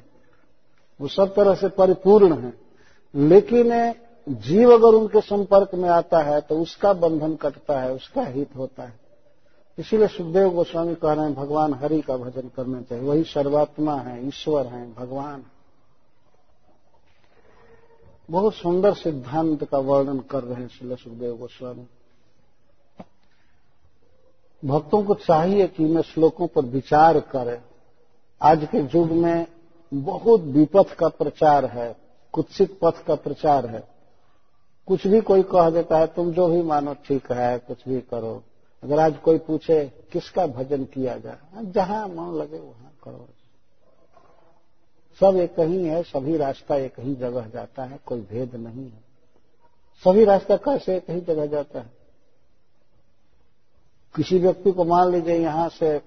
वो 1.02 1.08
सब 1.08 1.36
तरह 1.36 1.56
से 1.56 1.68
परिपूर्ण 1.70 2.38
है। 2.38 2.54
लेकिन 3.16 3.94
जीव 4.30 4.74
अगर 4.74 4.98
उनके 4.98 5.22
संपर्क 5.22 5.76
में 5.76 5.90
आता 5.90 6.20
है 6.20 6.42
तो 6.42 6.60
उसका 6.60 6.94
बंधन 6.94 7.36
कटता 7.36 7.80
है, 7.80 7.94
उसका 7.94 8.22
हित 8.22 8.50
होता 8.58 8.84
है। 8.84 9.00
इसीलिए 9.80 10.08
सुखदेव 10.08 10.50
गोस्वामी 10.50 10.96
कह 10.96 11.14
रहे 11.14 11.26
हैं, 11.26 11.34
भगवान 11.36 11.74
हरि 11.74 12.02
का 12.02 12.18
भजन 12.18 12.50
करना 12.56 12.82
चाहिए। 12.82 13.04
वही 13.06 13.24
सर्वात्मा 13.24 13.96
है, 13.96 14.28
ईश्वर 14.28 14.66
है, 14.66 14.94
भगवान 14.94 15.44
बहुत 18.32 18.54
सुंदर 18.54 18.94
सिद्धांत 18.94 19.64
का 19.64 19.78
वर्णन 19.78 20.20
कर 20.20 20.44
रहे 20.44 20.62
हैं 20.62 20.68
श्री 20.68 20.96
सुखदेव 20.96 21.38
गोस्वामी। 21.38 21.88
भक्तों 24.66 25.04
को 25.04 25.16
चाहिए 25.16 25.68
कि 25.68 25.86
इन 25.86 26.02
श्लोकों 26.02 26.48
पर 26.48 26.66
विचार 26.66 27.20
करें। 27.20 27.62
आज 28.42 28.68
के 28.72 28.78
युग 28.78 29.12
में 29.12 29.48
बहुत 29.94 30.42
विपथ 30.42 30.96
का 30.96 31.08
प्रचार 31.08 31.66
है, 31.66 31.96
कुत्सित 32.32 32.80
पथ 32.82 33.06
का 33.06 33.16
प्रचार 33.16 33.66
है। 33.66 33.88
कुछ 34.88 35.08
भी 35.08 35.22
कोई 35.22 35.44
कह 35.44 35.70
देता 35.70 35.98
है, 35.98 36.08
तुम 36.08 36.32
जो 36.32 36.48
भी 36.48 36.62
मानो 36.62 36.94
ठीक 36.94 37.32
है, 37.32 37.60
कुछ 37.60 37.78
भी 37.88 38.02
करो। 38.02 38.44
अगर 38.84 39.00
आज 39.00 39.18
कोई 39.18 39.38
पूछे, 39.38 39.86
किसका 40.12 40.48
भजन 40.48 40.84
किया 40.84 41.18
जाए? 41.18 41.38
जहाँ 41.56 42.08
मन 42.08 42.34
लगे 42.38 42.60
वहाँ 42.60 42.94
करो। 43.04 43.28
सब 45.22 45.38
एक 45.38 45.60
ही 45.60 45.84
है, 45.86 46.02
सभी 46.04 46.38
रास्ता 46.38 46.76
एक 46.76 47.00
ही 47.00 47.16
जगह 47.16 47.48
जाता 47.48 47.84
है, 47.84 48.00
कोई 48.06 48.22
भेद 48.22 48.56
नहीं 48.56 48.86
है। 48.86 49.04
सभी 50.04 50.24
रास्ता 50.26 50.56
कैसे 50.58 50.96
एक 50.98 51.10
ही 51.10 51.20
जगह 51.22 51.46
जाता 51.46 51.80
है। 51.80 51.90
किसी 54.16 54.40
व्यक्ति 54.40 54.72
को 54.72 54.84
मान 54.84 55.12
लीजिए 55.12 55.36
यहाँ 55.36 55.68
से 55.70 56.00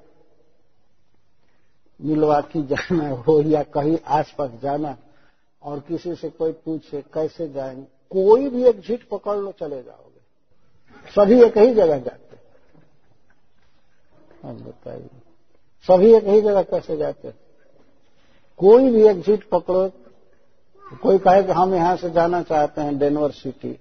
मिलवाकी 2.01 2.62
जाना 2.65 3.09
हो 3.09 3.41
या 3.43 3.62
कहीं 3.62 3.99
आसपास 4.07 4.51
जाना, 4.62 4.97
और 5.62 5.81
किसी 5.81 6.15
से 6.15 6.31
कोई 6.31 6.53
पूछे 6.65 7.03
कैसे 7.15 7.49
जाएँगे 7.49 7.86
कोई 8.12 8.49
भी 8.49 8.65
एक 8.65 8.81
झीट 8.81 9.09
पकड़ 9.09 9.36
लो, 9.36 9.53
चले 9.53 9.82
जाओगे। 9.82 11.12
सभी 11.12 11.43
एक 11.43 11.59
ही 11.59 11.74
जगह 11.74 11.99
जाते 11.99 12.36
हम 14.43 14.59
बताइए, 14.59 15.09
सभी 15.89 16.12
एक 16.15 16.24
ही 16.24 16.41
जगह 16.41 16.62
कैसे 16.65 16.97
जाते 16.97 17.32
कोई 18.59 18.90
भी 18.90 19.02
एग्जिट 19.02 19.48
पकड़ो, 19.48 19.89
कोई 21.02 21.18
कहे 21.18 21.43
कि 21.43 21.52
हम 21.52 21.74
यहाँ 21.74 21.97
से 21.97 22.10
जाना 22.10 22.43
चाहते 22.43 22.81
हैं 22.81 22.98
डेनवर 22.98 23.31
सिटी, 23.31 23.78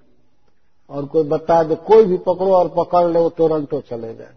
और 0.89 1.05
कोई 1.05 1.23
बता 1.23 1.63
दे, 1.63 1.75
कोई 1.75 2.05
भी 2.05 2.17
पकड़ो 2.17 2.53
और 2.53 2.73
पकड़ 2.77 3.07
ले, 3.07 3.19
वो 3.19 3.29
टोरंटो 3.29 3.81
चले 3.81 4.15
जाए। 4.15 4.33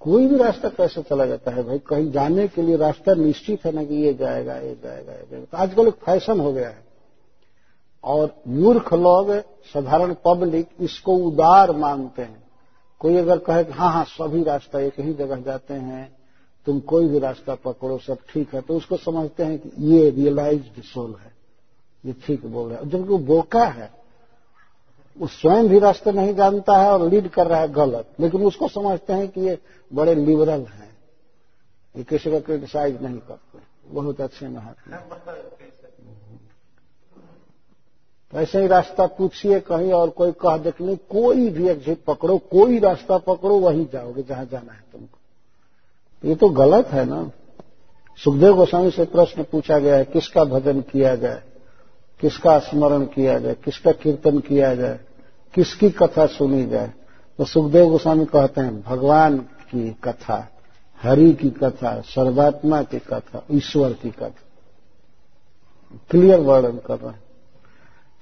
कोई 0.00 0.26
भी 0.26 0.36
रास्ता 0.36 0.68
कैसे 0.68 1.02
चला 1.02 1.26
जाता 1.26 1.50
है 1.50 1.62
भाई? 1.62 1.78
कहीं 1.78 2.10
जाने 2.10 2.48
के 2.48 2.62
लिए 2.62 2.76
रास्ता 2.76 3.14
निश्चित 3.14 3.64
है 3.64 3.72
ना 3.72 3.84
कि 3.84 3.94
ये 3.94 4.14
जाएगा 4.14 4.54
ये 4.54 4.74
जाएगा 4.84 5.12
ये 5.12 5.26
जाएगा। 5.30 5.44
तो 5.44 5.56
आजकल 5.56 5.88
एक 5.88 5.94
फ़ैशन 5.94 6.40
हो 6.40 6.52
गया 6.52 6.68
है। 6.68 6.84
और 8.04 8.42
मूर्ख 8.48 8.94
लोग, 8.94 9.32
साधारण 9.64 10.14
पब्लिक 10.24 10.68
इसको 10.80 11.16
उदार 11.16 11.72
मानते 11.72 12.22
हैं। 12.22 12.42
कोई 13.00 13.16
अगर 13.16 13.38
कहे 13.38 13.64
कि 13.64 13.72
हाँ 13.72 13.92
हाँ 13.92 14.04
सभी 14.04 14.42
रास्ता 14.42 14.80
एक 14.80 15.00
ही 15.00 15.14
जगह 15.14 15.36
जाते 15.36 15.74
हैं 15.74 16.23
तुम 16.66 16.80
कोई 16.80 17.08
भी 17.08 17.18
रास्ता 17.18 17.54
पकड़ो, 17.54 17.98
सब 17.98 18.18
ठीक 18.28 18.54
है। 18.54 18.60
तो 18.60 18.76
उसको 18.76 18.96
समझते 18.96 19.42
हैं 19.42 19.58
कि 19.58 19.70
ये 19.86 20.10
रियलाइज्ड 20.10 20.82
सोल 20.82 21.14
है, 21.14 21.32
ये 22.04 22.12
ठीक 22.26 22.46
बोल 22.46 22.68
रहा 22.70 22.78
है। 22.78 22.88
जबकि 22.88 23.08
वो 23.08 23.18
बोका 23.18 23.64
है, 23.64 23.90
वो 25.16 25.26
स्वयं 25.26 25.68
भी 25.68 25.78
रास्ते 25.78 26.12
नहीं 26.12 26.34
जानता 26.34 26.76
है 26.76 26.90
और 26.90 27.08
लीड 27.08 27.28
कर 27.28 27.46
रहा 27.46 27.60
है 27.60 27.72
गलत। 27.72 28.14
लेकिन 28.20 28.42
उसको 28.42 28.68
समझते 28.68 29.12
हैं 29.12 29.28
कि 29.28 29.40
ये 29.40 29.58
बड़े 29.90 30.14
लिबरल 30.14 30.62
हैं। 30.62 30.92
ये 31.94 32.04
किसी 32.04 32.30
का 32.30 32.40
क्रिटिसाइज 32.40 33.02
नहीं 33.02 33.18
करते। 33.18 33.58
बहुत 33.86 34.20
अच्छे 34.20 34.48
महात्मा। 34.48 34.96
ऐसे 38.32 38.60
ही 38.60 38.66
रास्ता 38.66 39.06
पूछिए 39.06 39.60
कहीं 39.60 39.92
और 39.92 40.10
कोई 40.10 40.32
कह 40.32 40.56
देख 40.56 40.80
नहीं 40.80 40.96
कोई 41.10 41.48
भी 41.50 41.68
एग्जिट 41.68 42.02
पकड़ो, 42.04 42.38
कोई 42.38 42.78
रास्ता 42.78 43.18
पकड़ो, 43.18 43.58
वहीं 43.58 43.86
जाओगे, 43.92 44.22
जहाँ 44.22 44.44
जाना 44.44 44.72
है 44.72 44.84
तुमको। 44.92 45.18
ये 46.24 46.34
तो 46.34 46.48
गलत 46.48 46.86
है 46.86 47.04
ना। 47.04 47.30
सुखदेव 48.24 48.56
गोस्वामी 48.56 48.90
से 48.90 49.04
प्रश्न 49.04 49.42
पूछा 49.42 49.78
गया 49.78 49.96
है, 49.96 50.04
किसका 50.04 50.44
भजन 50.44 50.80
किया 50.80 51.16
जाए? 51.16 51.42
किसका 52.20 52.58
स्मरण 52.58 53.04
किया 53.04 53.38
जाए? 53.38 53.54
किसका 53.54 53.92
कीर्तन 53.92 54.38
किया 54.38 54.74
जाए? 54.74 55.00
किसकी 55.54 55.90
कथा 55.90 56.26
सुनी 56.26 56.66
जाए? 56.66 56.92
तो 57.38 57.44
सुखदेव 57.44 57.88
गोस्वामी 57.88 58.24
कहते 58.24 58.60
हैं, 58.60 58.82
भगवान 58.82 59.38
की 59.38 59.96
कथा, 60.04 60.48
हरि 61.02 61.32
की 61.32 61.50
कथा, 61.50 62.00
सर्वात्मा 62.00 62.82
की 62.82 62.98
कथा, 62.98 63.44
ईश्वर 63.50 63.92
की 63.92 64.10
कथा। 64.10 64.34
क्लियर 66.10 66.40
वर्णन 66.40 66.78
कर 66.86 66.98
रहे 66.98 67.10
हैं। 67.10 67.22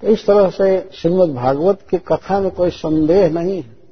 तो 0.01 0.07
इस 0.07 0.25
तरह 0.25 0.49
से 0.49 0.89
श्रीमद 0.93 1.29
भागवत 1.35 1.79
की 1.89 1.97
कथा 1.97 2.39
में 2.39 2.51
कोई 2.51 2.69
संदेह 2.69 3.29
नहीं 3.29 3.63
है। 3.63 3.82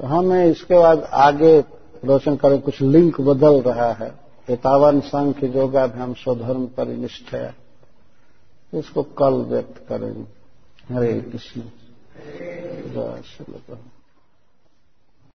तो 0.00 0.06
हमें 0.06 0.46
इसके 0.46 0.74
बाद 0.74 1.02
आगे 1.02 1.60
रोशन 2.04 2.36
करें, 2.36 2.60
कुछ 2.60 2.82
लिंक 2.82 3.20
बदल 3.20 3.62
रहा 3.62 3.92
है। 3.92 4.14
एतावन 4.50 5.00
संख्य 5.00 5.46
योगाभ्याम 5.46 6.14
स्वधर्म 6.14 6.66
परिनिष्ठ 6.66 7.34
है। 7.34 7.54
इसको 8.74 9.02
कल 9.02 9.34
व्यक्त 9.34 9.88
करेंगे। 9.88 10.24
हरे 10.94 11.20
कृष्ण। 11.20 11.60
जय 11.60 13.22
श्री 13.24 13.52